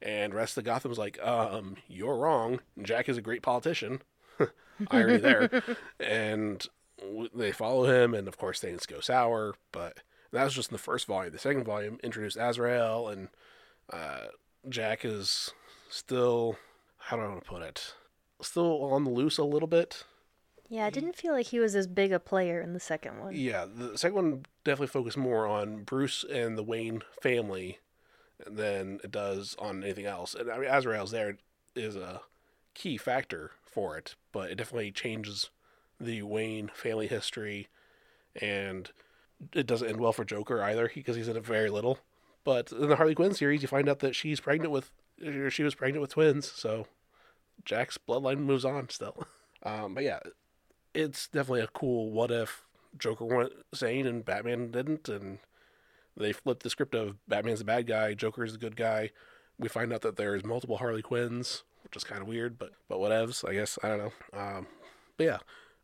And 0.02 0.34
rest 0.34 0.58
of 0.58 0.64
Gotham's 0.64 0.98
like, 0.98 1.22
um, 1.22 1.76
you're 1.88 2.16
wrong. 2.16 2.60
Jack 2.82 3.08
is 3.08 3.16
a 3.16 3.22
great 3.22 3.42
politician. 3.42 4.02
Irony 4.90 5.18
there. 5.18 5.62
and 6.00 6.66
w- 7.00 7.30
they 7.34 7.52
follow 7.52 7.84
him, 7.84 8.12
and 8.14 8.28
of 8.28 8.36
course 8.36 8.60
things 8.60 8.86
go 8.86 9.00
sour. 9.00 9.54
But 9.72 10.00
that 10.32 10.44
was 10.44 10.54
just 10.54 10.70
in 10.70 10.74
the 10.74 10.78
first 10.78 11.06
volume. 11.06 11.32
The 11.32 11.38
second 11.38 11.64
volume 11.64 11.98
introduced 12.02 12.36
Azrael, 12.36 13.08
and 13.08 13.28
uh, 13.90 14.26
Jack 14.68 15.04
is 15.04 15.52
still, 15.88 16.56
how 16.98 17.16
do 17.16 17.22
I 17.22 17.28
want 17.28 17.44
to 17.44 17.48
put 17.48 17.62
it? 17.62 17.94
Still 18.42 18.84
on 18.84 19.04
the 19.04 19.10
loose 19.10 19.38
a 19.38 19.44
little 19.44 19.68
bit. 19.68 20.04
Yeah, 20.68 20.84
I 20.86 20.90
didn't 20.90 21.14
feel 21.14 21.32
like 21.32 21.46
he 21.46 21.60
was 21.60 21.76
as 21.76 21.86
big 21.86 22.12
a 22.12 22.18
player 22.18 22.60
in 22.60 22.72
the 22.72 22.80
second 22.80 23.20
one. 23.20 23.34
Yeah, 23.36 23.66
the 23.72 23.96
second 23.96 24.16
one 24.16 24.46
definitely 24.64 24.88
focused 24.88 25.16
more 25.16 25.46
on 25.46 25.84
Bruce 25.84 26.24
and 26.30 26.58
the 26.58 26.64
Wayne 26.64 27.02
family 27.22 27.78
than 28.44 29.00
it 29.04 29.12
does 29.12 29.54
on 29.58 29.84
anything 29.84 30.06
else. 30.06 30.34
And 30.34 30.50
I 30.50 30.58
mean, 30.58 30.68
Azrael's 30.68 31.12
there 31.12 31.38
is 31.76 31.94
a 31.94 32.22
key 32.74 32.96
factor 32.96 33.52
for 33.64 33.96
it, 33.96 34.16
but 34.32 34.50
it 34.50 34.56
definitely 34.56 34.90
changes 34.90 35.50
the 36.00 36.22
Wayne 36.22 36.70
family 36.74 37.06
history, 37.06 37.68
and 38.40 38.90
it 39.52 39.66
doesn't 39.66 39.88
end 39.88 40.00
well 40.00 40.12
for 40.12 40.24
Joker 40.24 40.62
either 40.62 40.90
because 40.92 41.16
he's 41.16 41.28
in 41.28 41.36
it 41.36 41.46
very 41.46 41.70
little. 41.70 42.00
But 42.46 42.70
in 42.70 42.88
the 42.88 42.94
Harley 42.94 43.16
Quinn 43.16 43.34
series, 43.34 43.60
you 43.60 43.66
find 43.66 43.88
out 43.88 43.98
that 43.98 44.14
she's 44.14 44.38
pregnant 44.38 44.70
with, 44.70 44.92
or 45.20 45.50
she 45.50 45.64
was 45.64 45.74
pregnant 45.74 46.00
with 46.00 46.12
twins, 46.12 46.48
so 46.48 46.86
Jack's 47.64 47.98
bloodline 47.98 48.38
moves 48.38 48.64
on 48.64 48.88
still. 48.88 49.26
Um, 49.62 49.94
but 49.94 50.04
yeah, 50.04 50.20
it's 50.94 51.26
definitely 51.26 51.62
a 51.62 51.66
cool 51.66 52.12
what 52.12 52.30
if 52.30 52.62
Joker 52.96 53.24
went 53.24 53.52
sane 53.74 54.06
and 54.06 54.24
Batman 54.24 54.70
didn't, 54.70 55.08
and 55.08 55.38
they 56.16 56.32
flipped 56.32 56.62
the 56.62 56.70
script 56.70 56.94
of 56.94 57.16
Batman's 57.26 57.58
the 57.58 57.64
bad 57.64 57.88
guy, 57.88 58.14
Joker's 58.14 58.52
the 58.52 58.58
good 58.58 58.76
guy. 58.76 59.10
We 59.58 59.68
find 59.68 59.92
out 59.92 60.02
that 60.02 60.16
there's 60.16 60.44
multiple 60.44 60.76
Harley 60.76 61.02
Quinns, 61.02 61.64
which 61.82 61.96
is 61.96 62.04
kind 62.04 62.22
of 62.22 62.28
weird, 62.28 62.58
but 62.58 62.74
but 62.88 62.98
whatevs, 62.98 63.48
I 63.48 63.54
guess. 63.54 63.76
I 63.82 63.88
don't 63.88 63.98
know. 63.98 64.12
Um, 64.38 64.66
but 65.16 65.24
yeah, 65.24 65.38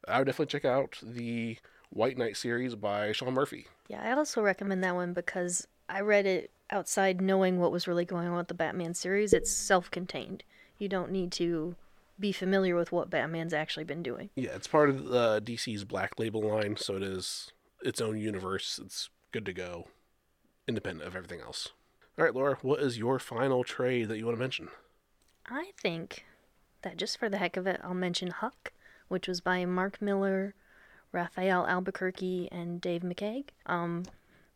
I 0.07 0.19
would 0.19 0.27
definitely 0.27 0.53
check 0.53 0.67
out 0.67 0.99
the 1.03 1.57
White 1.91 2.19
Knight 2.19 2.37
series 2.37 2.77
by 2.77 3.11
Sean 3.11 3.35
Murphy. 3.35 3.67
Yeah, 3.89 4.03
I 4.03 4.13
also 4.13 4.43
recommend 4.43 4.85
that 4.85 4.95
one 4.95 5.13
because 5.13 5.67
I 5.93 6.01
read 6.01 6.25
it 6.25 6.51
outside 6.71 7.21
knowing 7.21 7.61
what 7.61 7.71
was 7.71 7.87
really 7.87 8.07
going 8.07 8.27
on 8.27 8.37
with 8.37 8.49
the 8.49 8.55
Batman 8.55 8.95
series. 8.95 9.35
It's 9.35 9.51
self 9.51 9.91
contained. 9.91 10.43
You 10.79 10.89
don't 10.89 11.13
need 11.13 11.31
to 11.33 11.77
be 12.19 12.33
familiar 12.33 12.75
with 12.75 12.93
what 12.93 13.11
Batman's 13.11 13.53
actually 13.53 13.85
been 13.85 14.03
doing. 14.03 14.31
Yeah, 14.35 14.53
it's 14.55 14.67
part 14.67 14.89
of 14.89 15.13
uh, 15.13 15.41
DC's 15.41 15.85
Black 15.85 16.19
Label 16.19 16.41
line, 16.41 16.77
so 16.79 16.97
it 16.97 17.03
is 17.03 17.53
its 17.83 18.01
own 18.01 18.19
universe. 18.19 18.81
It's 18.83 19.11
good 19.33 19.45
to 19.45 19.53
go, 19.53 19.89
independent 20.67 21.07
of 21.07 21.15
everything 21.15 21.41
else. 21.41 21.69
All 22.19 22.25
right, 22.25 22.35
Laura, 22.35 22.57
what 22.63 22.81
is 22.81 22.97
your 22.97 23.19
final 23.19 23.63
trade 23.63 24.09
that 24.09 24.17
you 24.17 24.25
want 24.25 24.37
to 24.37 24.43
mention? 24.43 24.69
I 25.47 25.73
think 25.81 26.25
that 26.83 26.97
just 26.97 27.19
for 27.19 27.29
the 27.29 27.39
heck 27.39 27.59
of 27.59 27.67
it, 27.67 27.81
I'll 27.85 27.93
mention 27.93 28.31
Huck, 28.31 28.73
which 29.09 29.29
was 29.29 29.43
by 29.43 29.67
Mark 29.67 30.01
Millar, 30.01 30.55
Rafael 31.11 31.67
Albuquerque, 31.67 32.49
and 32.51 32.81
Dave 32.81 33.03
McCaig. 33.03 33.49
Um, 33.67 34.05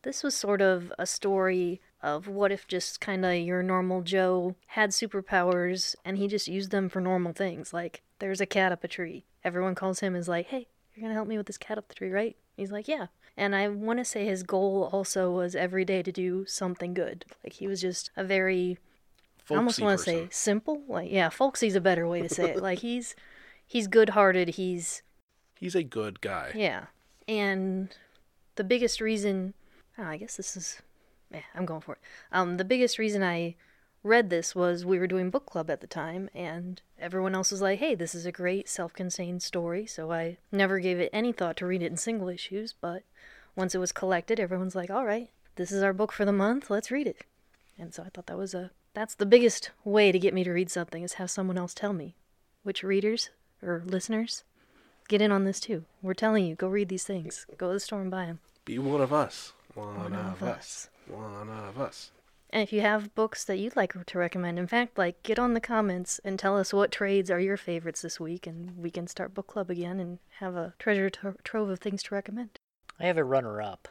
this 0.07 0.23
was 0.23 0.35
sort 0.35 0.61
of 0.63 0.93
a 0.99 1.07
story 1.07 1.81
of 2.03 2.29
what 2.29 2.53
if 2.53 2.69
just 2.69 3.01
kind 3.01 3.25
of 3.25 3.35
your 3.35 3.63
normal 3.63 4.03
Joe 4.03 4.55
had 4.69 4.91
superpowers 4.91 5.97
and 6.05 6.17
he 6.17 6.29
just 6.29 6.47
used 6.47 6.71
them 6.71 6.89
for 6.89 7.01
normal 7.01 7.33
things. 7.33 7.73
Like, 7.73 8.03
there's 8.19 8.41
a 8.41 8.47
cat 8.47 8.73
up 8.73 8.85
a 8.85 8.89
tree. 8.89 9.25
Everyone 9.45 9.75
calls 9.75 10.01
him 10.01 10.15
is 10.15 10.29
like, 10.29 10.47
hey, 10.47 10.69
you're 10.95 11.03
going 11.03 11.11
to 11.11 11.15
help 11.15 11.29
me 11.29 11.37
with 11.37 11.47
this 11.47 11.59
cat 11.59 11.79
up 11.79 11.89
the 11.89 11.95
tree, 11.95 12.11
right? 12.11 12.37
He's 12.57 12.71
like, 12.71 12.87
yeah. 12.89 13.07
And 13.37 13.55
I 13.55 13.69
want 13.69 13.99
to 13.99 14.05
say 14.05 14.25
his 14.25 14.43
goal 14.43 14.89
also 14.93 15.31
was 15.31 15.55
every 15.55 15.85
day 15.85 16.03
to 16.03 16.13
do 16.13 16.47
something 16.47 16.95
good. 16.95 17.25
Like, 17.45 17.55
he 17.55 17.67
was 17.67 17.81
just 17.81 18.11
a 18.17 18.25
very, 18.25 18.79
I 19.51 19.55
almost 19.57 19.81
want 19.81 19.99
to 19.99 20.05
say 20.05 20.29
simple. 20.31 20.83
Like, 20.89 21.11
yeah, 21.11 21.29
folksy's 21.29 21.75
a 21.75 21.81
better 21.81 22.07
way 22.07 22.23
to 22.23 22.29
say 22.29 22.51
it. 22.51 22.57
Like, 22.63 22.79
he's, 22.79 23.15
he's 23.67 23.89
good 23.89 24.11
hearted. 24.11 24.51
He's, 24.51 25.03
He's 25.59 25.75
a 25.75 25.83
good 25.83 26.21
guy. 26.21 26.53
yeah. 26.55 26.87
And 27.27 27.89
the 28.55 28.65
biggest 28.65 29.01
reason, 29.01 29.55
oh, 29.99 30.05
I 30.05 30.17
guess 30.17 30.37
this 30.37 30.57
is, 30.57 30.81
yeah, 31.33 31.41
I'm 31.55 31.67
going 31.67 31.81
for 31.81 31.95
it. 31.95 32.01
Um, 32.33 32.57
the 32.57 32.65
biggest 32.65 32.99
reason 32.99 33.23
I 33.23 33.57
read 34.03 34.31
this 34.31 34.55
was 34.55 34.85
we 34.85 34.99
were 34.99 35.07
doing 35.07 35.31
book 35.31 35.47
club 35.47 35.71
at 35.71 35.81
the 35.81 35.87
time, 35.87 36.31
and 36.35 36.81
everyone 36.99 37.35
else 37.35 37.51
was 37.51 37.63
like, 37.63 37.79
hey, 37.79 37.95
this 37.95 38.15
is 38.15 38.27
a 38.27 38.33
great 38.33 38.69
self 38.69 38.93
contained 38.93 39.43
story. 39.43 39.87
So 39.87 40.13
I 40.13 40.39
never 40.53 40.79
gave 40.79 40.99
it 41.01 41.11
any 41.13 41.33
thought 41.33 41.57
to 41.59 41.67
read 41.67 41.83
it 41.83 41.91
in 41.91 41.97
single 41.97 42.29
issues, 42.29 42.75
but 42.81 43.03
once 43.55 43.75
it 43.75 43.79
was 43.79 43.93
collected, 43.93 44.39
everyone's 44.39 44.77
like, 44.77 44.91
all 44.91 45.07
right, 45.07 45.31
this 45.57 45.73
is 45.73 45.83
our 45.83 45.93
book 45.93 46.13
for 46.13 46.25
the 46.25 46.33
month, 46.33 46.71
let's 46.71 46.91
read 46.91 47.07
it. 47.07 47.25
And 47.79 47.93
so 47.93 48.03
I 48.03 48.09
thought 48.09 48.27
that 48.27 48.39
was 48.39 48.55
a, 48.55 48.71
that's 48.95 49.15
the 49.15 49.27
biggest 49.27 49.71
way 49.85 50.13
to 50.13 50.19
get 50.19 50.35
me 50.35 50.45
to 50.45 50.53
read 50.53 50.71
something 50.71 51.03
is 51.03 51.15
have 51.15 51.31
someone 51.31 51.59
else 51.59 51.75
tell 51.75 51.93
me. 51.93 52.15
Which 52.63 52.83
readers 52.83 53.31
or 53.63 53.83
listeners 53.87 54.45
get 55.09 55.23
in 55.23 55.33
on 55.33 55.45
this 55.45 55.61
too. 55.61 55.85
We're 56.03 56.15
telling 56.15 56.47
you, 56.47 56.55
go 56.55 56.69
read 56.69 56.89
these 56.89 57.05
things. 57.05 57.47
Go 57.57 57.69
to 57.69 57.75
the 57.75 57.81
store 57.81 58.01
and 58.01 58.11
buy 58.11 58.27
them. 58.27 58.41
Be 58.65 58.79
one 58.79 59.01
of 59.01 59.13
us. 59.13 59.53
One, 59.77 59.97
One 59.99 60.13
of, 60.15 60.43
of 60.43 60.43
us. 60.43 60.59
us. 60.59 60.89
One 61.09 61.49
of 61.51 61.79
us. 61.81 62.11
And 62.51 62.63
if 62.63 62.73
you 62.73 62.81
have 62.81 63.15
books 63.15 63.45
that 63.45 63.59
you'd 63.59 63.77
like 63.77 63.95
to 64.07 64.19
recommend, 64.19 64.59
in 64.59 64.67
fact, 64.67 64.97
like 64.97 65.23
get 65.23 65.39
on 65.39 65.55
the 65.55 65.61
comments 65.61 66.21
and 66.25 66.39
tell 66.39 66.57
us 66.57 66.73
what 66.73 66.91
trades 66.91 67.31
are 67.31 67.41
your 67.41 67.57
favorites 67.57 68.03
this 68.03 68.19
week, 68.19 68.47
and 68.47 68.77
we 68.79 68.91
can 68.91 69.07
start 69.07 69.35
book 69.35 69.49
club 69.49 69.69
again 69.71 70.01
and 70.01 70.19
have 70.39 70.55
a 70.57 70.73
treasure 70.79 71.11
tro- 71.11 71.35
trove 71.45 71.69
of 71.69 71.81
things 71.81 72.03
to 72.05 72.15
recommend. 72.15 72.59
I 72.99 73.05
have 73.07 73.19
a 73.19 73.25
runner 73.25 73.61
up. 73.61 73.89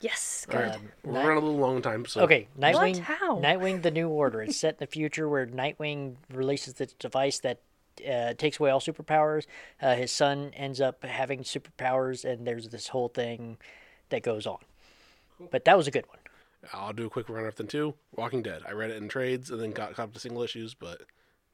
Yes, 0.00 0.46
good. 0.50 0.70
Um, 0.70 0.88
We're 1.04 1.12
Night- 1.12 1.26
running 1.26 1.42
a 1.42 1.46
little 1.46 1.60
long 1.60 1.80
time, 1.82 2.04
so 2.04 2.22
Okay, 2.22 2.48
Nightwing. 2.58 2.96
What? 2.96 2.98
How? 2.98 3.38
Nightwing: 3.38 3.82
The 3.82 3.90
New 3.90 4.08
Order. 4.08 4.42
It's 4.42 4.56
set 4.56 4.74
in 4.74 4.78
the 4.80 4.86
future 4.86 5.28
where 5.28 5.46
Nightwing 5.46 6.16
releases 6.32 6.74
this 6.74 6.92
device 6.94 7.38
that 7.40 7.60
uh, 8.06 8.34
takes 8.34 8.58
away 8.58 8.70
all 8.70 8.80
superpowers. 8.80 9.46
Uh, 9.80 9.94
his 9.94 10.10
son 10.10 10.50
ends 10.54 10.80
up 10.80 11.04
having 11.04 11.40
superpowers, 11.44 12.24
and 12.24 12.46
there's 12.46 12.68
this 12.70 12.88
whole 12.88 13.08
thing 13.08 13.56
that 14.08 14.22
goes 14.22 14.46
on. 14.46 14.58
But 15.50 15.64
that 15.64 15.76
was 15.76 15.86
a 15.86 15.90
good 15.90 16.06
one. 16.08 16.18
I'll 16.72 16.92
do 16.92 17.06
a 17.06 17.10
quick 17.10 17.28
run 17.28 17.46
up 17.46 17.56
then 17.56 17.66
too. 17.66 17.94
Walking 18.16 18.42
Dead. 18.42 18.62
I 18.66 18.72
read 18.72 18.90
it 18.90 18.96
in 18.96 19.08
trades 19.08 19.50
and 19.50 19.60
then 19.60 19.72
got 19.72 19.94
caught 19.94 20.04
up 20.04 20.12
to 20.14 20.20
single 20.20 20.42
issues, 20.42 20.74
but 20.74 21.02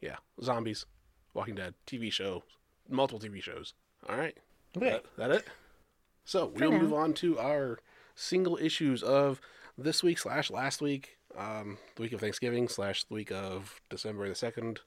yeah, 0.00 0.16
zombies, 0.42 0.86
Walking 1.34 1.54
Dead, 1.56 1.74
TV 1.86 2.12
show, 2.12 2.44
multiple 2.88 3.18
TV 3.18 3.42
shows. 3.42 3.74
All 4.08 4.16
right, 4.16 4.36
Okay. 4.76 4.90
that, 4.90 5.04
that 5.16 5.30
it. 5.32 5.44
So 6.24 6.52
we'll 6.54 6.70
now. 6.70 6.78
move 6.78 6.92
on 6.92 7.12
to 7.14 7.38
our 7.38 7.78
single 8.14 8.56
issues 8.56 9.02
of 9.02 9.40
this 9.76 10.02
week 10.02 10.18
slash 10.18 10.50
last 10.50 10.80
week, 10.80 11.16
um, 11.36 11.78
the 11.96 12.02
week 12.02 12.12
of 12.12 12.20
Thanksgiving 12.20 12.68
slash 12.68 13.04
the 13.04 13.14
week 13.14 13.32
of 13.32 13.80
December 13.90 14.28
the 14.28 14.34
second. 14.34 14.80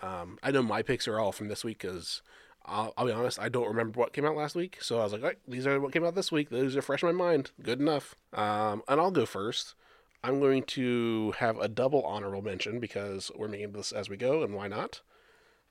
Um, 0.00 0.38
I 0.42 0.50
know 0.50 0.62
my 0.62 0.82
picks 0.82 1.06
are 1.06 1.20
all 1.20 1.32
from 1.32 1.48
this 1.48 1.64
week 1.64 1.78
because 1.80 2.22
I'll, 2.64 2.94
I'll 2.96 3.06
be 3.06 3.12
honest, 3.12 3.38
I 3.40 3.48
don't 3.48 3.68
remember 3.68 3.98
what 3.98 4.12
came 4.12 4.24
out 4.24 4.36
last 4.36 4.54
week. 4.54 4.78
So 4.80 5.00
I 5.00 5.04
was 5.04 5.12
like, 5.12 5.22
right, 5.22 5.38
these 5.48 5.66
are 5.66 5.80
what 5.80 5.92
came 5.92 6.04
out 6.04 6.14
this 6.14 6.32
week. 6.32 6.50
Those 6.50 6.76
are 6.76 6.82
fresh 6.82 7.02
in 7.02 7.14
my 7.14 7.24
mind. 7.24 7.50
Good 7.62 7.80
enough. 7.80 8.14
Um, 8.32 8.82
and 8.88 9.00
I'll 9.00 9.10
go 9.10 9.26
first. 9.26 9.74
I'm 10.24 10.38
going 10.38 10.62
to 10.64 11.32
have 11.38 11.58
a 11.58 11.66
double 11.66 12.02
honorable 12.04 12.42
mention 12.42 12.78
because 12.78 13.32
we're 13.34 13.48
making 13.48 13.72
this 13.72 13.90
as 13.90 14.08
we 14.08 14.16
go, 14.16 14.42
and 14.42 14.54
why 14.54 14.68
not? 14.68 15.00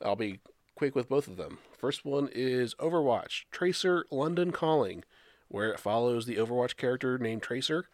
I'll 0.03 0.17
be 0.17 0.39
quick 0.75 0.93
with 0.93 1.07
both 1.07 1.27
of 1.27 1.37
them. 1.37 1.59
First 1.77 2.03
one 2.03 2.27
is 2.33 2.75
Overwatch 2.75 3.43
Tracer 3.51 4.05
London 4.11 4.51
Calling, 4.51 5.03
where 5.47 5.71
it 5.71 5.79
follows 5.79 6.25
the 6.25 6.35
Overwatch 6.35 6.75
character 6.75 7.17
named 7.17 7.43
Tracer, 7.43 7.87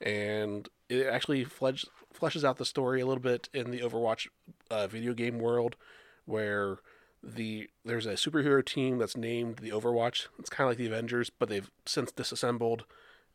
and 0.00 0.68
it 0.88 1.06
actually 1.06 1.44
fleshes 1.44 2.44
out 2.44 2.56
the 2.56 2.64
story 2.64 3.02
a 3.02 3.06
little 3.06 3.22
bit 3.22 3.50
in 3.52 3.70
the 3.70 3.80
Overwatch 3.80 4.28
uh, 4.70 4.86
video 4.86 5.12
game 5.12 5.38
world, 5.38 5.76
where 6.24 6.78
the 7.22 7.68
there's 7.84 8.06
a 8.06 8.14
superhero 8.14 8.64
team 8.64 8.98
that's 8.98 9.16
named 9.16 9.56
the 9.56 9.70
Overwatch. 9.70 10.26
It's 10.38 10.50
kind 10.50 10.66
of 10.66 10.70
like 10.70 10.78
the 10.78 10.86
Avengers, 10.86 11.30
but 11.30 11.48
they've 11.48 11.70
since 11.86 12.12
disassembled, 12.12 12.84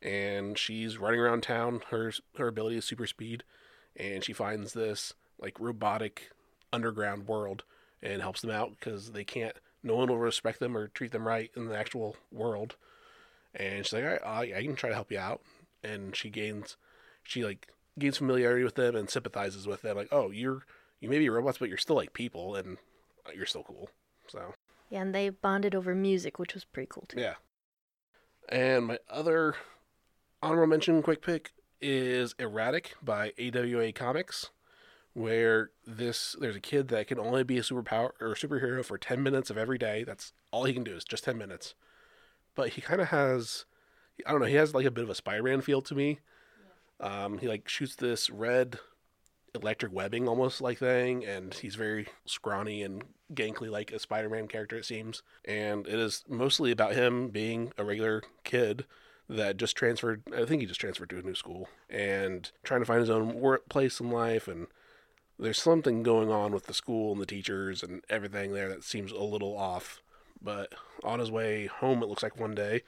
and 0.02 0.58
she's 0.58 0.98
running 0.98 1.20
around 1.20 1.44
town. 1.44 1.82
Her 1.90 2.12
her 2.38 2.48
ability 2.48 2.78
is 2.78 2.86
super 2.86 3.08
speed, 3.08 3.44
and 3.96 4.24
she 4.24 4.34
finds 4.34 4.74
this 4.74 5.14
like 5.40 5.60
robotic 5.60 6.32
underground 6.74 7.28
world 7.28 7.64
and 8.02 8.22
helps 8.22 8.42
them 8.42 8.52
out 8.52 8.72
because 8.72 9.12
they 9.12 9.24
can't. 9.24 9.56
No 9.84 9.96
one 9.96 10.08
will 10.08 10.18
respect 10.18 10.60
them 10.60 10.76
or 10.76 10.88
treat 10.88 11.12
them 11.12 11.28
right 11.28 11.52
in 11.56 11.68
the 11.68 11.78
actual 11.78 12.16
world. 12.32 12.76
And 13.54 13.86
she's 13.86 13.94
like, 13.94 14.04
"All 14.04 14.10
right, 14.10 14.54
I, 14.54 14.58
I 14.58 14.64
can 14.64 14.76
try 14.76 14.90
to 14.90 14.96
help 14.96 15.12
you 15.12 15.20
out." 15.20 15.42
And 15.84 16.16
she 16.16 16.30
gains, 16.30 16.78
she 17.24 17.46
like 17.46 17.68
gains 18.00 18.18
familiarity 18.18 18.64
with 18.64 18.76
them 18.76 18.96
and 18.96 19.10
sympathizes 19.10 19.68
with 19.68 19.84
them. 19.84 19.96
Like, 19.96 20.10
oh, 20.12 20.32
you're 20.32 20.66
you 21.00 21.10
may 21.10 21.20
be 21.20 21.30
robots, 21.30 21.60
but 21.60 21.70
you're 21.70 21.78
still 21.78 21.96
like 21.96 22.14
people, 22.14 22.56
and 22.56 22.78
you're 23.34 23.46
still 23.46 23.64
cool. 23.64 23.90
So 24.28 24.54
Yeah, 24.90 25.02
and 25.02 25.16
they 25.16 25.30
bonded 25.30 25.74
over 25.76 25.96
music, 25.96 26.38
which 26.40 26.54
was 26.54 26.66
pretty 26.66 26.88
cool 26.92 27.06
too. 27.08 27.20
yeah. 27.22 27.36
And 28.50 28.86
my 28.88 29.00
other 29.10 29.56
honorable 30.42 30.68
mention 30.68 31.02
quick 31.02 31.22
pick 31.22 31.52
is 31.82 32.36
Erratic 32.38 32.96
by 33.02 33.34
AWA 33.40 33.92
Comics, 33.92 34.52
where 35.14 35.72
this 35.86 36.36
there's 36.40 36.56
a 36.56 36.60
kid 36.62 36.90
that 36.90 37.08
can 37.08 37.20
only 37.20 37.44
be 37.44 37.58
a 37.58 37.62
superpower 37.62 38.12
or 38.20 38.34
a 38.34 38.36
superhero 38.36 38.84
for 38.86 38.98
10 38.98 39.24
minutes 39.24 39.50
of 39.50 39.58
every 39.58 39.78
day. 39.78 40.04
That's 40.04 40.34
all 40.52 40.66
he 40.66 40.74
can 40.74 40.84
do 40.84 40.96
is 40.96 41.04
just 41.04 41.24
10 41.24 41.38
minutes. 41.38 41.74
But 42.54 42.70
he 42.70 42.82
kind 42.82 43.02
of 43.02 43.08
has 43.10 43.66
I 44.26 44.32
don't 44.32 44.40
know, 44.40 44.48
he 44.48 44.56
has 44.56 44.74
like 44.74 44.86
a 44.86 44.92
bit 44.92 45.04
of 45.04 45.10
a 45.10 45.16
Spider-Man 45.16 45.62
feel 45.62 45.82
to 45.82 45.96
me. 45.96 46.20
Um, 47.00 47.40
he 47.40 47.48
like 47.48 47.68
shoots 47.68 47.96
this 47.96 48.30
red 48.30 48.80
electric 49.56 49.92
webbing 49.92 50.28
almost 50.28 50.62
like 50.62 50.78
thing 50.78 51.26
and 51.26 51.54
he's 51.56 51.76
very 51.76 52.08
scrawny 52.26 52.84
and 52.84 53.04
gankly 53.34 53.70
like 53.70 53.92
a 53.92 54.00
Spider-Man 54.00 54.48
character 54.48 54.78
it 54.78 54.86
seems. 54.86 55.24
And 55.46 55.88
it 55.88 55.96
is 55.96 56.24
mostly 56.28 56.72
about 56.72 56.94
him 56.94 57.30
being 57.30 57.74
a 57.78 57.84
regular 57.84 58.24
kid 58.44 58.86
that 59.28 59.58
just 59.58 59.76
transferred 59.76 60.22
I 60.36 60.46
think 60.46 60.62
he 60.62 60.68
just 60.68 60.80
transferred 60.80 61.10
to 61.10 61.20
a 61.20 61.24
new 61.24 61.34
school 61.34 61.70
and 61.90 62.52
trying 62.64 62.82
to 62.82 62.86
find 62.86 63.00
his 63.00 63.10
own 63.10 63.34
workplace 63.34 64.00
in 64.00 64.12
life 64.12 64.48
and 64.48 64.68
there's 65.40 65.62
something 65.62 66.04
going 66.04 66.30
on 66.30 66.54
with 66.54 66.68
the 66.68 66.74
school 66.74 67.12
and 67.12 67.22
the 67.22 67.26
teachers 67.26 67.82
and 67.82 68.04
everything 68.10 68.54
there 68.54 68.70
that 68.70 68.84
seems 68.84 69.12
a 69.12 69.20
little 69.20 69.58
off. 69.58 70.02
But 70.42 70.74
on 71.04 71.20
his 71.20 71.32
way 71.32 71.66
home 71.66 72.04
it 72.04 72.10
looks 72.10 72.24
like 72.24 72.40
one 72.40 72.54
day 72.54 72.84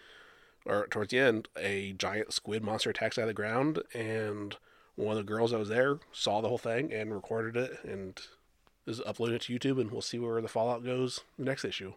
or 0.66 0.86
towards 0.88 1.12
the 1.12 1.20
end 1.20 1.48
a 1.58 1.94
giant 1.94 2.34
squid 2.34 2.64
monster 2.64 2.90
attacks 2.90 3.18
out 3.18 3.24
of 3.24 3.28
the 3.28 3.34
ground 3.34 3.82
and 3.94 4.58
one 4.98 5.18
of 5.18 5.26
the 5.26 5.32
girls 5.32 5.52
that 5.52 5.60
was 5.60 5.70
there 5.70 6.00
saw 6.12 6.42
the 6.42 6.50
whole 6.50 6.58
thing 6.58 6.92
and 6.92 7.14
recorded 7.14 7.56
it 7.56 7.80
and 7.84 8.20
is 8.86 9.02
uploading 9.06 9.36
it 9.36 9.42
to 9.44 9.58
YouTube, 9.58 9.80
and 9.80 9.92
we'll 9.92 10.02
see 10.02 10.20
where 10.20 10.42
the 10.42 10.48
fallout 10.50 10.84
goes 10.84 11.22
the 11.40 11.46
next 11.46 11.64
issue. 11.64 11.94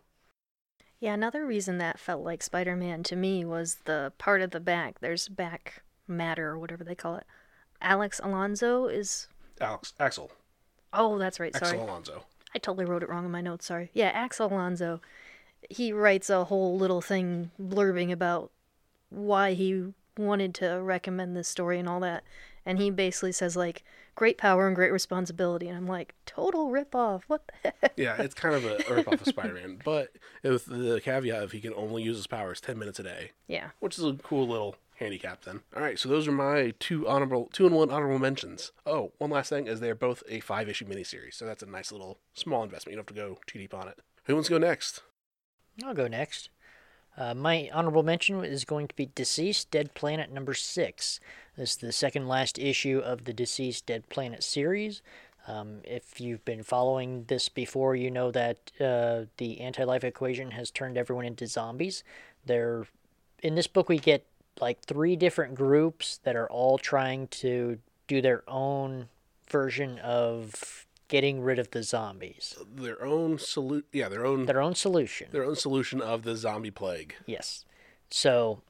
Yeah, 1.01 1.15
another 1.15 1.45
reason 1.47 1.79
that 1.79 1.99
felt 1.99 2.23
like 2.23 2.43
Spider 2.43 2.77
Man 2.77 3.03
to 3.05 3.17
me 3.17 3.45
was 3.45 3.79
the 3.87 4.13
part 4.19 4.43
of 4.43 4.51
the 4.53 4.61
back. 4.61 5.01
There's 5.01 5.29
back 5.29 5.83
matter 6.07 6.51
or 6.51 6.59
whatever 6.59 6.85
they 6.85 6.95
call 6.95 7.17
it. 7.17 7.25
Alex 7.81 8.21
Alonso 8.23 8.87
is. 8.87 9.27
Alex, 9.61 9.95
Axel, 9.99 10.31
Oh, 10.93 11.19
that's 11.19 11.39
right. 11.41 11.55
Sorry. 11.55 11.73
Axel 11.73 11.85
Alonso. 11.85 12.25
I 12.55 12.59
totally 12.59 12.85
wrote 12.85 13.03
it 13.03 13.09
wrong 13.09 13.25
in 13.25 13.31
my 13.31 13.41
notes. 13.41 13.67
Sorry. 13.67 13.91
Yeah, 13.95 14.09
Axel 14.09 14.53
Alonso. 14.53 15.01
He 15.69 15.93
writes 15.93 16.29
a 16.31 16.45
whole 16.45 16.77
little 16.77 17.01
thing 17.01 17.51
blurbing 17.63 18.11
about 18.11 18.51
why 19.11 19.53
he 19.53 19.93
wanted 20.17 20.55
to 20.57 20.81
recommend 20.83 21.37
this 21.37 21.49
story 21.49 21.79
and 21.79 21.89
all 21.89 22.01
that. 22.01 22.25
And 22.67 22.79
he 22.79 22.91
basically 22.91 23.33
says, 23.33 23.57
like, 23.57 23.83
great 24.15 24.37
power 24.39 24.67
and 24.67 24.77
great 24.77 24.93
responsibility. 24.93 25.67
And 25.69 25.77
I'm 25.77 25.87
like, 25.87 26.15
total 26.27 26.69
ripoff. 26.71 27.23
What 27.27 27.51
the 27.63 27.73
heck? 27.81 27.93
Yeah, 27.97 28.21
it's 28.21 28.35
kind 28.35 28.55
of 28.55 28.65
a, 28.65 28.77
a 28.77 29.03
ripoff 29.03 29.21
of 29.21 29.27
Spider-Man, 29.27 29.81
but 29.85 30.13
with 30.43 30.67
the 30.67 31.01
caveat 31.03 31.43
of 31.43 31.53
he 31.53 31.61
can 31.61 31.73
only 31.75 32.03
use 32.03 32.17
his 32.17 32.27
powers 32.27 32.61
ten 32.61 32.79
minutes 32.79 32.99
a 32.99 33.03
day, 33.03 33.31
Yeah. 33.49 33.71
which 33.81 33.99
is 33.99 34.05
a 34.05 34.13
cool 34.23 34.47
little 34.47 34.77
handicap. 34.97 35.45
Then, 35.45 35.61
all 35.75 35.81
right, 35.83 35.99
so 35.99 36.09
those 36.11 36.29
are 36.29 36.33
my 36.33 36.75
two 36.79 37.09
honorable, 37.09 37.49
two 37.53 37.65
and 37.67 37.75
one 37.75 37.91
honorable 37.91 38.19
mentions. 38.19 38.73
Oh, 38.85 39.13
one 39.19 39.31
last 39.31 39.49
thing 39.49 39.67
is 39.67 39.81
they're 39.81 39.95
both 39.95 40.23
a 40.29 40.41
five-issue 40.41 40.85
miniseries, 40.85 41.35
so 41.35 41.47
that's 41.47 41.63
a 41.63 41.67
nice 41.67 41.91
little 41.91 42.19
small 42.35 42.63
investment. 42.63 42.93
You 42.93 42.97
don't 42.97 43.09
have 43.09 43.17
to 43.17 43.23
go 43.35 43.39
too 43.47 43.59
deep 43.59 43.73
on 43.73 43.89
it. 43.89 43.99
Who 44.25 44.35
wants 44.35 44.49
to 44.49 44.55
go 44.55 44.59
next? 44.59 45.03
I'll 45.83 45.95
go 45.95 46.07
next. 46.09 46.51
Uh, 47.17 47.35
my 47.35 47.69
honorable 47.73 48.03
mention 48.03 48.45
is 48.45 48.65
going 48.65 48.87
to 48.89 48.95
be 48.95 49.11
Deceased 49.15 49.71
Dead 49.71 49.95
Planet 49.95 50.31
number 50.33 50.55
six. 50.55 51.19
This 51.61 51.73
is 51.73 51.77
the 51.77 51.93
second 51.93 52.27
last 52.27 52.59
issue 52.59 53.03
of 53.05 53.25
the 53.25 53.35
Deceased 53.35 53.85
Dead 53.85 54.09
Planet 54.09 54.43
series. 54.43 55.03
Um, 55.47 55.81
if 55.85 56.19
you've 56.19 56.43
been 56.47 56.63
following 56.63 57.25
this 57.29 57.51
before, 57.51 57.95
you 57.95 58.11
know 58.11 58.31
that 58.31 58.73
uh, 58.81 59.27
the 59.37 59.61
anti 59.61 59.85
life 59.85 60.03
equation 60.03 60.53
has 60.53 60.71
turned 60.71 60.97
everyone 60.97 61.27
into 61.27 61.47
zombies. 61.47 62.03
They're, 62.47 62.87
in 63.43 63.57
this 63.57 63.67
book, 63.67 63.91
we 63.91 63.99
get 63.99 64.25
like 64.59 64.81
three 64.81 65.17
different 65.17 65.55
groups 65.55 66.19
that 66.25 66.35
are 66.35 66.49
all 66.49 66.79
trying 66.79 67.27
to 67.29 67.79
do 68.09 68.23
their 68.23 68.43
own 68.49 69.11
version 69.51 69.99
of 69.99 70.87
getting 71.09 71.43
rid 71.43 71.59
of 71.59 71.73
the 71.73 71.83
zombies. 71.83 72.57
Their 72.75 73.05
own 73.05 73.37
solu- 73.37 73.85
yeah, 73.93 74.09
their 74.09 74.25
own 74.25 74.47
Their 74.47 74.63
own 74.63 74.75
solution. 74.75 75.29
their 75.31 75.45
own 75.45 75.57
solution 75.57 76.01
of 76.01 76.23
the 76.23 76.37
zombie 76.37 76.71
plague. 76.71 77.17
Yes. 77.27 77.67
So 78.09 78.63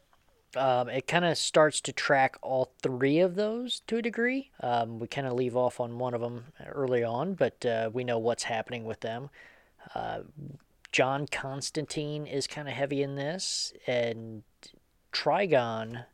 um, 0.57 0.88
it 0.88 1.07
kind 1.07 1.24
of 1.24 1.38
starts 1.38 1.80
to 1.82 1.92
track 1.92 2.36
all 2.42 2.72
three 2.82 3.20
of 3.20 3.34
those 3.34 3.80
to 3.86 3.96
a 3.98 4.03
degree. 4.03 4.51
Um, 4.61 4.98
we 4.98 5.07
kind 5.07 5.26
of 5.26 5.34
leave 5.34 5.57
off 5.57 5.80
on 5.80 5.98
one 5.98 6.14
of 6.14 6.20
them 6.20 6.46
early 6.66 7.05
on, 7.05 7.34
but 7.34 7.64
uh, 7.64 7.90
we 7.92 8.05
know 8.05 8.18
what's 8.18 8.44
happening 8.44 8.84
with 8.84 9.01
them. 9.01 9.30
Uh, 9.94 10.20
John 10.92 11.26
Constantine 11.26 12.26
is 12.26 12.46
kind 12.46 12.68
of 12.68 12.74
heavy 12.74 13.03
in 13.03 13.14
this, 13.14 13.72
and 13.86 14.42
Trigon, 15.12 16.05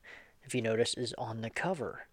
if 0.44 0.54
you 0.54 0.62
notice, 0.62 0.94
is 0.94 1.14
on 1.16 1.40
the 1.40 1.50
cover. 1.50 2.06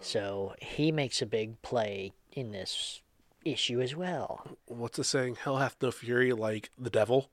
So 0.00 0.54
he 0.58 0.90
makes 0.90 1.20
a 1.20 1.26
big 1.26 1.60
play 1.62 2.12
in 2.32 2.50
this 2.50 3.02
issue 3.44 3.80
as 3.80 3.94
well. 3.94 4.56
What's 4.66 4.96
the 4.96 5.04
saying? 5.04 5.36
Hell 5.42 5.58
hath 5.58 5.76
no 5.82 5.90
fury 5.90 6.32
like 6.32 6.70
the 6.78 6.90
devil. 6.90 7.30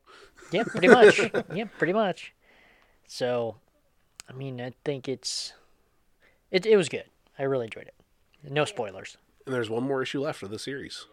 Yeah, 0.52 0.64
pretty 0.64 0.88
much. 0.88 1.20
yeah, 1.54 1.66
pretty 1.78 1.94
much. 1.94 2.34
So, 3.08 3.56
I 4.30 4.34
mean, 4.34 4.62
I 4.62 4.74
think 4.86 5.10
it's 5.10 5.54
it. 6.52 6.66
It 6.66 6.78
was 6.78 6.90
good. 6.90 7.06
I 7.38 7.44
really 7.44 7.66
enjoyed 7.66 7.88
it. 7.88 7.96
No 8.50 8.66
spoilers. 8.66 9.18
And 9.46 9.54
there's 9.54 9.70
one 9.70 9.84
more 9.84 10.02
issue 10.02 10.22
left 10.22 10.44
of 10.44 10.52
the 10.52 10.60
series. 10.60 11.08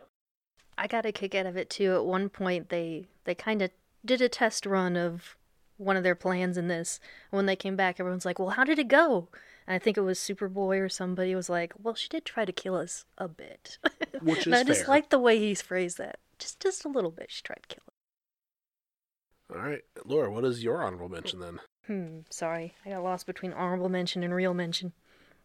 I 0.76 0.86
got 0.86 1.06
a 1.06 1.12
kick 1.12 1.34
out 1.34 1.46
of 1.46 1.56
it 1.56 1.70
too. 1.70 1.94
At 1.94 2.04
one 2.04 2.28
point, 2.28 2.68
they 2.68 3.06
they 3.24 3.34
kind 3.34 3.62
of 3.62 3.70
did 4.04 4.20
a 4.20 4.28
test 4.28 4.66
run 4.66 4.96
of 4.96 5.36
one 5.78 5.96
of 5.96 6.02
their 6.02 6.14
plans 6.14 6.58
in 6.58 6.68
this. 6.68 7.00
And 7.30 7.36
when 7.36 7.46
they 7.46 7.56
came 7.56 7.76
back, 7.76 7.98
everyone's 7.98 8.26
like, 8.26 8.38
"Well, 8.38 8.50
how 8.50 8.64
did 8.64 8.78
it 8.78 8.88
go?" 8.88 9.28
And 9.66 9.74
I 9.74 9.78
think 9.78 9.96
it 9.96 10.02
was 10.02 10.18
Superboy 10.18 10.80
or 10.80 10.88
somebody 10.88 11.34
was 11.34 11.48
like, 11.48 11.72
"Well, 11.82 11.94
she 11.94 12.08
did 12.08 12.24
try 12.24 12.44
to 12.44 12.52
kill 12.52 12.76
us 12.76 13.06
a 13.16 13.28
bit." 13.28 13.78
Which 14.20 14.46
and 14.46 14.54
is 14.54 14.60
I 14.60 14.64
just 14.64 14.80
fair. 14.80 14.88
like 14.88 15.08
the 15.08 15.18
way 15.18 15.38
he's 15.38 15.62
phrased 15.62 15.98
that. 15.98 16.18
Just 16.38 16.60
just 16.60 16.84
a 16.84 16.88
little 16.88 17.10
bit. 17.10 17.30
She 17.30 17.42
tried 17.42 17.62
to 17.68 17.76
kill 17.76 17.82
us. 17.88 19.56
All 19.56 19.62
right, 19.62 19.82
Laura, 20.04 20.30
what 20.30 20.44
is 20.44 20.62
your 20.62 20.82
honorable 20.82 21.08
mention 21.08 21.40
then? 21.40 21.60
Hmm. 21.86 22.20
Sorry, 22.30 22.74
I 22.84 22.90
got 22.90 23.04
lost 23.04 23.26
between 23.26 23.52
honorable 23.52 23.88
mention 23.88 24.24
and 24.24 24.34
real 24.34 24.54
mention. 24.54 24.92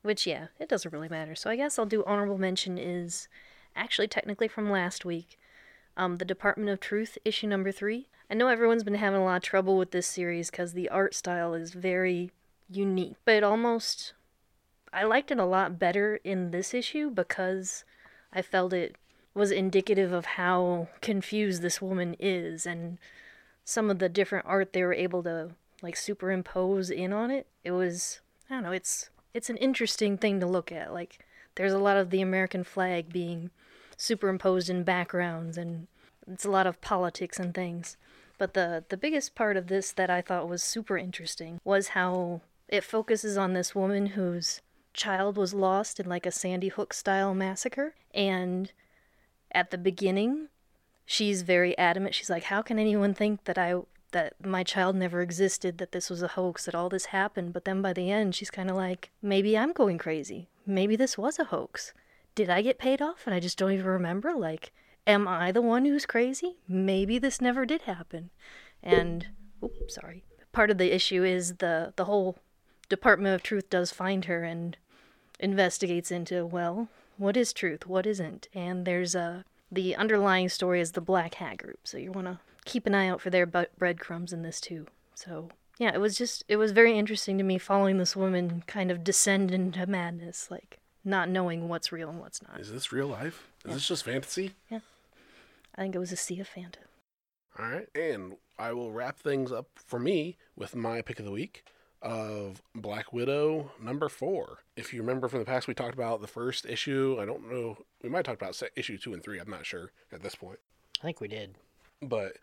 Which, 0.01 0.25
yeah, 0.25 0.47
it 0.59 0.67
doesn't 0.67 0.91
really 0.91 1.09
matter. 1.09 1.35
So 1.35 1.49
I 1.49 1.55
guess 1.55 1.77
I'll 1.77 1.85
do 1.85 2.03
honorable 2.05 2.39
mention 2.39 2.77
is 2.77 3.27
actually 3.75 4.07
technically 4.07 4.47
from 4.47 4.71
last 4.71 5.05
week. 5.05 5.37
Um, 5.95 6.17
the 6.17 6.25
Department 6.25 6.69
of 6.69 6.79
Truth, 6.79 7.17
issue 7.23 7.47
number 7.47 7.71
three. 7.71 8.07
I 8.29 8.33
know 8.33 8.47
everyone's 8.47 8.83
been 8.83 8.95
having 8.95 9.21
a 9.21 9.23
lot 9.23 9.37
of 9.37 9.43
trouble 9.43 9.77
with 9.77 9.91
this 9.91 10.07
series 10.07 10.49
because 10.49 10.73
the 10.73 10.89
art 10.89 11.13
style 11.13 11.53
is 11.53 11.73
very 11.73 12.31
unique, 12.69 13.17
but 13.25 13.35
it 13.35 13.43
almost. 13.43 14.13
I 14.93 15.03
liked 15.03 15.31
it 15.31 15.37
a 15.37 15.45
lot 15.45 15.77
better 15.77 16.19
in 16.23 16.51
this 16.51 16.73
issue 16.73 17.11
because 17.11 17.83
I 18.33 18.41
felt 18.41 18.73
it 18.73 18.95
was 19.33 19.51
indicative 19.51 20.11
of 20.11 20.25
how 20.25 20.87
confused 21.01 21.61
this 21.61 21.81
woman 21.81 22.15
is 22.19 22.65
and 22.65 22.97
some 23.63 23.89
of 23.89 23.99
the 23.99 24.09
different 24.09 24.45
art 24.45 24.73
they 24.73 24.83
were 24.83 24.93
able 24.93 25.23
to 25.23 25.51
like 25.82 25.95
superimpose 25.95 26.89
in 26.89 27.13
on 27.13 27.32
it. 27.32 27.47
It 27.63 27.71
was 27.71 28.19
I 28.49 28.55
don't 28.55 28.63
know, 28.63 28.71
it's 28.71 29.09
it's 29.34 29.49
an 29.49 29.57
interesting 29.57 30.17
thing 30.17 30.39
to 30.39 30.45
look 30.45 30.71
at. 30.71 30.93
Like 30.93 31.19
there's 31.55 31.73
a 31.73 31.79
lot 31.79 31.97
of 31.97 32.09
the 32.09 32.21
American 32.21 32.63
flag 32.63 33.11
being 33.11 33.49
superimposed 33.97 34.69
in 34.69 34.84
backgrounds 34.84 35.57
and 35.57 35.88
it's 36.27 36.45
a 36.45 36.51
lot 36.51 36.67
of 36.67 36.82
politics 36.82 37.39
and 37.39 37.53
things. 37.53 37.97
But 38.38 38.53
the 38.53 38.84
the 38.89 38.97
biggest 38.97 39.36
part 39.36 39.57
of 39.57 39.67
this 39.67 39.91
that 39.91 40.09
I 40.09 40.21
thought 40.21 40.49
was 40.49 40.63
super 40.63 40.97
interesting 40.97 41.59
was 41.63 41.89
how 41.89 42.41
it 42.67 42.84
focuses 42.84 43.38
on 43.38 43.53
this 43.53 43.75
woman 43.75 44.07
whose 44.07 44.61
child 44.93 45.38
was 45.38 45.53
lost 45.53 45.99
in 45.99 46.07
like 46.07 46.25
a 46.25 46.32
Sandy 46.32 46.67
Hook 46.67 46.93
style 46.93 47.34
massacre 47.34 47.95
and 48.13 48.71
at 49.53 49.71
the 49.71 49.77
beginning 49.77 50.47
she's 51.05 51.41
very 51.41 51.77
adamant. 51.77 52.15
She's 52.15 52.29
like, 52.29 52.43
"How 52.43 52.61
can 52.61 52.79
anyone 52.79 53.13
think 53.13 53.43
that 53.45 53.57
I 53.57 53.75
that 54.12 54.34
my 54.45 54.64
child 54.64 54.95
never 54.95 55.22
existed, 55.22 55.78
that 55.78 55.91
this 55.91 56.09
was 56.09 56.22
a 56.22 56.30
hoax, 56.30 56.66
that 56.66 56.76
all 56.76 56.89
this 56.89 57.05
happened?" 57.05 57.53
But 57.53 57.66
then 57.66 57.82
by 57.82 57.93
the 57.93 58.12
end, 58.12 58.36
she's 58.36 58.51
kind 58.51 58.70
of 58.70 58.76
like, 58.76 59.12
"Maybe 59.22 59.57
I'm 59.57 59.74
going 59.74 59.97
crazy. 59.97 60.49
Maybe 60.66 60.95
this 60.95 61.18
was 61.18 61.39
a 61.39 61.45
hoax. 61.45 61.93
Did 62.36 62.49
I 62.49 62.62
get 62.62 62.78
paid 62.78 63.01
off 63.01 63.26
and 63.26 63.36
I 63.36 63.39
just 63.39 63.57
don't 63.57 63.72
even 63.72 63.86
remember? 63.86 64.34
Like, 64.34 64.72
am 65.05 65.28
I 65.28 65.51
the 65.51 65.62
one 65.62 65.86
who's 65.86 66.05
crazy? 66.05 66.57
Maybe 66.68 67.18
this 67.18 67.41
never 67.41 67.66
did 67.66 67.84
happen." 67.84 68.30
And 68.84 69.28
oops, 69.64 69.95
sorry. 69.95 70.24
Part 70.51 70.70
of 70.70 70.78
the 70.78 70.93
issue 70.93 71.24
is 71.24 71.55
the 71.55 71.93
the 71.95 72.05
whole 72.05 72.38
Department 72.89 73.36
of 73.36 73.43
Truth 73.43 73.70
does 73.70 73.91
find 73.91 74.26
her 74.26 74.43
and 74.43 74.78
investigates 75.39 76.12
into 76.12 76.45
well, 76.45 76.89
what 77.18 77.38
is 77.38 77.53
truth, 77.53 77.88
what 77.88 78.05
isn't, 78.05 78.47
and 78.53 78.86
there's 78.86 79.16
a 79.16 79.45
the 79.72 79.95
underlying 79.95 80.49
story 80.49 80.82
is 80.82 80.91
the 80.91 81.01
Black 81.01 81.36
Hat 81.36 81.57
Group, 81.57 81.80
so 81.84 81.97
you 81.97 82.12
want 82.12 82.28
to 82.28 82.39
keep 82.66 82.86
an 82.86 82.95
eye 82.95 83.07
out 83.07 83.22
for 83.22 83.30
their 83.30 83.45
bu- 83.45 83.66
breadcrumbs 83.78 84.34
in 84.34 84.41
this 84.41 84.62
too. 84.62 84.88
So 85.16 85.49
yeah, 85.78 85.93
it 85.93 85.99
was 85.99 86.18
just 86.18 86.43
it 86.47 86.57
was 86.57 86.72
very 86.72 86.97
interesting 86.97 87.38
to 87.38 87.43
me 87.43 87.57
following 87.57 87.97
this 87.97 88.16
woman 88.16 88.64
kind 88.68 88.91
of 88.91 89.03
descend 89.03 89.51
into 89.51 89.86
madness, 89.88 90.49
like 90.51 90.80
not 91.03 91.30
knowing 91.30 91.68
what's 91.68 91.91
real 91.91 92.09
and 92.09 92.20
what's 92.20 92.41
not. 92.43 92.59
Is 92.59 92.72
this 92.72 92.91
real 92.91 93.07
life? 93.07 93.47
Is 93.66 93.74
this 93.74 93.88
just 93.88 94.05
fantasy? 94.05 94.51
Yeah, 94.70 94.80
I 95.76 95.82
think 95.82 95.95
it 95.95 95.99
was 95.99 96.12
a 96.12 96.18
sea 96.18 96.39
of 96.39 96.49
Fanta. 96.49 96.86
All 97.59 97.66
right, 97.68 97.88
and 97.95 98.36
I 98.57 98.74
will 98.74 98.91
wrap 98.91 99.20
things 99.20 99.51
up 99.51 99.68
for 99.76 99.99
me 99.99 100.38
with 100.55 100.76
my 100.76 101.01
pick 101.01 101.20
of 101.20 101.26
the 101.26 101.32
week 101.32 101.66
of 102.01 102.62
Black 102.74 103.14
Widow 103.14 103.72
number 103.82 104.09
four. 104.09 104.59
If 104.76 104.93
you 104.93 105.01
remember 105.01 105.28
from 105.28 105.39
the 105.39 105.45
past, 105.45 105.68
we 105.68 105.74
talked 105.74 105.93
about 105.93 106.22
the 106.22 106.28
first 106.28 106.66
issue. 106.66 107.18
I 107.20 107.26
don't 107.26 107.51
know. 107.51 107.78
We 108.01 108.09
might 108.09 108.26
talk 108.26 108.36
about 108.36 108.59
issue 108.76 108.97
two 108.97 109.14
and 109.14 109.24
three. 109.24 109.39
I'm 109.39 109.49
not 109.49 109.66
sure 109.66 109.91
at 110.12 110.24
this 110.24 110.36
point. 110.36 110.59
I 111.01 111.05
think 111.05 111.22
we 111.22 111.28
did. 111.28 111.55
But 112.02 112.38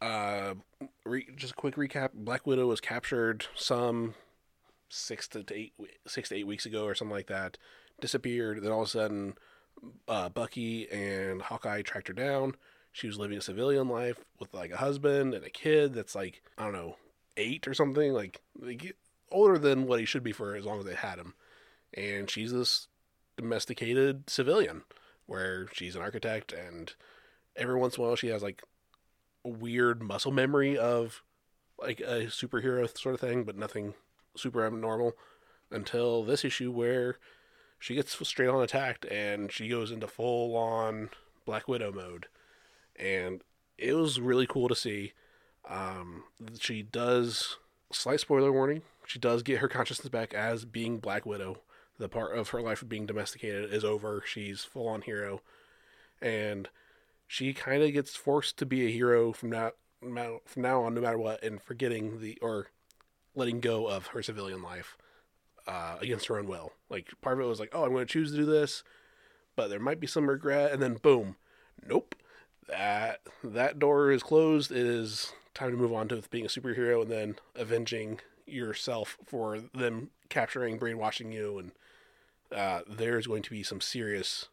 uh, 0.00 0.54
re- 1.04 1.28
just 1.36 1.52
a 1.52 1.56
quick 1.56 1.76
recap: 1.76 2.10
Black 2.14 2.46
Widow 2.46 2.66
was 2.66 2.80
captured 2.80 3.46
some 3.54 4.14
six 4.88 5.26
to 5.28 5.44
eight 5.50 5.72
six 6.06 6.28
to 6.28 6.36
eight 6.36 6.46
weeks 6.46 6.66
ago 6.66 6.84
or 6.84 6.94
something 6.94 7.16
like 7.16 7.28
that. 7.28 7.58
Disappeared. 8.00 8.62
Then 8.62 8.72
all 8.72 8.82
of 8.82 8.88
a 8.88 8.90
sudden, 8.90 9.34
uh, 10.08 10.28
Bucky 10.28 10.90
and 10.90 11.42
Hawkeye 11.42 11.82
tracked 11.82 12.08
her 12.08 12.14
down. 12.14 12.54
She 12.92 13.06
was 13.06 13.18
living 13.18 13.38
a 13.38 13.42
civilian 13.42 13.88
life 13.88 14.24
with 14.38 14.52
like 14.52 14.70
a 14.70 14.76
husband 14.76 15.34
and 15.34 15.44
a 15.44 15.50
kid 15.50 15.94
that's 15.94 16.14
like 16.14 16.42
I 16.58 16.64
don't 16.64 16.72
know 16.72 16.96
eight 17.36 17.66
or 17.66 17.74
something, 17.74 18.12
like, 18.12 18.40
older 19.30 19.58
than 19.58 19.86
what 19.86 20.00
he 20.00 20.06
should 20.06 20.22
be 20.22 20.32
for 20.32 20.54
as 20.54 20.64
long 20.64 20.78
as 20.78 20.84
they 20.84 20.94
had 20.94 21.18
him. 21.18 21.34
And 21.94 22.28
she's 22.28 22.52
this 22.52 22.88
domesticated 23.36 24.28
civilian 24.28 24.82
where 25.26 25.66
she's 25.72 25.96
an 25.96 26.02
architect 26.02 26.52
and 26.52 26.92
every 27.56 27.74
once 27.76 27.96
in 27.96 28.02
a 28.02 28.06
while 28.06 28.16
she 28.16 28.28
has 28.28 28.42
like 28.42 28.62
weird 29.44 30.02
muscle 30.02 30.32
memory 30.32 30.76
of 30.76 31.22
like 31.80 32.00
a 32.00 32.26
superhero 32.26 32.86
sort 32.96 33.14
of 33.14 33.20
thing, 33.20 33.44
but 33.44 33.56
nothing 33.56 33.94
super 34.36 34.64
abnormal 34.64 35.14
until 35.70 36.22
this 36.22 36.44
issue 36.44 36.70
where 36.70 37.18
she 37.78 37.94
gets 37.94 38.16
straight 38.28 38.48
on 38.48 38.62
attacked 38.62 39.04
and 39.06 39.50
she 39.50 39.68
goes 39.68 39.90
into 39.90 40.06
full 40.06 40.56
on 40.56 41.10
Black 41.44 41.66
Widow 41.66 41.92
mode. 41.92 42.26
And 42.96 43.42
it 43.78 43.94
was 43.94 44.20
really 44.20 44.46
cool 44.46 44.68
to 44.68 44.76
see. 44.76 45.12
Um, 45.68 46.24
she 46.60 46.82
does, 46.82 47.56
slight 47.90 48.20
spoiler 48.20 48.52
warning, 48.52 48.82
she 49.06 49.18
does 49.18 49.42
get 49.42 49.58
her 49.58 49.68
consciousness 49.68 50.08
back 50.08 50.32
as 50.34 50.64
being 50.64 50.98
Black 50.98 51.26
Widow. 51.26 51.58
The 51.98 52.08
part 52.08 52.36
of 52.36 52.50
her 52.50 52.62
life 52.62 52.82
of 52.82 52.88
being 52.88 53.06
domesticated 53.06 53.72
is 53.72 53.84
over. 53.84 54.22
She's 54.26 54.64
full 54.64 54.88
on 54.88 55.02
hero. 55.02 55.42
And 56.20 56.68
she 57.32 57.54
kind 57.54 57.82
of 57.82 57.90
gets 57.94 58.14
forced 58.14 58.58
to 58.58 58.66
be 58.66 58.84
a 58.84 58.90
hero 58.90 59.32
from 59.32 59.48
now 59.48 59.70
from 60.44 60.62
now 60.62 60.82
on, 60.82 60.92
no 60.92 61.00
matter 61.00 61.16
what, 61.16 61.42
and 61.42 61.62
forgetting 61.62 62.20
the 62.20 62.36
or 62.42 62.66
letting 63.34 63.58
go 63.58 63.88
of 63.88 64.08
her 64.08 64.22
civilian 64.22 64.62
life 64.62 64.98
uh, 65.66 65.96
against 65.98 66.26
her 66.26 66.38
own 66.38 66.46
will. 66.46 66.72
Like 66.90 67.08
part 67.22 67.38
of 67.38 67.46
it 67.46 67.48
was 67.48 67.58
like, 67.58 67.70
oh, 67.72 67.84
I'm 67.84 67.92
going 67.92 68.06
to 68.06 68.12
choose 68.12 68.32
to 68.32 68.36
do 68.36 68.44
this, 68.44 68.84
but 69.56 69.70
there 69.70 69.80
might 69.80 69.98
be 69.98 70.06
some 70.06 70.28
regret, 70.28 70.72
and 70.72 70.82
then 70.82 70.96
boom, 70.96 71.36
nope, 71.88 72.14
that 72.68 73.20
that 73.42 73.78
door 73.78 74.10
is 74.10 74.22
closed. 74.22 74.70
It 74.70 74.86
is 74.86 75.32
time 75.54 75.70
to 75.70 75.78
move 75.78 75.94
on 75.94 76.08
to 76.08 76.22
being 76.30 76.44
a 76.44 76.48
superhero 76.48 77.00
and 77.00 77.10
then 77.10 77.36
avenging 77.54 78.20
yourself 78.46 79.16
for 79.24 79.58
them 79.58 80.10
capturing, 80.28 80.76
brainwashing 80.76 81.32
you, 81.32 81.58
and 81.58 81.72
uh, 82.54 82.82
there's 82.86 83.26
going 83.26 83.42
to 83.42 83.50
be 83.50 83.62
some 83.62 83.80
serious 83.80 84.48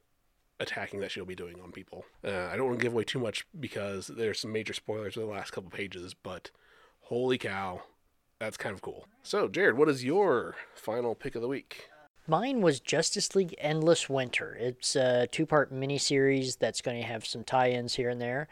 attacking 0.60 1.00
that 1.00 1.12
she'll 1.12 1.26
be 1.26 1.36
doing 1.36 1.60
on 1.62 1.72
people. 1.72 2.06
Uh, 2.24 2.48
I 2.52 2.56
don't 2.56 2.68
want 2.68 2.80
to 2.80 2.84
give 2.84 2.94
away 2.94 3.04
too 3.04 3.20
much 3.20 3.46
because 3.60 4.08
there's 4.08 4.40
some 4.40 4.52
major 4.52 4.74
spoilers 4.74 5.16
in 5.16 5.24
the 5.24 5.30
last 5.30 5.52
couple 5.52 5.70
pages, 5.70 6.14
but 6.14 6.52
holy 7.02 7.38
cow, 7.38 7.82
that's 8.40 8.58
kind 8.58 8.74
of 8.74 8.82
cool. 8.82 9.06
So, 9.24 9.48
Jared, 9.48 9.78
what 9.78 9.90
is 9.90 10.04
your 10.04 10.56
final 10.76 11.16
pick 11.16 11.36
of 11.36 11.42
the 11.42 11.48
week? 11.48 11.90
Mine 12.28 12.62
was 12.62 12.80
Justice 12.80 13.36
League 13.36 13.56
Endless 13.58 14.08
Winter. 14.08 14.56
It's 14.60 14.96
a 14.96 15.28
two 15.32 15.46
part 15.46 15.74
miniseries 15.74 16.60
that's 16.60 16.82
going 16.82 17.02
to 17.02 17.08
have 17.08 17.26
some 17.26 17.44
tie 17.44 17.72
ins 17.72 17.96
here 17.96 18.10
and 18.10 18.22
there. 18.22 18.48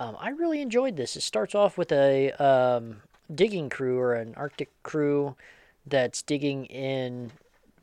Um, 0.00 0.16
I 0.18 0.30
really 0.30 0.60
enjoyed 0.60 0.96
this. 0.96 1.14
It 1.16 1.20
starts 1.20 1.54
off 1.54 1.78
with 1.78 1.92
a 1.92 2.32
um, 2.32 3.02
digging 3.32 3.68
crew 3.68 3.98
or 3.98 4.14
an 4.14 4.34
Arctic 4.36 4.70
crew 4.82 5.36
that's 5.86 6.22
digging 6.22 6.64
in 6.66 7.30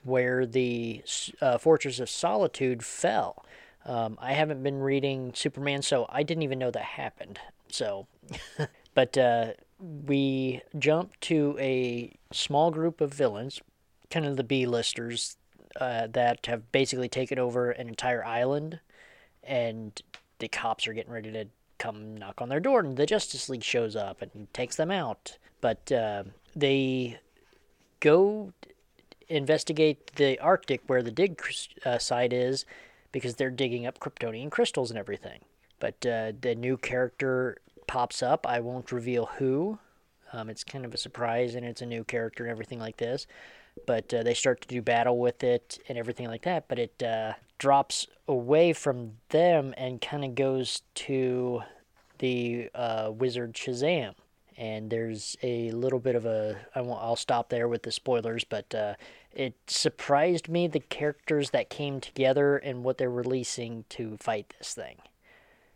where 0.04 0.46
the 0.46 1.04
uh, 1.42 1.58
Fortress 1.58 2.00
of 2.00 2.10
Solitude 2.10 2.84
fell. 2.84 3.46
Um, 3.86 4.18
I 4.22 4.34
haven't 4.34 4.62
been 4.64 4.80
reading 4.80 5.32
Superman, 5.34 5.82
so 5.82 6.06
I 6.10 6.24
didn't 6.24 6.44
even 6.44 6.60
know 6.60 6.72
that 6.72 6.84
happened. 6.84 7.40
So, 7.70 8.08
but 8.94 9.18
uh, 9.18 9.54
we 9.80 10.62
jump 10.78 11.20
to 11.22 11.56
a 11.60 12.14
small 12.32 12.72
group 12.72 13.02
of 13.02 13.14
villains, 13.14 13.62
kind 14.10 14.26
of 14.26 14.38
the 14.38 14.44
B-listers, 14.44 15.38
uh, 15.80 16.08
that 16.08 16.46
have 16.48 16.72
basically 16.72 17.10
taken 17.10 17.40
over 17.40 17.72
an 17.72 17.88
entire 17.88 18.26
island, 18.26 18.80
and 19.44 20.02
the 20.40 20.48
cops 20.48 20.88
are 20.88 20.94
getting 20.94 21.12
ready 21.12 21.32
to 21.32 21.46
come 21.78 22.18
knock 22.18 22.42
on 22.42 22.50
their 22.50 22.60
door, 22.60 22.82
and 22.82 22.98
the 22.98 23.06
Justice 23.06 23.50
League 23.50 23.64
shows 23.64 23.96
up 23.96 24.22
and 24.22 24.54
takes 24.54 24.76
them 24.76 24.92
out. 24.92 25.38
But 25.62 25.92
uh, 25.92 26.24
they 26.56 27.20
go 28.00 28.54
investigate 29.30 30.16
the 30.16 30.40
Arctic 30.40 30.82
where 30.88 31.02
the 31.04 31.12
dig 31.12 31.42
uh, 31.86 31.98
site 31.98 32.34
is 32.34 32.66
because 33.12 33.36
they're 33.36 33.50
digging 33.50 33.86
up 33.86 34.00
Kryptonian 34.00 34.52
crystals 34.52 34.90
and 34.90 35.00
everything. 35.00 35.40
But 35.80 36.06
uh, 36.06 36.34
the 36.40 36.56
new 36.56 36.78
character 36.78 37.58
pops 37.88 38.22
up. 38.22 38.46
I 38.46 38.60
won't 38.60 38.92
reveal 38.92 39.28
who. 39.38 39.80
Um, 40.32 40.50
it's 40.50 40.64
kind 40.64 40.86
of 40.86 40.94
a 40.94 40.98
surprise, 40.98 41.56
and 41.56 41.66
it's 41.66 41.82
a 41.82 41.86
new 41.86 42.04
character 42.04 42.44
and 42.44 42.52
everything 42.52 42.80
like 42.80 42.98
this. 42.98 43.26
But 43.86 44.14
uh, 44.14 44.24
they 44.24 44.34
start 44.34 44.62
to 44.62 44.68
do 44.68 44.82
battle 44.82 45.18
with 45.18 45.44
it 45.44 45.80
and 45.88 45.98
everything 45.98 46.28
like 46.28 46.44
that. 46.44 46.68
But 46.68 46.80
it 46.80 47.02
uh, 47.02 47.34
drops 47.58 48.08
away 48.28 48.74
from 48.74 49.14
them 49.30 49.74
and 49.78 50.02
kind 50.02 50.24
of 50.24 50.36
goes 50.36 50.84
to 50.96 51.64
the 52.20 52.70
uh, 52.76 53.12
wizard 53.14 53.54
Shazam. 53.54 54.14
And 54.58 54.90
there's 54.90 55.38
a 55.42 55.72
little 55.72 56.00
bit 56.00 56.16
of 56.16 56.26
a. 56.26 56.58
I 56.76 56.82
won't, 56.82 57.02
I'll 57.02 57.16
stop 57.16 57.50
there 57.50 57.68
with 57.68 57.84
the 57.84 57.92
spoilers, 57.92 58.44
but 58.44 58.76
uh, 58.76 58.96
it 59.40 59.56
surprised 59.68 60.50
me 60.50 60.68
the 60.68 60.82
characters 60.82 61.52
that 61.52 61.70
came 61.70 62.02
together 62.02 62.58
and 62.58 62.84
what 62.84 62.98
they're 62.98 63.10
releasing 63.10 63.86
to 63.88 64.18
fight 64.18 64.54
this 64.58 64.74
thing. 64.74 64.98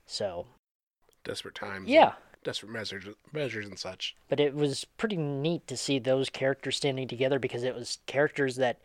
So, 0.06 0.48
desperate 1.24 1.56
times. 1.56 1.88
Yeah. 1.88 2.12
Desperate 2.44 2.74
measures, 2.74 3.06
measures 3.32 3.66
and 3.66 3.80
such. 3.80 4.18
But 4.28 4.42
it 4.42 4.54
was 4.54 4.84
pretty 4.98 5.16
neat 5.16 5.66
to 5.68 5.78
see 5.78 5.98
those 5.98 6.30
characters 6.30 6.76
standing 6.76 7.08
together 7.08 7.40
because 7.40 7.64
it 7.64 7.74
was 7.74 8.00
characters 8.06 8.58
that 8.58 8.82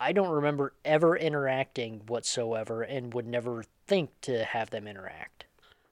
I 0.00 0.12
don't 0.12 0.30
remember 0.30 0.72
ever 0.82 1.14
interacting 1.14 2.00
whatsoever 2.06 2.80
and 2.80 3.12
would 3.12 3.26
never 3.26 3.64
think 3.86 4.18
to 4.22 4.44
have 4.44 4.70
them 4.70 4.88
interact. 4.88 5.44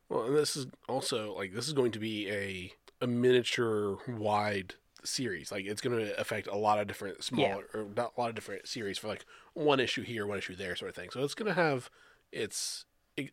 Well, 0.09 0.23
and 0.25 0.35
this 0.35 0.57
is 0.57 0.67
also 0.89 1.35
like 1.37 1.53
this 1.53 1.67
is 1.67 1.75
going 1.75 1.93
to 1.93 1.99
be 1.99 2.31
a 2.31 2.73
a 3.03 3.07
miniature 3.07 3.99
wide 4.09 4.77
series. 5.05 5.53
Like 5.53 5.65
it's 5.67 5.81
going 5.81 5.99
to 5.99 6.19
affect 6.21 6.47
a 6.47 6.57
lot 6.57 6.79
of 6.79 6.87
different 6.87 7.23
smaller 7.23 7.65
yeah. 7.75 7.81
or 7.81 7.87
not 7.97 8.13
a 8.17 8.21
lot 8.21 8.29
of 8.29 8.35
different 8.35 8.69
series 8.69 8.99
for 8.99 9.09
like 9.09 9.25
one 9.55 9.81
issue 9.81 10.03
here, 10.03 10.27
one 10.27 10.39
issue 10.39 10.57
there, 10.57 10.77
sort 10.77 10.91
of 10.91 10.95
thing. 10.95 11.11
So 11.11 11.23
it's 11.23 11.35
going 11.35 11.49
to 11.49 11.55
have 11.55 11.91
its 12.33 12.85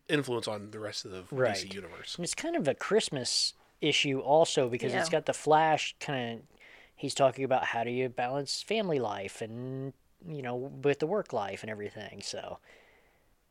influence 0.08 0.46
on 0.46 0.70
the 0.70 0.78
rest 0.78 1.04
of 1.04 1.10
the 1.10 1.24
right. 1.30 1.56
DC 1.56 1.74
universe. 1.74 2.16
And 2.16 2.24
it's 2.24 2.34
kind 2.34 2.56
of 2.56 2.68
a 2.68 2.74
Christmas 2.74 3.54
issue 3.80 4.20
also 4.20 4.68
because 4.68 4.92
yeah. 4.92 5.00
it's 5.00 5.08
got 5.08 5.26
the 5.26 5.32
Flash 5.32 5.94
kind 6.00 6.40
of. 6.40 6.46
He's 6.94 7.14
talking 7.14 7.44
about 7.44 7.64
how 7.64 7.82
do 7.82 7.90
you 7.90 8.08
balance 8.08 8.62
family 8.62 9.00
life 9.00 9.42
and 9.42 9.92
you 10.24 10.40
know 10.40 10.54
with 10.54 11.00
the 11.00 11.06
work 11.06 11.32
life 11.32 11.62
and 11.62 11.70
everything. 11.70 12.22
So. 12.22 12.58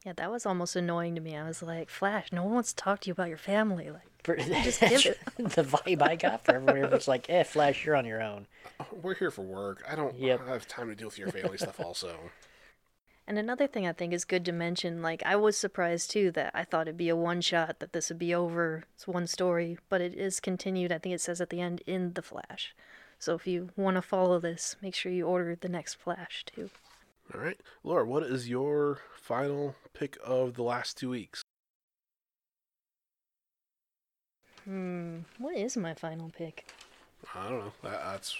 Yeah, 0.06 0.14
that 0.16 0.32
was 0.32 0.48
almost 0.48 0.76
annoying 0.76 1.14
to 1.14 1.22
me. 1.22 1.38
I 1.38 1.48
was 1.48 1.62
like, 1.62 1.88
Flash, 1.88 2.32
no 2.32 2.44
one 2.44 2.56
wants 2.56 2.74
to 2.74 2.76
talk 2.76 3.02
to 3.02 3.08
you 3.08 3.12
about 3.12 3.30
your 3.30 3.38
family. 3.38 3.92
Like, 3.92 4.11
for, 4.24 4.36
just 4.64 4.80
give 4.82 5.06
it. 5.06 5.20
the 5.38 5.64
vibe 5.64 6.02
I 6.02 6.16
got 6.16 6.46
for 6.46 6.56
everyone 6.56 6.92
was 6.92 7.08
like, 7.08 7.30
"Eh, 7.30 7.44
Flash, 7.44 7.86
you're 7.86 7.96
on 7.96 8.06
your 8.06 8.22
own." 8.22 8.48
We're 9.02 9.16
here 9.16 9.32
for 9.32 9.44
work. 9.44 9.84
I 9.90 9.96
don't 9.96 10.18
yep. 10.18 10.46
have 10.48 10.68
time 10.68 10.90
to 10.90 10.96
deal 10.96 11.08
with 11.08 11.20
your 11.20 11.30
family 11.30 11.58
stuff. 11.58 11.80
Also. 11.80 12.16
And 13.28 13.38
another 13.38 13.68
thing 13.68 13.88
I 13.88 13.94
think 13.94 14.14
is 14.14 14.26
good 14.26 14.44
to 14.46 14.52
mention, 14.52 15.02
like 15.02 15.24
I 15.26 15.36
was 15.36 15.56
surprised 15.56 16.12
too 16.12 16.32
that 16.32 16.52
I 16.54 16.64
thought 16.64 16.88
it'd 16.88 16.98
be 16.98 17.10
a 17.10 17.16
one 17.16 17.42
shot, 17.42 17.80
that 17.80 17.94
this 17.94 18.10
would 18.10 18.20
be 18.20 18.34
over. 18.34 18.84
It's 18.96 19.08
one 19.08 19.28
story, 19.28 19.78
but 19.90 20.02
it 20.02 20.14
is 20.16 20.40
continued. 20.40 20.92
I 20.92 20.98
think 20.98 21.16
it 21.16 21.22
says 21.22 21.40
at 21.40 21.50
the 21.50 21.62
end 21.62 21.82
in 21.86 22.14
the 22.14 22.22
Flash. 22.22 22.76
So 23.20 23.36
if 23.36 23.46
you 23.46 23.70
want 23.76 23.96
to 23.96 24.02
follow 24.02 24.40
this, 24.40 24.76
make 24.82 24.96
sure 24.96 25.12
you 25.12 25.28
order 25.28 25.56
the 25.56 25.70
next 25.70 25.94
Flash 25.96 26.44
too. 26.46 26.72
All 27.34 27.40
right, 27.40 27.60
Laura, 27.84 28.06
what 28.06 28.24
is 28.24 28.50
your 28.50 29.00
final 29.16 29.76
pick 29.94 30.18
of 30.24 30.56
the 30.56 30.64
last 30.64 30.98
two 30.98 31.10
weeks? 31.12 31.44
Hmm, 34.72 35.18
what 35.38 35.58
is 35.58 35.76
my 35.76 35.94
final 35.94 36.30
pick? 36.30 36.66
I 37.36 37.50
don't 37.50 37.60
know. 37.60 37.74
That, 37.84 38.02
that's. 38.06 38.38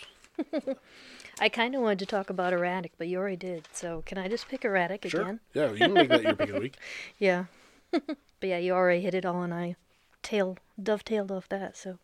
I 1.42 1.50
kind 1.50 1.76
of 1.76 1.82
wanted 1.82 2.00
to 2.00 2.06
talk 2.06 2.30
about 2.30 2.54
erratic, 2.54 2.94
but 2.98 3.10
you 3.10 3.18
already 3.18 3.36
did. 3.36 3.68
So 3.74 4.02
can 4.06 4.18
I 4.18 4.30
just 4.30 4.48
pick 4.48 4.64
erratic 4.64 5.06
sure. 5.10 5.24
again? 5.24 5.40
Yeah, 5.54 5.72
you 5.72 5.78
can 5.80 5.94
make 5.94 6.08
that 6.08 6.24
your 6.24 6.38
pick 6.38 6.48
of 6.48 6.56
the 6.56 6.62
week. 6.62 6.78
yeah, 7.20 7.46
but 7.92 8.08
yeah, 8.42 8.60
you 8.60 8.72
already 8.72 9.02
hit 9.02 9.14
it 9.14 9.26
all, 9.26 9.42
and 9.44 9.54
I 9.54 9.76
tail 10.24 10.58
dovetailed 10.82 11.34
off 11.34 11.50
that. 11.50 11.76
So 11.76 11.98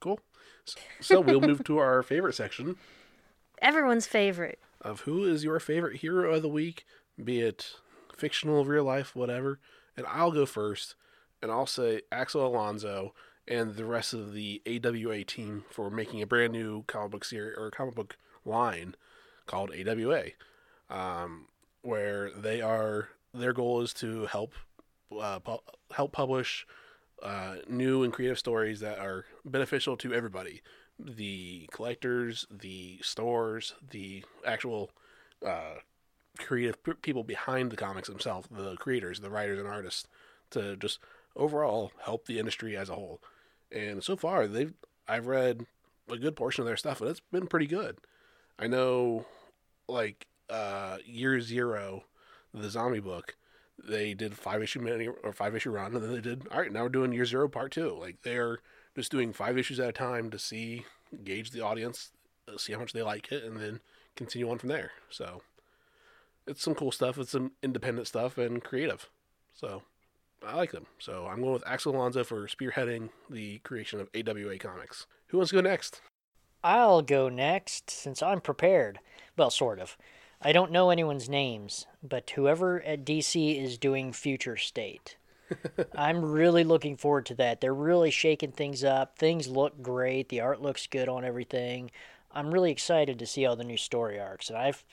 cool. 0.00 0.20
So, 0.66 0.78
so 1.00 1.20
we'll 1.22 1.40
move 1.40 1.64
to 1.64 1.78
our 1.78 2.02
favorite 2.02 2.34
section. 2.34 2.76
Everyone's 3.62 4.06
favorite 4.06 4.58
of 4.82 5.00
who 5.00 5.24
is 5.24 5.44
your 5.44 5.58
favorite 5.60 6.00
hero 6.00 6.34
of 6.34 6.42
the 6.42 6.48
week, 6.50 6.84
be 7.24 7.40
it 7.40 7.72
fictional, 8.14 8.66
real 8.66 8.84
life, 8.84 9.16
whatever. 9.16 9.60
And 9.96 10.04
I'll 10.06 10.30
go 10.30 10.44
first, 10.44 10.94
and 11.40 11.50
I'll 11.50 11.66
say 11.66 12.02
Axel 12.12 12.46
Alonso 12.46 13.14
and 13.48 13.74
the 13.74 13.84
rest 13.84 14.12
of 14.12 14.32
the 14.32 14.62
AWA 14.66 15.24
team 15.24 15.64
for 15.70 15.90
making 15.90 16.22
a 16.22 16.26
brand 16.26 16.52
new 16.52 16.84
comic 16.84 17.10
book 17.10 17.24
series 17.24 17.56
or 17.58 17.70
comic 17.70 17.94
book 17.94 18.16
line 18.44 18.94
called 19.46 19.72
AWA, 19.72 20.24
um, 20.90 21.46
where 21.82 22.30
they 22.30 22.60
are 22.60 23.08
their 23.34 23.52
goal 23.52 23.80
is 23.80 23.92
to 23.94 24.26
help 24.26 24.52
uh, 25.18 25.38
pu- 25.38 25.62
help 25.92 26.12
publish 26.12 26.66
uh, 27.22 27.56
new 27.68 28.02
and 28.02 28.12
creative 28.12 28.38
stories 28.38 28.80
that 28.80 28.98
are 28.98 29.24
beneficial 29.44 29.96
to 29.96 30.12
everybody 30.12 30.62
the 30.98 31.68
collectors, 31.72 32.46
the 32.50 32.98
stores, 33.02 33.74
the 33.90 34.24
actual 34.46 34.90
uh, 35.44 35.74
creative 36.38 36.82
p- 36.82 36.92
people 36.94 37.24
behind 37.24 37.70
the 37.70 37.76
comics 37.76 38.08
themselves, 38.08 38.48
the 38.50 38.76
creators, 38.76 39.20
the 39.20 39.30
writers, 39.30 39.58
and 39.58 39.68
artists, 39.68 40.06
to 40.50 40.76
just 40.76 40.98
overall 41.36 41.92
help 42.04 42.26
the 42.26 42.38
industry 42.38 42.76
as 42.76 42.88
a 42.88 42.94
whole. 42.94 43.20
And 43.74 44.02
so 44.02 44.16
far, 44.16 44.46
they've 44.46 44.74
I've 45.08 45.26
read 45.26 45.66
a 46.10 46.16
good 46.16 46.36
portion 46.36 46.62
of 46.62 46.66
their 46.66 46.76
stuff, 46.76 47.00
and 47.00 47.10
it's 47.10 47.20
been 47.20 47.46
pretty 47.46 47.66
good. 47.66 47.98
I 48.58 48.66
know, 48.66 49.26
like 49.88 50.26
uh, 50.50 50.98
Year 51.04 51.40
Zero, 51.40 52.04
the 52.52 52.70
zombie 52.70 53.00
book, 53.00 53.36
they 53.82 54.14
did 54.14 54.36
five 54.36 54.62
issue 54.62 54.80
mini 54.80 55.08
or 55.08 55.32
five 55.32 55.56
issue 55.56 55.70
run, 55.70 55.94
and 55.94 56.04
then 56.04 56.12
they 56.12 56.20
did 56.20 56.46
all 56.50 56.60
right. 56.60 56.72
Now 56.72 56.82
we're 56.82 56.90
doing 56.90 57.12
Year 57.12 57.24
Zero 57.24 57.48
Part 57.48 57.72
Two. 57.72 57.96
Like 57.98 58.18
they're 58.22 58.58
just 58.94 59.10
doing 59.10 59.32
five 59.32 59.56
issues 59.56 59.80
at 59.80 59.88
a 59.88 59.92
time 59.92 60.30
to 60.30 60.38
see 60.38 60.84
gauge 61.24 61.50
the 61.50 61.60
audience, 61.60 62.12
uh, 62.48 62.58
see 62.58 62.72
how 62.72 62.78
much 62.78 62.92
they 62.92 63.02
like 63.02 63.32
it, 63.32 63.44
and 63.44 63.56
then 63.56 63.80
continue 64.16 64.50
on 64.50 64.58
from 64.58 64.68
there. 64.68 64.92
So 65.10 65.42
it's 66.46 66.62
some 66.62 66.74
cool 66.74 66.92
stuff. 66.92 67.18
It's 67.18 67.32
some 67.32 67.52
independent 67.62 68.06
stuff 68.06 68.38
and 68.38 68.62
creative. 68.62 69.08
So 69.54 69.82
I 70.46 70.56
like 70.56 70.72
them. 70.72 70.86
So 70.98 71.26
I'm 71.26 71.40
going 71.40 71.52
with 71.52 71.66
Axel 71.66 71.94
Alonso 71.94 72.24
for 72.24 72.46
spearheading 72.46 73.10
the 73.30 73.58
creation 73.58 74.00
of 74.00 74.08
AWA 74.14 74.58
Comics. 74.58 75.06
Who 75.28 75.38
wants 75.38 75.50
to 75.50 75.56
go 75.56 75.62
next? 75.62 76.00
I'll 76.64 77.02
go 77.02 77.28
next 77.28 77.90
since 77.90 78.22
I'm 78.22 78.40
prepared. 78.40 79.00
Well, 79.36 79.50
sort 79.50 79.78
of. 79.80 79.96
I 80.40 80.52
don't 80.52 80.72
know 80.72 80.90
anyone's 80.90 81.28
names, 81.28 81.86
but 82.02 82.30
whoever 82.30 82.82
at 82.82 83.04
DC 83.04 83.62
is 83.62 83.78
doing 83.78 84.12
Future 84.12 84.56
State. 84.56 85.16
I'm 85.96 86.24
really 86.24 86.64
looking 86.64 86.96
forward 86.96 87.26
to 87.26 87.34
that. 87.36 87.60
They're 87.60 87.74
really 87.74 88.10
shaking 88.10 88.52
things 88.52 88.82
up. 88.82 89.16
Things 89.16 89.46
look 89.48 89.82
great. 89.82 90.28
The 90.28 90.40
art 90.40 90.60
looks 90.60 90.86
good 90.86 91.08
on 91.08 91.24
everything. 91.24 91.90
I'm 92.34 92.52
really 92.52 92.70
excited 92.70 93.18
to 93.18 93.26
see 93.26 93.44
all 93.44 93.56
the 93.56 93.64
new 93.64 93.76
story 93.76 94.18
arcs, 94.18 94.48
and 94.48 94.58
I've 94.58 94.84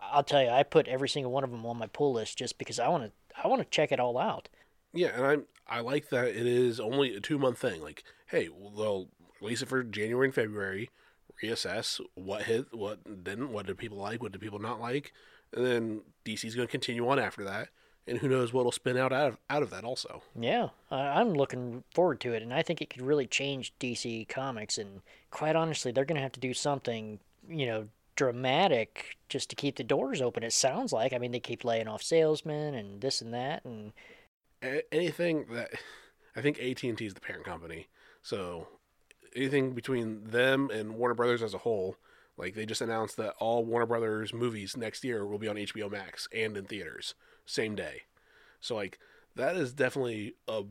I'll 0.00 0.22
tell 0.22 0.42
you, 0.42 0.48
I 0.48 0.62
put 0.62 0.86
every 0.86 1.08
single 1.08 1.32
one 1.32 1.44
of 1.44 1.50
them 1.50 1.66
on 1.66 1.76
my 1.76 1.88
pull 1.88 2.12
list 2.12 2.38
just 2.38 2.56
because 2.56 2.78
I 2.78 2.88
want 2.88 3.04
to 3.04 3.12
I 3.42 3.48
want 3.48 3.60
to 3.60 3.68
check 3.68 3.90
it 3.90 4.00
all 4.00 4.16
out. 4.16 4.48
Yeah, 4.94 5.08
and 5.14 5.26
I'm 5.26 5.44
I 5.66 5.80
like 5.80 6.10
that 6.10 6.28
it 6.28 6.46
is 6.46 6.78
only 6.80 7.14
a 7.14 7.20
two 7.20 7.38
month 7.38 7.58
thing. 7.58 7.82
Like, 7.82 8.04
hey, 8.26 8.48
they'll 8.76 9.08
release 9.40 9.62
it 9.62 9.68
for 9.68 9.82
January 9.82 10.28
and 10.28 10.34
February, 10.34 10.90
reassess 11.42 12.00
what 12.14 12.42
hit, 12.42 12.66
what 12.72 13.24
didn't, 13.24 13.50
what 13.50 13.66
did 13.66 13.78
people 13.78 13.98
like, 13.98 14.22
what 14.22 14.32
did 14.32 14.40
people 14.40 14.58
not 14.58 14.80
like, 14.80 15.12
and 15.52 15.66
then 15.66 16.00
DC's 16.24 16.54
going 16.54 16.68
to 16.68 16.72
continue 16.72 17.08
on 17.08 17.18
after 17.18 17.44
that 17.44 17.68
and 18.06 18.18
who 18.18 18.28
knows 18.28 18.52
what'll 18.52 18.72
spin 18.72 18.96
out 18.96 19.12
out 19.12 19.28
of, 19.28 19.38
out 19.48 19.62
of 19.62 19.70
that 19.70 19.84
also. 19.84 20.22
Yeah, 20.38 20.68
I'm 20.90 21.32
looking 21.32 21.84
forward 21.94 22.20
to 22.20 22.32
it, 22.32 22.42
and 22.42 22.52
I 22.52 22.62
think 22.62 22.82
it 22.82 22.90
could 22.90 23.02
really 23.02 23.26
change 23.26 23.72
DC 23.80 24.28
Comics. 24.28 24.78
And 24.78 25.00
quite 25.30 25.56
honestly, 25.56 25.92
they're 25.92 26.04
going 26.04 26.16
to 26.16 26.22
have 26.22 26.32
to 26.32 26.40
do 26.40 26.54
something, 26.54 27.18
you 27.48 27.66
know, 27.66 27.88
dramatic 28.16 29.16
just 29.28 29.50
to 29.50 29.56
keep 29.56 29.76
the 29.76 29.84
doors 29.84 30.20
open. 30.20 30.42
It 30.42 30.52
sounds 30.52 30.92
like. 30.92 31.12
I 31.12 31.18
mean, 31.18 31.32
they 31.32 31.40
keep 31.40 31.64
laying 31.64 31.88
off 31.88 32.02
salesmen 32.02 32.74
and 32.74 33.00
this 33.00 33.20
and 33.20 33.32
that, 33.32 33.64
and 33.64 33.92
anything 34.92 35.46
that 35.52 35.70
I 36.36 36.40
think 36.40 36.58
AT 36.58 36.82
and 36.82 36.98
T 36.98 37.06
is 37.06 37.14
the 37.14 37.20
parent 37.20 37.44
company, 37.44 37.88
so 38.22 38.68
anything 39.34 39.72
between 39.72 40.24
them 40.24 40.70
and 40.70 40.96
Warner 40.96 41.14
Brothers 41.14 41.42
as 41.42 41.54
a 41.54 41.58
whole, 41.58 41.96
Like 42.36 42.54
they 42.54 42.66
just 42.66 42.80
announced 42.80 43.16
that 43.16 43.34
all 43.38 43.64
Warner 43.64 43.86
Brothers 43.86 44.34
movies 44.34 44.76
next 44.76 45.04
year 45.04 45.26
will 45.26 45.38
be 45.38 45.48
on 45.48 45.56
HBO 45.56 45.90
Max 45.90 46.28
and 46.34 46.56
in 46.56 46.64
theaters 46.64 47.14
same 47.46 47.74
day. 47.74 48.02
So 48.60 48.74
like 48.74 48.98
that 49.36 49.56
is 49.56 49.72
definitely 49.72 50.34
a 50.48 50.62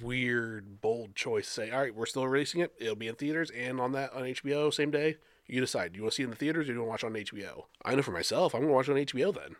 weird, 0.00 0.80
bold 0.80 1.14
choice. 1.14 1.48
Say, 1.48 1.70
all 1.70 1.80
right, 1.80 1.94
we're 1.94 2.06
still 2.06 2.26
releasing 2.26 2.60
it. 2.60 2.72
It'll 2.78 2.96
be 2.96 3.08
in 3.08 3.16
theaters 3.16 3.50
and 3.50 3.80
on 3.80 3.92
that 3.92 4.12
on 4.14 4.22
HBO 4.22 4.72
same 4.72 4.90
day. 4.90 5.16
You 5.46 5.60
decide. 5.60 5.94
You 5.94 6.02
want 6.02 6.12
to 6.12 6.16
see 6.16 6.22
it 6.22 6.26
in 6.26 6.30
the 6.30 6.36
theaters 6.36 6.68
or 6.68 6.72
you 6.72 6.78
want 6.82 7.00
to 7.00 7.06
watch 7.08 7.12
on 7.12 7.20
HBO? 7.20 7.64
I 7.84 7.94
know 7.94 8.02
for 8.02 8.12
myself, 8.12 8.54
I'm 8.54 8.62
to 8.62 8.68
watch 8.68 8.88
on 8.88 8.96
HBO 8.96 9.34
then 9.34 9.56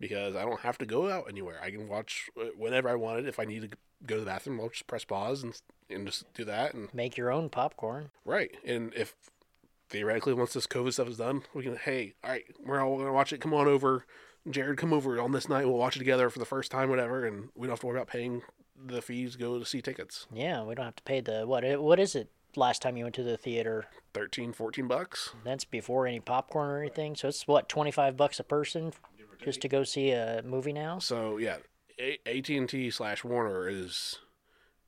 because 0.00 0.34
I 0.36 0.42
don't 0.42 0.60
have 0.60 0.78
to 0.78 0.86
go 0.86 1.10
out 1.10 1.26
anywhere. 1.28 1.58
I 1.62 1.70
can 1.70 1.88
watch 1.88 2.28
whenever 2.56 2.88
I 2.88 2.94
want 2.94 3.20
it. 3.20 3.26
If 3.26 3.38
I 3.38 3.44
need 3.44 3.62
to 3.62 3.76
go 4.06 4.14
to 4.16 4.20
the 4.20 4.26
bathroom, 4.26 4.60
I'll 4.60 4.68
just 4.68 4.86
press 4.86 5.04
pause 5.04 5.42
and 5.42 5.60
and 5.88 6.06
just 6.06 6.32
do 6.34 6.44
that. 6.44 6.74
And 6.74 6.92
Make 6.92 7.16
your 7.16 7.30
own 7.30 7.48
popcorn. 7.48 8.10
right, 8.24 8.50
and 8.64 8.92
if 8.94 9.14
theoretically 9.88 10.34
once 10.34 10.52
this 10.52 10.66
COVID 10.66 10.92
stuff 10.92 11.08
is 11.08 11.16
done, 11.18 11.42
we 11.54 11.62
can 11.62 11.76
hey, 11.76 12.14
all 12.24 12.30
right, 12.30 12.44
we're 12.64 12.80
all 12.84 12.98
gonna 12.98 13.12
watch 13.12 13.32
it. 13.32 13.40
Come 13.40 13.54
on 13.54 13.68
over, 13.68 14.04
Jared. 14.50 14.78
Come 14.78 14.92
over 14.92 15.20
on 15.20 15.32
this 15.32 15.48
night. 15.48 15.66
We'll 15.66 15.76
watch 15.78 15.96
it 15.96 16.00
together 16.00 16.28
for 16.30 16.38
the 16.38 16.44
first 16.44 16.70
time, 16.70 16.90
whatever, 16.90 17.24
and 17.26 17.48
we 17.54 17.66
don't 17.66 17.72
have 17.72 17.80
to 17.80 17.86
worry 17.86 17.96
about 17.96 18.08
paying 18.08 18.42
the 18.84 19.00
fees 19.00 19.36
go 19.36 19.58
to 19.58 19.64
see 19.64 19.80
tickets. 19.80 20.26
Yeah, 20.32 20.62
we 20.64 20.74
don't 20.74 20.84
have 20.86 20.96
to 20.96 21.02
pay 21.04 21.20
the 21.20 21.46
what? 21.46 21.64
What 21.80 21.98
is 22.00 22.14
it? 22.14 22.30
Last 22.56 22.80
time 22.80 22.96
you 22.96 23.04
went 23.04 23.14
to 23.16 23.22
the 23.22 23.36
theater, 23.36 23.84
13, 24.14 24.54
14 24.54 24.88
bucks. 24.88 25.34
that's 25.44 25.66
before 25.66 26.06
any 26.06 26.20
popcorn 26.20 26.70
or 26.70 26.80
anything. 26.80 27.14
So 27.14 27.28
it's 27.28 27.46
what 27.46 27.68
twenty 27.68 27.90
five 27.90 28.16
bucks 28.16 28.40
a 28.40 28.44
person 28.44 28.92
just 29.42 29.60
to 29.62 29.68
go 29.68 29.84
see 29.84 30.10
a 30.10 30.42
movie 30.44 30.72
now. 30.72 30.98
So 30.98 31.36
yeah, 31.38 31.56
AT 31.98 32.48
and 32.48 32.68
T 32.68 32.90
slash 32.90 33.24
Warner 33.24 33.68
is 33.68 34.18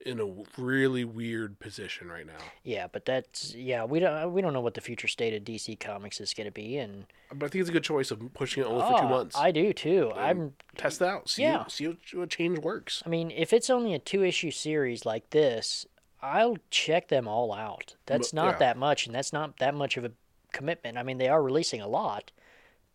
in 0.07 0.21
a 0.21 0.61
really 0.61 1.05
weird 1.05 1.59
position 1.59 2.09
right 2.09 2.27
now. 2.27 2.39
Yeah, 2.63 2.87
but 2.91 3.05
that's 3.05 3.55
yeah. 3.55 3.85
We 3.85 4.01
don't 4.01 4.33
we 4.33 4.41
don't 4.41 4.53
know 4.53 4.61
what 4.61 4.75
the 4.75 4.81
future 4.81 5.09
state 5.09 5.35
of 5.35 5.43
DC 5.43 5.79
Comics 5.81 6.21
is 6.21 6.35
going 6.35 6.47
to 6.47 6.53
be, 6.53 6.77
and 6.79 7.07
But 7.33 7.47
I 7.47 7.49
think 7.49 7.61
it's 7.63 7.71
a 7.71 7.73
good 7.73 7.85
choice 7.85 8.11
of 8.11 8.21
pushing 8.35 8.63
it 8.63 8.67
only 8.67 8.83
for 8.83 8.99
two 8.99 9.07
oh, 9.07 9.09
months. 9.09 9.37
I 9.37 9.51
do 9.51 9.73
too. 9.73 10.13
I'm. 10.17 10.55
Test 10.77 11.03
it 11.03 11.09
out. 11.09 11.29
See, 11.29 11.43
Yeah. 11.43 11.67
see 11.67 11.89
what, 11.89 11.97
what 12.13 12.31
change 12.31 12.59
works. 12.61 13.03
I 13.05 13.09
mean, 13.09 13.31
if 13.31 13.53
it's 13.53 13.71
only 13.71 13.95
a 13.95 13.99
two 13.99 14.23
issue 14.23 14.51
series 14.51 15.05
like 15.05 15.31
this, 15.31 15.87
I'll 16.23 16.59
check 16.71 17.09
them 17.09 17.27
all 17.27 17.53
out. 17.53 17.97
That's 18.07 18.31
But- 18.31 18.37
not 18.37 18.53
yeah. 18.55 18.59
that 18.59 18.77
much, 18.77 19.07
and 19.07 19.15
that's 19.15 19.33
not 19.33 19.59
that 19.59 19.75
much 19.75 19.97
of 19.97 20.05
a 20.05 20.13
commitment. 20.53 20.97
I 20.97 21.03
mean, 21.03 21.19
they 21.19 21.29
are 21.29 21.43
releasing 21.43 21.81
a 21.81 21.89
lot, 21.89 22.31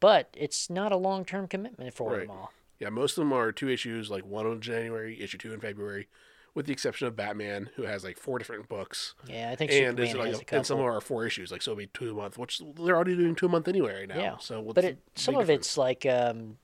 but 0.03 0.29
it's 0.37 0.69
not 0.69 0.91
a 0.91 0.97
long 0.97 1.25
term 1.25 1.47
commitment 1.47 1.93
for 1.93 2.11
Right. 2.11 2.27
them 2.27 2.31
all. 2.31 2.51
Yeah, 2.79 2.89
most 2.89 3.17
of 3.17 3.21
them 3.23 3.31
are 3.33 3.51
two 3.51 3.69
issues, 3.69 4.11
like 4.11 4.25
one 4.25 4.45
in 4.45 4.59
January, 4.61 5.19
issue 5.21 5.37
two 5.37 5.53
in 5.53 5.59
February, 5.61 6.07
with 6.53 6.65
the 6.65 6.73
exception 6.73 7.07
of 7.07 7.15
Batman, 7.15 7.69
who 7.75 7.83
has 7.83 8.03
like 8.03 8.17
four 8.17 8.37
different 8.37 8.67
books. 8.67 9.15
Yeah, 9.25 9.49
I 9.51 9.55
think 9.55 9.71
And, 9.71 9.97
Superman 9.97 10.07
is 10.07 10.15
like 10.15 10.27
has 10.27 10.35
a 10.35 10.39
and 10.39 10.47
couple. 10.47 10.63
some 10.65 10.79
are 10.81 10.99
four 11.01 11.25
issues, 11.25 11.51
like 11.51 11.61
so 11.61 11.71
it'll 11.71 11.79
be 11.79 11.87
two 11.87 12.11
a 12.11 12.13
month, 12.13 12.37
which 12.37 12.61
they're 12.75 12.95
already 12.95 13.15
doing 13.15 13.35
two 13.35 13.45
a 13.45 13.49
month 13.49 13.67
anyway 13.69 13.93
right 14.01 14.07
now. 14.09 14.19
Yeah, 14.19 14.37
So 14.39 14.59
what's 14.61 14.75
but 14.75 14.83
it, 14.85 14.99
some 15.15 15.35
of 15.35 15.41
difference? 15.47 15.67
it's 15.67 15.77
like 15.77 16.05
um, 16.05 16.57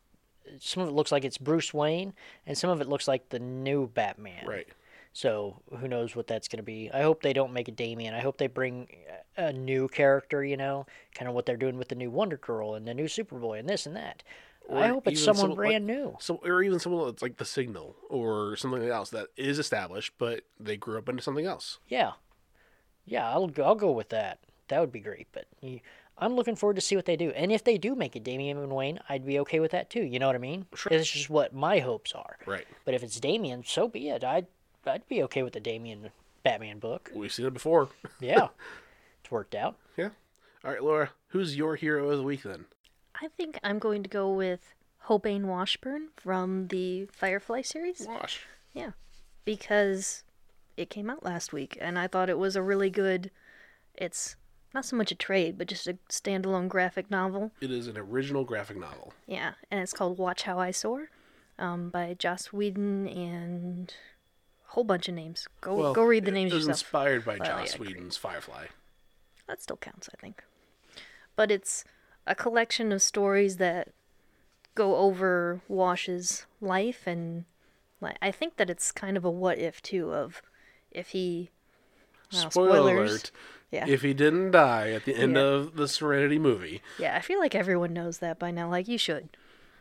some 0.59 0.83
of 0.83 0.89
it 0.89 0.93
looks 0.93 1.11
like 1.11 1.23
it's 1.23 1.37
Bruce 1.37 1.73
Wayne, 1.73 2.13
and 2.45 2.57
some 2.57 2.69
of 2.69 2.81
it 2.81 2.89
looks 2.89 3.07
like 3.07 3.29
the 3.29 3.39
new 3.39 3.87
Batman. 3.87 4.45
right. 4.45 4.67
So 5.19 5.61
who 5.77 5.89
knows 5.89 6.15
what 6.15 6.27
that's 6.27 6.47
going 6.47 6.59
to 6.59 6.63
be? 6.63 6.89
I 6.93 7.01
hope 7.01 7.21
they 7.21 7.33
don't 7.33 7.51
make 7.51 7.67
it 7.67 7.75
Damian. 7.75 8.13
I 8.13 8.21
hope 8.21 8.37
they 8.37 8.47
bring 8.47 8.87
a 9.35 9.51
new 9.51 9.89
character. 9.89 10.45
You 10.45 10.55
know, 10.55 10.85
kind 11.13 11.27
of 11.27 11.35
what 11.35 11.45
they're 11.45 11.57
doing 11.57 11.77
with 11.77 11.89
the 11.89 11.95
new 11.95 12.09
Wonder 12.09 12.37
Girl 12.37 12.73
and 12.73 12.87
the 12.87 12.93
new 12.93 13.03
Superboy 13.03 13.59
and 13.59 13.67
this 13.67 13.85
and 13.85 13.97
that. 13.97 14.23
I 14.73 14.87
hope 14.87 15.09
it's 15.09 15.21
someone 15.21 15.49
some- 15.49 15.55
brand 15.55 15.87
like- 15.87 15.97
new. 15.97 16.15
So, 16.21 16.35
or 16.35 16.63
even 16.63 16.79
someone 16.79 17.05
that's 17.07 17.21
like 17.21 17.35
the 17.35 17.43
Signal 17.43 17.97
or 18.07 18.55
something 18.55 18.81
else 18.87 19.09
that 19.09 19.27
is 19.35 19.59
established, 19.59 20.13
but 20.17 20.45
they 20.57 20.77
grew 20.77 20.97
up 20.97 21.09
into 21.09 21.21
something 21.21 21.45
else. 21.45 21.79
Yeah, 21.89 22.13
yeah. 23.03 23.29
I'll 23.29 23.47
go, 23.47 23.63
I'll 23.63 23.75
go 23.75 23.91
with 23.91 24.07
that. 24.09 24.39
That 24.69 24.79
would 24.79 24.93
be 24.93 25.01
great. 25.01 25.27
But 25.33 25.47
you, 25.59 25.81
I'm 26.17 26.37
looking 26.37 26.55
forward 26.55 26.75
to 26.75 26.81
see 26.81 26.95
what 26.95 27.03
they 27.03 27.17
do. 27.17 27.31
And 27.31 27.51
if 27.51 27.65
they 27.65 27.77
do 27.77 27.93
make 27.93 28.15
it 28.15 28.23
Damian 28.23 28.57
and 28.57 28.71
Wayne, 28.71 29.01
I'd 29.09 29.25
be 29.25 29.39
okay 29.39 29.59
with 29.59 29.71
that 29.71 29.89
too. 29.89 30.03
You 30.03 30.17
know 30.19 30.27
what 30.27 30.35
I 30.37 30.39
mean? 30.39 30.65
Sure. 30.75 30.93
It's 30.93 31.11
just 31.11 31.29
what 31.29 31.53
my 31.53 31.79
hopes 31.79 32.13
are. 32.13 32.37
Right. 32.45 32.65
But 32.85 32.93
if 32.93 33.03
it's 33.03 33.19
Damian, 33.19 33.65
so 33.65 33.89
be 33.89 34.07
it. 34.07 34.23
I'd 34.23 34.47
I'd 34.85 35.07
be 35.07 35.21
okay 35.23 35.43
with 35.43 35.53
the 35.53 35.59
Damian 35.59 36.09
Batman 36.43 36.79
book. 36.79 37.11
We've 37.13 37.31
seen 37.31 37.45
it 37.45 37.53
before. 37.53 37.89
Yeah, 38.21 38.47
it's 39.21 39.31
worked 39.31 39.55
out. 39.55 39.75
yeah. 39.97 40.09
All 40.63 40.71
right, 40.71 40.83
Laura, 40.83 41.11
who's 41.29 41.55
your 41.55 41.75
hero 41.77 42.09
of 42.09 42.17
the 42.17 42.23
week 42.23 42.43
then? 42.43 42.65
I 43.21 43.27
think 43.37 43.59
I'm 43.63 43.79
going 43.79 44.03
to 44.03 44.09
go 44.09 44.29
with 44.33 44.73
Hoban 45.07 45.45
Washburn 45.45 46.09
from 46.17 46.67
the 46.67 47.05
Firefly 47.11 47.61
series. 47.61 48.05
Wash. 48.07 48.41
Yeah, 48.73 48.91
because 49.45 50.23
it 50.75 50.89
came 50.89 51.09
out 51.09 51.23
last 51.23 51.53
week, 51.53 51.77
and 51.79 51.97
I 51.97 52.07
thought 52.07 52.29
it 52.29 52.37
was 52.37 52.55
a 52.55 52.61
really 52.61 52.89
good. 52.89 53.31
It's 53.95 54.35
not 54.73 54.85
so 54.85 54.95
much 54.95 55.11
a 55.11 55.15
trade, 55.15 55.57
but 55.57 55.67
just 55.67 55.87
a 55.87 55.97
standalone 56.09 56.67
graphic 56.67 57.09
novel. 57.09 57.51
It 57.61 57.71
is 57.71 57.87
an 57.87 57.97
original 57.97 58.43
graphic 58.43 58.77
novel. 58.77 59.13
Yeah, 59.27 59.53
and 59.71 59.79
it's 59.79 59.93
called 59.93 60.17
Watch 60.17 60.43
How 60.43 60.59
I 60.59 60.71
Soar, 60.71 61.09
um, 61.57 61.89
by 61.89 62.15
Joss 62.19 62.47
Whedon 62.53 63.07
and 63.07 63.89
a 63.89 63.93
whole 64.69 64.83
bunch 64.83 65.07
of 65.07 65.15
names. 65.15 65.47
Go 65.61 65.93
go 65.93 66.03
read 66.03 66.25
the 66.25 66.31
names 66.31 66.51
It 66.51 66.55
was 66.55 66.67
yourself. 66.67 66.81
inspired 66.81 67.25
by 67.25 67.37
Well, 67.37 67.47
Joss 67.47 67.75
yeah, 67.75 67.81
Whedon's 67.81 68.17
Firefly. 68.17 68.67
That 69.47 69.61
still 69.61 69.77
counts, 69.77 70.09
I 70.13 70.17
think. 70.21 70.43
But 71.35 71.51
it's 71.51 71.83
a 72.27 72.35
collection 72.35 72.91
of 72.91 73.01
stories 73.01 73.57
that 73.57 73.89
go 74.75 74.95
over 74.97 75.61
Wash's 75.67 76.45
life, 76.61 77.07
and 77.07 77.45
like 78.01 78.17
I 78.21 78.31
think 78.31 78.57
that 78.57 78.69
it's 78.69 78.91
kind 78.91 79.17
of 79.17 79.25
a 79.25 79.31
what 79.31 79.57
if 79.57 79.81
too 79.81 80.13
of 80.13 80.41
if 80.91 81.09
he. 81.09 81.49
well, 82.31 82.49
Spoiler 82.51 82.75
spoilers. 82.77 83.11
alert. 83.11 83.31
Yeah. 83.71 83.85
If 83.87 84.01
he 84.01 84.13
didn't 84.15 84.51
die 84.51 84.89
at 84.91 85.05
the 85.05 85.15
end 85.15 85.35
Yeah. 85.35 85.41
of 85.43 85.75
the 85.75 85.87
Serenity 85.87 86.39
movie, 86.39 86.81
Yeah, 86.97 87.15
I 87.15 87.21
feel 87.21 87.39
like 87.39 87.53
everyone 87.53 87.93
knows 87.93 88.17
that 88.19 88.39
by 88.39 88.49
now. 88.51 88.67
Like 88.69 88.87
you 88.87 88.97
should. 88.97 89.29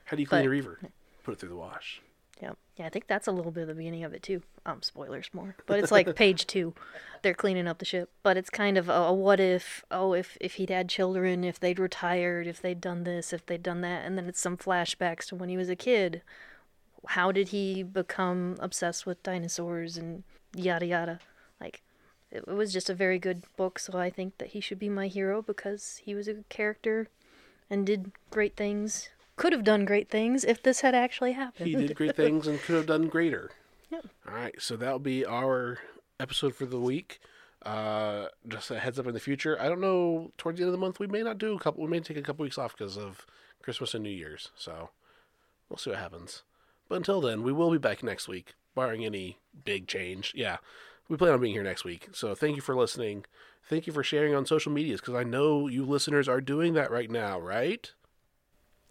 how 0.07 0.16
do 0.16 0.22
you 0.22 0.26
clean 0.26 0.43
But- 0.43 0.47
a 0.47 0.51
reaver? 0.51 0.78
Put 1.24 1.32
it 1.32 1.41
through 1.41 1.49
the 1.51 1.57
wash. 1.57 2.01
Yeah, 2.41 2.53
yeah. 2.76 2.86
I 2.86 2.89
think 2.89 3.07
that's 3.09 3.26
a 3.26 3.32
little 3.32 3.51
bit 3.51 3.62
of 3.62 3.68
the 3.68 3.74
beginning 3.74 4.05
of 4.05 4.14
it 4.14 4.22
too. 4.22 4.43
Um, 4.64 4.82
spoilers 4.82 5.30
more, 5.32 5.57
but 5.66 5.78
it's 5.78 5.91
like 5.91 6.14
page 6.16 6.47
two. 6.47 6.74
They're 7.22 7.34
cleaning 7.34 7.66
up 7.66 7.78
the 7.78 7.84
ship, 7.84 8.11
but 8.22 8.36
it's 8.36 8.51
kind 8.51 8.78
of 8.78 8.89
a, 8.89 8.93
a 8.93 9.12
what 9.12 9.41
if? 9.41 9.84
Oh, 9.91 10.12
if 10.12 10.39
if 10.41 10.55
he'd 10.55 10.70
had 10.70 10.89
children, 10.89 11.43
if 11.43 11.59
they'd 11.59 11.78
retired, 11.78 12.47
if 12.47 12.62
they'd 12.62 12.80
done 12.80 13.05
this, 13.05 13.32
if 13.32 13.45
they'd 13.47 13.62
done 13.62 13.80
that, 13.80 14.05
and 14.05 14.16
then 14.16 14.28
it's 14.28 14.41
some 14.41 14.57
flashbacks 14.57 15.26
to 15.26 15.36
when 15.36 15.49
he 15.49 15.57
was 15.57 15.68
a 15.68 15.76
kid. 15.76 16.22
How 17.07 17.32
did 17.32 17.49
he 17.49 17.82
become 17.82 18.57
obsessed 18.61 19.07
with 19.07 19.22
dinosaurs 19.22 19.97
and 19.97 20.24
yada 20.55 20.86
yada? 20.86 21.20
Like, 21.61 21.82
it, 22.30 22.45
it 22.47 22.55
was 22.55 22.72
just 22.72 22.91
a 22.91 22.95
very 22.95 23.18
good 23.18 23.45
book. 23.57 23.78
So 23.78 23.99
I 23.99 24.11
think 24.11 24.39
that 24.39 24.49
he 24.49 24.61
should 24.61 24.78
be 24.78 24.89
my 24.89 25.07
hero 25.09 25.43
because 25.43 26.01
he 26.05 26.14
was 26.14 26.28
a 26.28 26.34
good 26.34 26.49
character 26.49 27.09
and 27.70 27.86
did 27.86 28.12
great 28.30 28.57
things. 28.57 29.11
Could 29.39 29.53
have 29.53 29.64
done 29.64 29.84
great 29.84 30.11
things 30.11 30.45
if 30.45 30.62
this 30.62 30.80
had 30.80 30.95
actually 30.95 31.32
happened. 31.32 31.68
He 31.68 31.74
did 31.74 31.95
great 31.95 32.16
things 32.16 32.47
and 32.47 32.61
could 32.61 32.76
have 32.76 32.86
done 32.86 33.09
greater. 33.09 33.51
Yep. 33.91 34.07
All 34.28 34.34
right, 34.34 34.55
so 34.61 34.76
that'll 34.76 34.99
be 34.99 35.24
our 35.24 35.78
episode 36.20 36.55
for 36.55 36.66
the 36.66 36.78
week. 36.78 37.20
Uh, 37.64 38.26
just 38.47 38.70
a 38.70 38.78
heads 38.78 38.99
up 38.99 39.07
in 39.07 39.14
the 39.14 39.20
future. 39.20 39.59
I 39.59 39.66
don't 39.66 39.80
know. 39.80 40.30
Towards 40.36 40.59
the 40.59 40.64
end 40.64 40.68
of 40.68 40.72
the 40.72 40.84
month, 40.84 41.01
we 41.01 41.07
may 41.07 41.22
not 41.22 41.39
do 41.39 41.55
a 41.55 41.59
couple. 41.59 41.82
We 41.84 41.89
may 41.89 42.01
take 42.01 42.18
a 42.18 42.22
couple 42.22 42.43
weeks 42.43 42.59
off 42.59 42.76
because 42.76 42.99
of 42.99 43.26
Christmas 43.62 43.95
and 43.95 44.05
New 44.05 44.11
Year's. 44.11 44.51
So 44.57 44.91
we'll 45.70 45.78
see 45.78 45.89
what 45.89 45.99
happens. 45.99 46.43
But 46.86 46.97
until 46.97 47.22
then, 47.22 47.43
we 47.43 47.51
will 47.51 47.70
be 47.70 47.78
back 47.78 48.03
next 48.03 48.28
week, 48.28 48.57
barring 48.74 49.07
any 49.07 49.39
big 49.64 49.86
change. 49.86 50.34
Yeah, 50.36 50.59
we 51.09 51.16
plan 51.16 51.32
on 51.32 51.41
being 51.41 51.55
here 51.55 51.62
next 51.62 51.84
week. 51.84 52.09
So 52.12 52.34
thank 52.34 52.57
you 52.57 52.62
for 52.62 52.76
listening. 52.76 53.24
Thank 53.64 53.86
you 53.86 53.93
for 53.95 54.03
sharing 54.03 54.34
on 54.34 54.47
social 54.47 54.72
medias 54.72 55.01
because 55.01 55.14
I 55.14 55.24
know 55.24 55.66
you 55.66 55.84
listeners 55.84 56.28
are 56.28 56.41
doing 56.41 56.74
that 56.74 56.91
right 56.91 57.11
now, 57.11 57.41
right? 57.41 57.91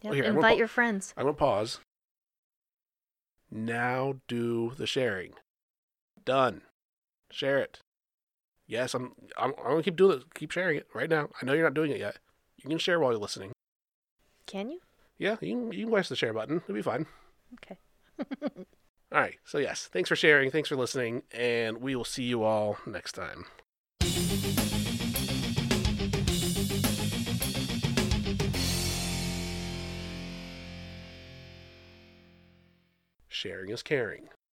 Yep, 0.02 0.14
here, 0.14 0.24
invite 0.24 0.54
pa- 0.54 0.58
your 0.58 0.68
friends. 0.68 1.14
I'm 1.18 1.24
gonna 1.24 1.34
pause. 1.34 1.80
Now 3.50 4.16
do 4.28 4.74
the 4.78 4.86
sharing. 4.88 5.34
Done. 6.24 6.62
Share 7.32 7.60
it. 7.60 7.80
Yes, 8.68 8.94
I'm. 8.94 9.14
I'm, 9.38 9.54
I'm 9.60 9.72
gonna 9.72 9.84
keep 9.84 9.96
doing 9.96 10.20
it. 10.20 10.34
Keep 10.34 10.52
sharing 10.52 10.78
it 10.78 10.88
right 10.94 11.10
now. 11.10 11.30
I 11.42 11.46
know 11.46 11.54
you're 11.54 11.64
not 11.64 11.74
doing 11.74 11.92
it 11.92 12.00
yet. 12.00 12.18
You 12.58 12.70
can 12.70 12.78
share 12.78 13.00
while 13.00 13.12
you're 13.12 13.22
listening. 13.22 13.52
Can 14.46 14.70
you? 14.70 14.80
Yeah, 15.18 15.38
you 15.42 15.56
can. 15.56 15.72
You 15.72 15.86
can 15.86 15.94
press 15.94 16.10
the 16.10 16.16
share 16.16 16.34
button. 16.34 16.58
It'll 16.58 16.76
be 16.76 16.82
fine. 16.82 17.06
Okay. 17.56 17.78
All 19.12 19.22
right. 19.22 19.38
So 19.46 19.58
yes, 19.58 19.90
thanks 19.92 20.10
for 20.10 20.16
sharing. 20.16 20.52
Thanks 20.52 20.70
for 20.70 20.76
listening, 20.76 21.24
and 21.32 21.78
we 21.78 21.96
will 21.96 22.04
see 22.04 22.24
you 22.24 22.44
all 22.44 22.78
next 22.86 23.14
time. 23.14 23.46
Sharing 33.40 33.70
is 33.70 33.84
caring. 33.84 34.30